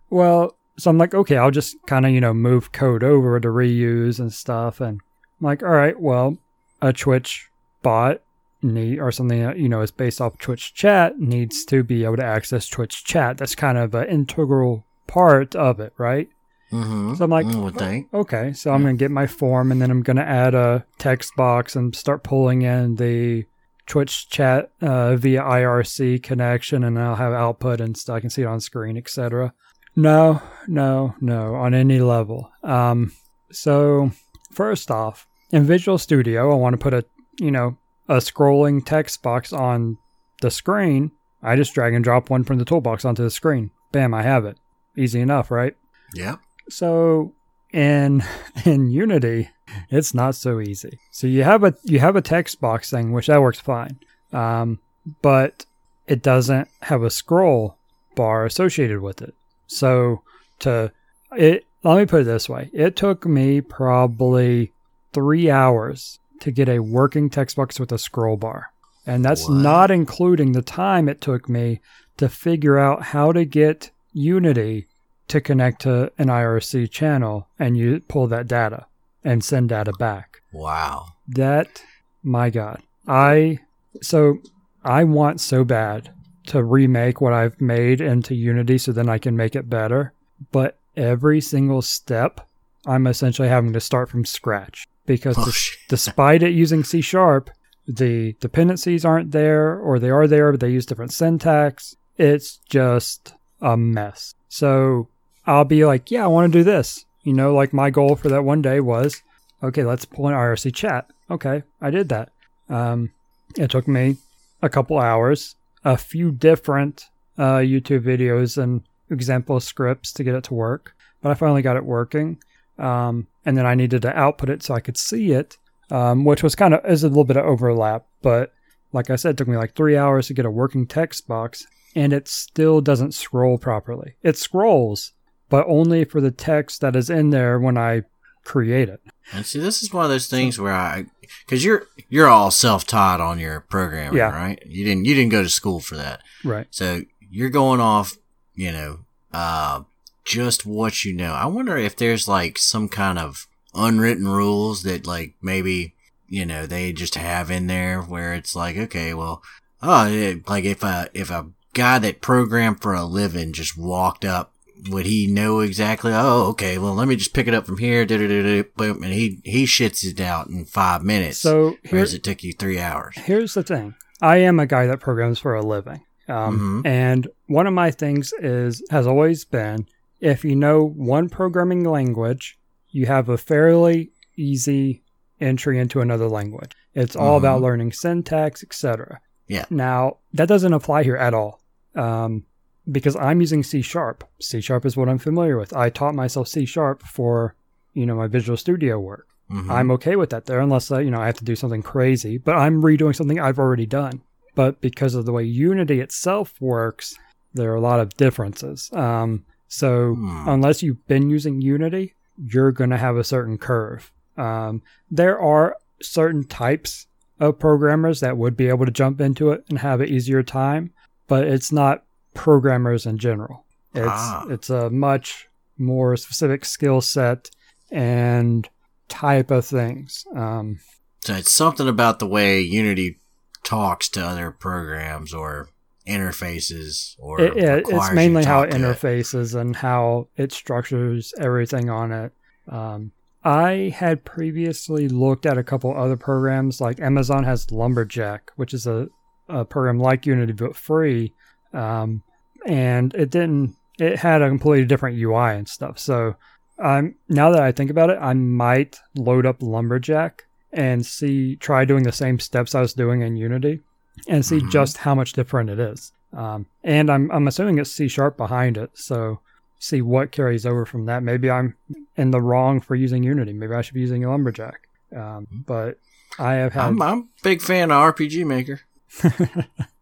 [0.09, 3.47] Well, so I'm like, okay, I'll just kind of, you know, move code over to
[3.47, 4.81] reuse and stuff.
[4.81, 4.99] And
[5.39, 6.37] I'm like, all right, well,
[6.81, 7.49] a Twitch
[7.81, 8.21] bot
[8.61, 12.17] need or something that you know is based off Twitch chat needs to be able
[12.17, 13.37] to access Twitch chat.
[13.37, 16.29] That's kind of an integral part of it, right?
[16.71, 17.13] Mm-hmm.
[17.13, 17.45] So I'm like,
[17.77, 18.13] think.
[18.13, 21.75] Okay, so I'm gonna get my form and then I'm gonna add a text box
[21.75, 23.45] and start pulling in the
[23.85, 28.15] Twitch chat uh, via IRC connection, and I'll have output and stuff.
[28.15, 29.53] I can see it on screen, etc.
[29.95, 32.51] No, no, no, on any level.
[32.63, 33.13] Um,
[33.51, 34.11] so
[34.51, 37.05] first off, in Visual Studio, I want to put a
[37.39, 37.77] you know
[38.07, 39.97] a scrolling text box on
[40.41, 41.11] the screen.
[41.41, 43.71] I just drag and drop one from the toolbox onto the screen.
[43.91, 44.57] Bam, I have it.
[44.97, 45.75] Easy enough, right?
[46.13, 46.37] Yeah.
[46.69, 47.33] So
[47.71, 48.23] in
[48.65, 49.49] in Unity,
[49.89, 50.99] it's not so easy.
[51.11, 53.99] So you have a you have a text box thing, which that works fine,
[54.33, 54.79] um,
[55.21, 55.65] but
[56.07, 57.77] it doesn't have a scroll
[58.15, 59.35] bar associated with it.
[59.67, 60.21] So
[60.59, 60.91] to
[61.35, 64.71] it, let me put it this way: it took me probably
[65.13, 68.71] three hours to get a working text box with a scroll bar,
[69.05, 69.57] and that's What?
[69.57, 71.79] not including the time it took me
[72.17, 74.87] to figure out how to get Unity
[75.27, 78.85] to connect to an IRC channel and you pull that data
[79.25, 80.41] and send data back.
[80.53, 81.07] Wow.
[81.27, 81.83] That,
[82.23, 83.59] my God, I,
[84.01, 84.37] so
[84.83, 86.13] I want so bad
[86.47, 90.13] to remake what I've made into Unity so then I can make it better.
[90.51, 92.47] But every single step,
[92.85, 97.49] I'm essentially having to start from scratch because Oh, des- despite it using C sharp,
[97.87, 101.95] the dependencies aren't there or they are there, but they use different syntax.
[102.17, 104.35] It's just a mess.
[104.49, 105.07] So
[105.45, 107.05] I'll be like, yeah, I want to do this.
[107.23, 109.21] You know, like my goal for that one day was,
[109.61, 111.09] okay, let's pull an IRC chat.
[111.29, 112.29] Okay, I did that.
[112.69, 113.11] Um,
[113.57, 114.17] it took me
[114.61, 115.55] a couple hours,
[115.85, 117.05] a few different
[117.37, 121.77] uh, YouTube videos and example scripts to get it to work, but I finally got
[121.77, 122.41] it working.
[122.77, 125.57] Um, and then I needed to output it so I could see it,
[125.91, 128.05] um, which was kind of is a little bit of overlap.
[128.21, 128.51] But
[128.91, 131.67] like I said, it took me like three hours to get a working text box,
[131.95, 134.15] and it still doesn't scroll properly.
[134.23, 135.13] It scrolls,
[135.49, 138.03] but only for the text that is in there when I
[138.45, 139.01] create it.
[139.33, 141.07] And see, this is one of those things where I,
[141.45, 144.29] because you're you're all self-taught on your programming, Yeah.
[144.29, 144.61] right?
[144.65, 146.67] You didn't you didn't go to school for that, Right.
[146.69, 148.15] so you're going off,
[148.53, 148.99] you know,
[149.33, 149.81] uh,
[150.23, 151.33] just what you know.
[151.33, 155.93] I wonder if there's like some kind of unwritten rules that like maybe
[156.27, 159.43] you know they just have in there where it's like, okay, well,
[159.81, 164.23] oh, it, like if a if a guy that programmed for a living just walked
[164.23, 164.53] up
[164.89, 166.11] would he know exactly?
[166.13, 166.77] Oh, okay.
[166.77, 168.05] Well, let me just pick it up from here.
[168.05, 171.37] Boom, and he he shits it out in five minutes.
[171.39, 173.15] So here, whereas it took you three hours.
[173.17, 173.95] here's the thing.
[174.21, 176.01] I am a guy that programs for a living.
[176.27, 176.87] Um, Mhm.
[176.89, 179.87] And one of my things is has always been
[180.21, 182.57] if you know one programming language,
[182.89, 185.03] you have a fairly easy
[185.41, 186.71] entry into another language.
[186.93, 187.63] It's all about Mhm.
[187.63, 189.19] learning syntax, etc.
[189.47, 189.65] Yeah.
[189.69, 191.61] Now that doesn't apply here at all,
[191.95, 192.43] um,
[192.91, 194.23] because I'm using C sharp.
[194.39, 195.73] C sharp is what I'm familiar with.
[195.73, 197.55] I taught myself C sharp for
[197.93, 199.27] you know my Visual Studio work.
[199.51, 199.69] Mhm.
[199.69, 202.37] I'm okay with that there, unless uh, you know I have to do something crazy.
[202.37, 204.21] But I'm redoing something I've already done.
[204.55, 207.15] But because of the way Unity itself works,
[207.53, 208.89] there are a lot of differences.
[208.93, 210.47] Um, so Hmm.
[210.47, 214.11] unless you've been using Unity, you're going to have a certain curve.
[214.37, 214.81] Um,
[215.11, 217.07] there are certain types
[217.39, 220.91] of programmers that would be able to jump into it and have an easier time,
[221.27, 222.03] but it's not
[222.35, 223.65] programmers in general.
[223.95, 224.45] It's Ah.
[224.49, 225.47] it's a much
[225.77, 227.49] more specific skill set
[227.91, 228.69] and
[229.09, 230.25] type of things.
[230.35, 230.79] Um,
[231.21, 233.17] So it's something about the way Unity
[233.63, 235.69] talks to other programs or
[236.07, 242.11] interfaces or it, it- it's mainly how it interfaces and how it structures everything on
[242.11, 242.31] it.
[242.69, 243.11] Um,
[243.43, 248.87] I had previously looked at a couple other programs, like Amazon has Lumberyard, which is
[248.87, 249.07] a,
[249.47, 251.33] a program like Unity but free,
[251.75, 252.23] um,
[252.65, 253.75] and it didn't.
[253.99, 255.99] It had a completely different UI and stuff.
[255.99, 256.35] So,
[256.79, 260.33] um, now that I think about it, I might load up Lumberyard
[260.73, 263.79] and see try doing the same steps I was doing in Unity,
[264.27, 264.71] and see Mhm.
[264.71, 266.11] just how much different it is.
[266.33, 269.39] Um, and I'm I'm assuming it's C sharp behind it, so
[269.79, 271.23] see what carries over from that.
[271.23, 271.75] Maybe I'm
[272.17, 273.53] in the wrong for using Unity.
[273.53, 274.79] Maybe I should be using Lumberyard.
[275.15, 275.99] Um, but
[276.39, 278.81] I have had I'm, I'm a big fan of RPG Maker.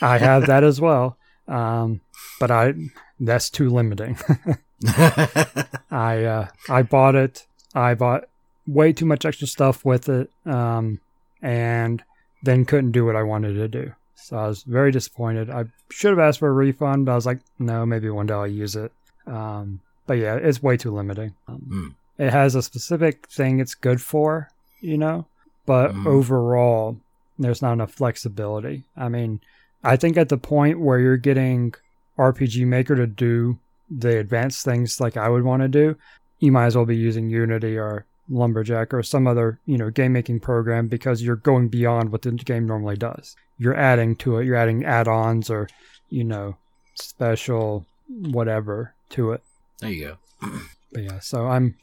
[0.00, 1.16] I have that as well.
[1.48, 2.00] Um,
[2.40, 2.74] but I
[3.20, 4.16] that's too limiting.
[5.90, 7.46] I uh, I bought it.
[7.74, 8.24] I bought
[8.66, 11.00] way too much extra stuff with it, um,
[11.40, 12.02] and
[12.42, 13.92] then couldn't do what I wanted to do.
[14.16, 15.50] So I was very disappointed.
[15.50, 18.34] I should have asked for a refund, but I was like, no, maybe one day
[18.34, 18.92] I'll use it.
[19.26, 21.34] Um, but yeah, it's way too limiting.
[21.48, 21.88] Um, Hmm.
[22.22, 24.48] It has a specific thing it's good for,
[24.80, 25.26] you know,
[25.66, 26.06] but Mhm.
[26.06, 26.98] overall,
[27.38, 28.84] there's not enough flexibility.
[28.96, 29.40] I mean,
[29.84, 31.74] I think at the point where you're getting
[32.18, 33.58] RPG Maker to do
[33.90, 35.96] the advanced things like I would want to do,
[36.38, 40.12] you might as well be using Unity or Lumberyard or some other, you know, game
[40.12, 43.36] making program because you're going beyond what the game normally does.
[43.58, 45.68] You're adding to it, you're adding add-ons or,
[46.10, 46.56] you know,
[46.94, 49.42] special whatever to it.
[49.80, 50.50] there you go.
[50.92, 51.76] But yeah, so I'm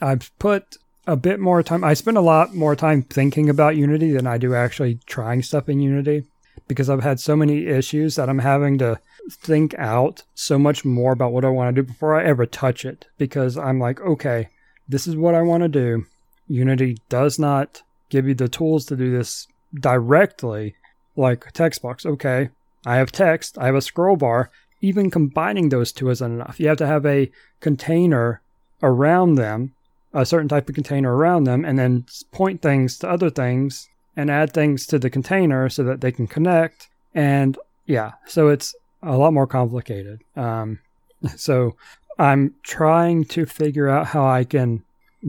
[0.00, 0.76] I've put
[1.10, 1.82] a bit more time.
[1.82, 5.68] I spend a lot more time thinking about Unity than I do actually trying stuff
[5.68, 6.24] in Unity
[6.68, 11.12] because I've had so many issues that I'm having to think out so much more
[11.12, 14.48] about what I want to do before I ever touch it because I'm like, okay,
[14.88, 16.06] this is what I want to do.
[16.46, 20.74] Unity does not give you the tools to do this directly
[21.16, 22.06] like text box.
[22.06, 22.50] Okay,
[22.86, 24.50] I have text, I have a scroll bar.
[24.80, 26.58] Even combining those two isn't enough.
[26.58, 27.30] You have to have a
[27.60, 28.40] container
[28.82, 29.74] around them,
[30.12, 34.30] a certain type of container around them, and then point things to other things and
[34.30, 36.88] add things to the container so that they can connect.
[37.14, 37.56] And
[37.86, 40.20] yeah, so it's a lot more complicated.
[40.36, 40.80] Um,
[41.36, 41.76] so
[42.18, 44.84] I'm trying to figure out how I can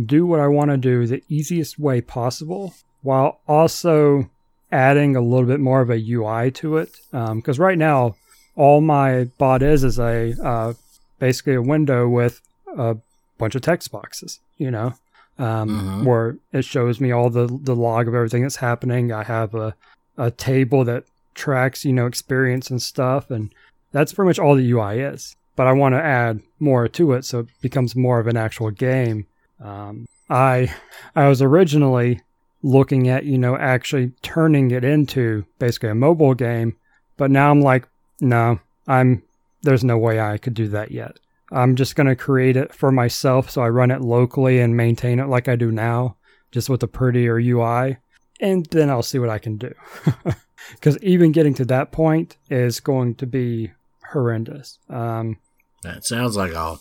[0.06, 4.30] do what I want to do the easiest way possible while also
[4.72, 6.96] adding a little bit more of a UI to it.
[7.12, 8.16] Because right now,
[8.56, 10.74] all my bot is is a uh,
[11.20, 12.42] basically a window with
[12.78, 12.98] a
[13.38, 14.94] bunch of text boxes, you know,
[15.40, 16.06] um, Mhm.
[16.06, 19.12] where it shows me all the the log of everything that's happening.
[19.12, 19.74] I have a
[20.18, 23.52] a table that tracks, you know, experience and stuff, and
[23.92, 25.36] that's pretty much all the UI is.
[25.56, 28.72] But I want to add more to it so it becomes more of an actual
[28.72, 29.26] game.
[29.64, 30.72] Um, I
[31.16, 32.22] I was originally
[32.64, 36.76] looking at you know actually turning it into basically a mobile game,
[37.18, 37.88] but now I'm like,
[38.20, 39.24] no, I'm
[39.64, 41.14] there's no way I could do that yet.
[41.52, 45.20] I'm just going to create it for myself so I run it locally and maintain
[45.20, 46.16] it like I do now,
[46.52, 47.98] just with a prettier UI,
[48.40, 49.74] and then I'll see what I can do.
[50.76, 53.72] Because even getting to that point is going to be
[54.12, 54.78] horrendous.
[54.90, 55.38] Um,
[55.82, 56.78] That sounds like a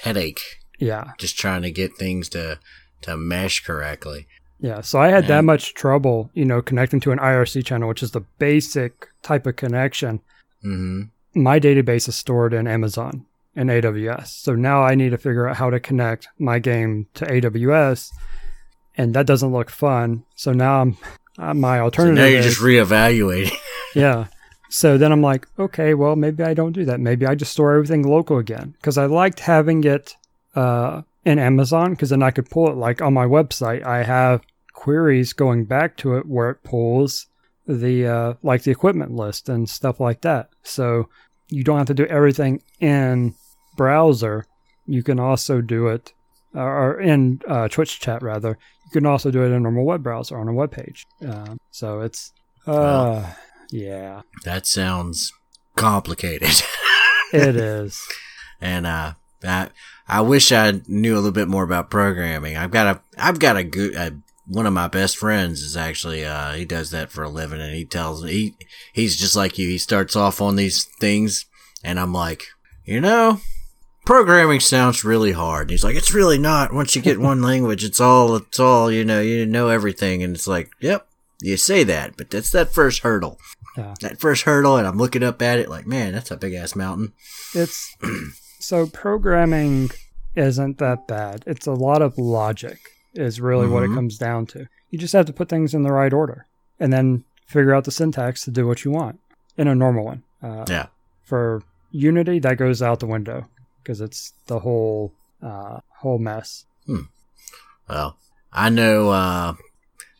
[0.00, 0.40] headache.
[0.78, 2.58] yeah, Just trying to get things to
[3.02, 4.26] to mesh correctly.
[4.58, 4.80] yeah.
[4.80, 8.12] So I had that much trouble, you know, connecting to an IRC channel, which is
[8.12, 10.20] the basic type of connection.
[10.62, 11.02] hmm
[11.36, 13.26] my database is stored in Amazon
[13.56, 14.28] and AWS.
[14.28, 18.10] So now I need to figure out how to connect my game to AWS,
[18.96, 20.24] and that doesn't look fun.
[20.34, 20.96] So now I'm
[21.38, 22.16] uh, my So alternative.
[22.18, 23.52] now you're is- just reevaluating.
[23.94, 24.26] yeah.
[24.70, 26.98] So then I'm like, okay, well maybe I don't do that.
[27.00, 30.16] Maybe I just store everything local again because I liked having it
[30.56, 33.84] uh, in Amazon because then I could pull it like on my website.
[33.84, 34.42] I have
[34.72, 37.26] queries going back to it where it pulls
[37.68, 40.50] the uh, like the equipment list and stuff like that.
[40.64, 41.08] So
[41.50, 43.34] you don't have to do everything in
[43.76, 44.46] browser.
[44.86, 46.12] You can also do it
[46.54, 48.58] or in uh, Twitch chat rather.
[48.84, 51.06] You can also do it in a normal web browser on a web page.
[51.26, 52.32] Um, so it's
[52.66, 53.32] uh,
[53.70, 55.32] yeah, that sounds
[55.76, 56.62] complicated.
[57.32, 58.00] it is.
[58.60, 59.68] and uh, I
[60.06, 62.56] I wish I knew a little bit more about programming.
[62.56, 64.10] I've got a I've got a good uh,
[64.46, 67.74] one of my best friends is actually uh he does that for a living, and
[67.74, 68.56] he tells me he
[68.92, 69.68] he's just like you.
[69.68, 71.46] He starts off on these things,
[71.82, 72.44] and I'm like,
[72.84, 73.40] you know.
[74.04, 75.62] Programming sounds really hard.
[75.62, 76.72] And he's like, it's really not.
[76.74, 80.22] Once you get one language, it's all, it's all, you know, you know everything.
[80.22, 81.06] And it's like, yep,
[81.40, 83.38] you say that, but that's that first hurdle.
[83.76, 83.94] Yeah.
[84.02, 86.76] That first hurdle, and I'm looking up at it like, man, that's a big ass
[86.76, 87.12] mountain.
[87.54, 87.96] It's
[88.60, 89.90] so programming
[90.36, 91.42] isn't that bad.
[91.46, 92.78] It's a lot of logic
[93.14, 93.94] is really what it Mhm.
[93.94, 94.66] comes down to.
[94.90, 96.46] You just have to put things in the right order
[96.78, 99.18] and then figure out the syntax to do what you want
[99.56, 100.22] in a normal one.
[100.42, 100.86] Uh, Yeah.
[101.24, 103.46] For Unity, that goes out the window
[103.84, 106.64] because it's the whole uh, whole mess.
[107.88, 108.16] Well,
[108.52, 109.54] I know uh,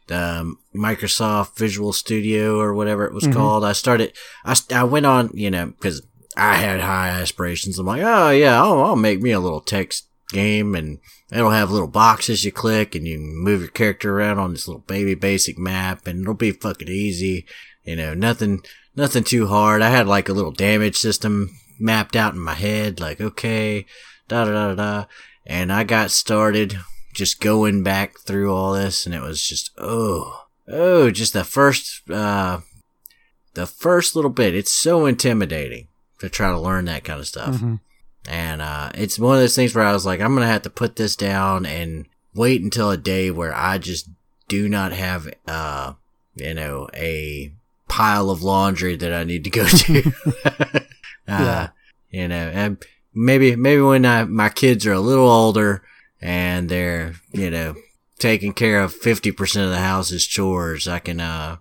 [0.07, 3.33] the Microsoft Visual Studio or whatever it was Mhm.
[3.33, 3.65] called.
[3.65, 4.13] I started.
[4.45, 6.03] I, I went on, you know, because
[6.37, 7.79] I had high aspirations.
[7.79, 10.99] I'm like, oh yeah, I'll, I'll make me a little text game, and
[11.33, 14.83] it'll have little boxes you click, and you move your character around on this little
[14.87, 17.47] baby basic map, and it'll be fucking easy.
[17.85, 18.63] You know, nothing,
[18.97, 19.81] nothing too hard.
[19.81, 23.87] I had like a little damage system mapped out in my head, like okay,
[24.29, 25.05] da da da da,
[25.47, 26.79] and I got started
[27.15, 32.09] just going back through all this and it was just oh oh just the first
[32.11, 32.61] uh
[33.55, 34.55] the first little bit.
[34.55, 35.87] It's so intimidating
[36.19, 37.57] to try to learn that kind of stuff.
[37.57, 37.81] Mhm.
[38.29, 40.71] and uh it's one of those things where i was like i'm gonna have to
[40.71, 44.09] put this down and wait until a day where i just
[44.49, 45.93] do not have uh
[46.35, 47.53] you know a
[47.87, 50.11] pile of laundry that i need to go to
[51.29, 51.69] uh Yeah.
[52.11, 52.83] you know and
[53.15, 55.83] maybe maybe when I, my kids are a little older
[56.21, 57.75] and they're you know
[58.19, 61.57] taking care of 50% of the house's chores i can uh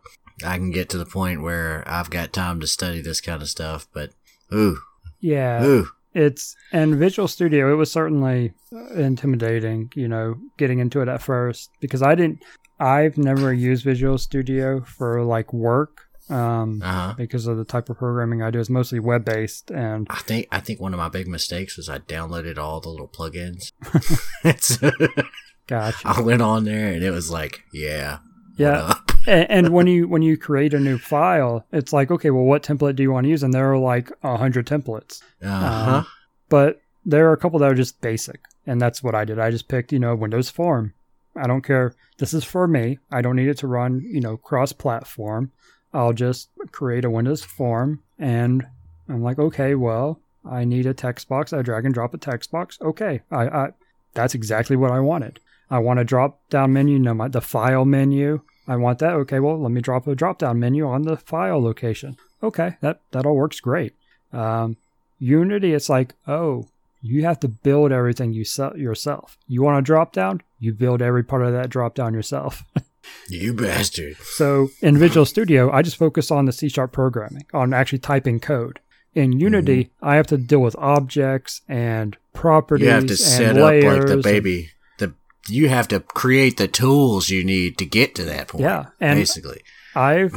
[0.45, 3.49] i can get to the point where i've got time to study this kind of
[3.49, 4.11] stuff but
[4.53, 4.77] ooh
[5.19, 5.63] Yeah.
[5.63, 7.71] ooh it's and Visual Studio.
[7.73, 8.53] It was certainly
[8.95, 12.43] intimidating, you know, getting into it at first because I didn't.
[12.79, 17.97] I've never used Visual Studio for like work um, uh-huh because of the type of
[17.97, 18.59] programming I do.
[18.59, 21.89] is mostly web based, and I think I think one of my big mistakes was
[21.89, 23.71] I downloaded all the little plugins.
[25.67, 26.07] gotcha.
[26.07, 28.19] I went on there and it was like, yeah,
[28.57, 28.95] Yeah,
[29.27, 32.63] and, and when you when you create a new file, it's like, okay, well, what
[32.63, 33.43] template do you want to use?
[33.43, 35.21] And there are like a hundred templates.
[35.41, 35.97] Uh-huh.
[35.97, 36.07] Um,
[36.49, 39.39] but there are a couple that are just basic, and that's what I did.
[39.39, 40.93] I just picked, you know, Windows Form.
[41.35, 41.95] I don't care.
[42.19, 42.99] This is for me.
[43.11, 45.51] I don't need it to run, you know, cross-platform.
[45.93, 48.65] I'll just create a Windows Form, and
[49.07, 51.53] I'm like, okay, well, I need a text box.
[51.53, 52.77] I drag and drop a text box.
[52.81, 53.69] Okay, I, I
[54.13, 55.39] that's exactly what I wanted.
[55.69, 58.41] I want a drop-down menu, no, my, the file menu.
[58.67, 59.13] I want that.
[59.13, 62.17] Okay, well, let me drop a drop-down menu on the file location.
[62.41, 63.93] Okay, that that all works great.
[64.31, 64.77] Um,
[65.19, 66.67] Unity, it's like, oh,
[67.01, 69.37] you have to build everything you se- yourself.
[69.47, 70.41] You want a drop down?
[70.59, 72.63] You build every part of that drop down yourself.
[73.29, 74.17] You bastard.
[74.17, 78.39] so in Visual Studio, I just focus on the C sharp programming, on actually typing
[78.39, 78.79] code.
[79.15, 83.61] In Unity, I have to deal with objects and properties You have to set up
[83.61, 84.69] like the and- baby.
[84.97, 85.13] The
[85.47, 88.63] you have to create the tools you need to get to that point.
[88.63, 89.61] Yeah, and basically.
[89.95, 90.33] I've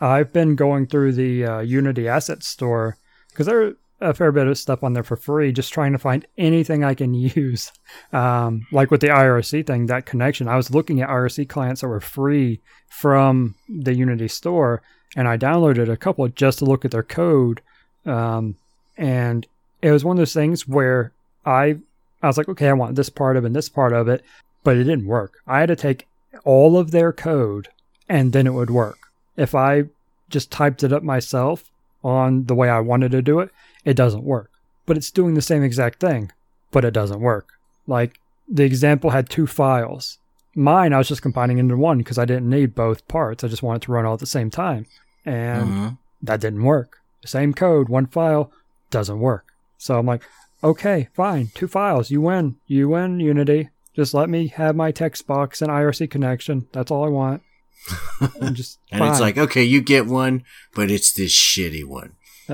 [0.00, 2.96] I've been going through the uh, Unity Asset Store
[3.30, 6.26] because there a fair bit of stuff on there for free, just trying to find
[6.38, 7.72] anything I can use.
[8.12, 11.88] Um, like with the IRC thing, that connection, I was looking at IRC clients that
[11.88, 14.82] were free from the Unity store,
[15.16, 17.60] and I downloaded a couple just to look at their code.
[18.06, 18.56] Um,
[18.96, 19.46] and
[19.82, 21.12] it was one of those things where
[21.44, 21.76] I
[22.22, 24.22] I was like, okay, I want this part of it and this part of it,
[24.62, 25.38] but it didn't work.
[25.46, 26.06] I had to take
[26.44, 27.68] all of their code
[28.08, 28.98] and then it would work.
[29.36, 29.84] If I
[30.28, 31.64] just typed it up myself
[32.02, 33.50] on the way I wanted to do it,
[33.84, 34.50] it doesn't work.
[34.86, 36.32] But it's doing the same exact thing,
[36.70, 37.48] but it doesn't work.
[37.86, 40.18] Like the example had two files.
[40.54, 43.44] Mine, I was just combining into one because I didn't need both parts.
[43.44, 44.86] I just wanted to run all at the same time.
[45.24, 45.98] And Mhm.
[46.22, 46.98] that didn't work.
[47.24, 48.50] Same code, one file,
[48.90, 49.44] doesn't work.
[49.78, 50.22] So I'm like,
[50.64, 53.68] okay, fine, two files, you win, you win, Unity.
[53.94, 56.66] Just let me have my text box and IRC connection.
[56.72, 57.42] That's all I want.
[58.40, 60.44] And just And it's like, okay, you get one,
[60.74, 62.12] but it's this shitty one.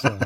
[0.00, 0.18] so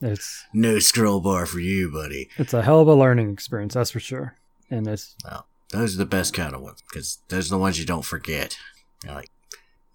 [0.00, 2.28] it's No scroll bar for you, buddy.
[2.36, 4.34] it's a hell of a learning experience, that's for sure.
[4.70, 7.78] And it's well, Those are the best kind of ones because those are the ones
[7.78, 8.56] you don't forget.
[9.04, 9.30] You're like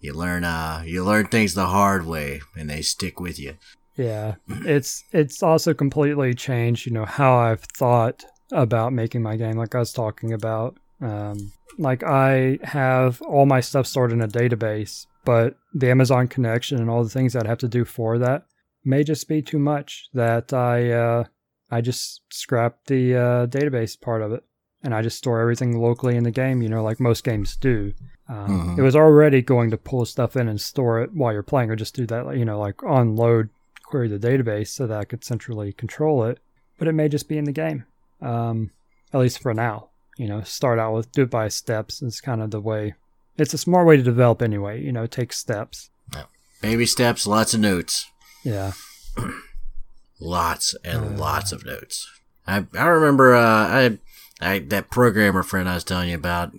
[0.00, 3.54] you learn, uh, you learn things the hard way, and they stick with you.
[3.96, 9.56] yeah, it's it's also completely changed, you know, how I've thought about making my game.
[9.56, 14.28] Like I was talking about, um, like I have all my stuff stored in a
[14.28, 18.46] database, but the Amazon connection and all the things I'd have to do for that
[18.84, 20.08] may just be too much.
[20.14, 21.24] That I uh,
[21.70, 24.44] I just scrapped the uh, database part of it,
[24.82, 26.62] and I just store everything locally in the game.
[26.62, 27.92] You know, like most games do.
[28.28, 28.78] Um, Mhm.
[28.78, 31.76] It was already going to pull stuff in and store it while you're playing, or
[31.76, 32.36] just do that.
[32.38, 33.50] You know, like unload
[33.82, 36.38] query the database so that I could centrally control it.
[36.78, 37.84] But it may just be in the game,
[38.22, 38.70] um,
[39.12, 39.90] at least for now.
[40.16, 42.94] You know, start out with do it by steps is kind of the way.
[43.36, 44.80] It's a smart way to develop anyway.
[44.82, 45.90] You know, take steps.
[46.12, 46.24] Yeah.
[46.62, 48.06] baby steps, lots of notes.
[48.44, 48.72] Yeah.
[50.20, 52.08] lots and lots of notes.
[52.46, 53.98] I I remember uh, I
[54.40, 56.52] I that programmer friend I was telling you about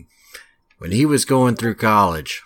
[0.80, 2.42] when he was going through college.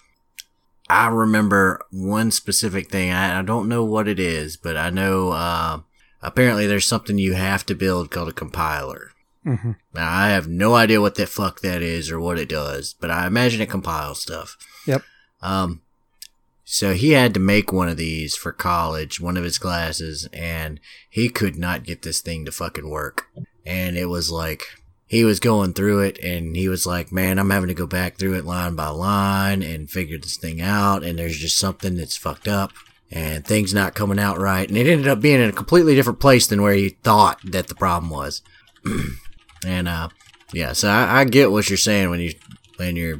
[0.92, 3.12] I remember one specific thing.
[3.12, 5.82] I, I don't know what it is, but I know uh,
[6.22, 9.12] apparently there's something you have to build called a compiler.
[9.44, 12.94] Hmm Now I have no idea what the fuck that is or what it does,
[12.94, 14.58] but I imagine it compiles stuff.
[14.86, 15.04] Yep.
[15.42, 15.82] Um,
[16.66, 20.80] so he had to make one of these for college, one of his classes, and
[21.10, 23.26] he could not get this thing to fucking work.
[23.66, 24.64] And it was like,
[25.08, 28.18] he was going through it and he was like, man, I'm having to go back
[28.18, 31.04] through it line by line and figure this thing out.
[31.04, 32.72] And there's just something that's fucked up
[33.12, 34.70] and things not coming out right.
[34.70, 37.68] And it ended up being in a completely different place than where he thought that
[37.68, 38.44] the problem was.
[39.66, 40.10] and, uh,
[40.54, 42.34] yeah, so I, I get what you're saying when you,
[42.78, 43.20] when you're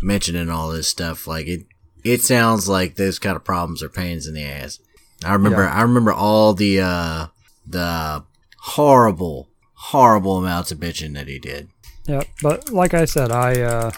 [0.00, 1.26] mentioning all this stuff.
[1.26, 1.66] Like it,
[2.04, 4.78] it sounds like those kind of problems are pains in the ass.
[5.24, 5.74] I remember, Yeah.
[5.74, 7.26] I remember all the, uh,
[7.66, 8.24] the
[8.60, 11.68] horrible, horrible amounts of bitching that he did.
[12.06, 13.90] Yeah, But like I said, I uh,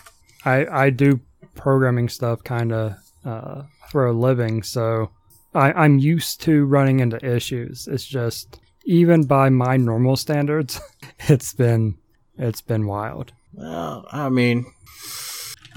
[0.44, 1.20] I I do
[1.55, 5.10] programming stuff kind of uh, for a living, so
[5.55, 7.86] I, I'm used to running into issues.
[7.86, 8.58] It's just
[8.91, 10.81] even by my normal standards,
[11.20, 11.97] it's been
[12.36, 13.33] it's been wild.
[13.52, 14.67] Well, I mean,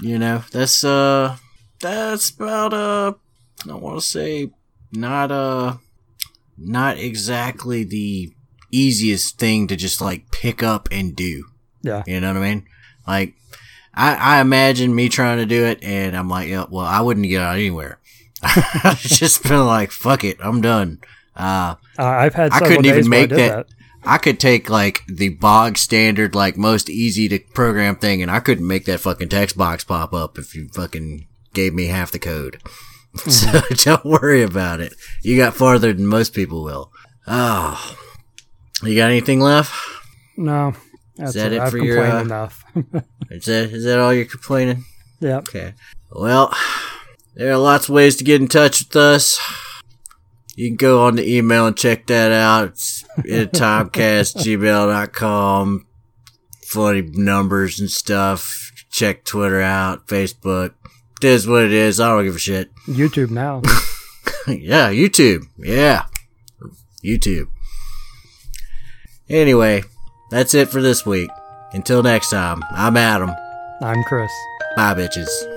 [0.00, 1.36] you know, that's uh,
[1.80, 3.12] that's about uh,
[3.70, 4.50] I want to say
[4.90, 5.76] not uh,
[6.58, 8.32] not exactly the
[8.72, 11.44] easiest thing to just like pick up and do.
[11.82, 12.02] Yeah.
[12.08, 12.66] You know what I mean?
[13.06, 13.34] Like,
[13.94, 17.28] I I imagine me trying to do it, and I'm like, yeah, well, I wouldn't
[17.28, 18.00] get out anywhere.
[18.42, 20.98] I've just been like, fuck it, I'm done.
[21.36, 23.66] Uh, Uh, I've had I couldn't even where I make that-
[24.06, 28.40] I could take like the bog standard, like most easy to program thing, and I
[28.40, 32.18] couldn't make that fucking text box pop up if you fucking gave me half the
[32.18, 32.58] code.
[33.16, 34.94] so don't worry about it.
[35.22, 36.90] You got farther than most people will.
[37.26, 37.96] Oh,
[38.82, 39.72] you got anything left?
[40.36, 40.74] No,
[41.16, 41.56] that's that it.
[41.56, 42.64] it I've complained your, uh, enough.
[43.30, 44.84] Is that is that all you're complaining?
[45.18, 45.38] Yeah.
[45.38, 45.72] Okay.
[46.10, 46.54] Well,
[47.34, 49.40] there are lots of ways to get in touch with us.
[50.56, 52.68] You can go on the email and check that out.
[52.68, 55.86] It's at timecastgmail.com.
[56.66, 58.70] Funny numbers and stuff.
[58.90, 60.74] Check Twitter out, Facebook.
[61.20, 62.00] It is what it is.
[62.00, 62.70] I don't give a shit.
[62.86, 63.62] YouTube now.
[64.46, 65.46] yeah, YouTube.
[65.58, 66.06] Yeah.
[67.04, 67.48] YouTube.
[69.28, 69.82] Anyway,
[70.30, 71.30] that's it for this week.
[71.72, 73.32] Until next time, I'm Adam.
[73.82, 74.30] I'm Chris.
[74.76, 75.53] Bye, bitches.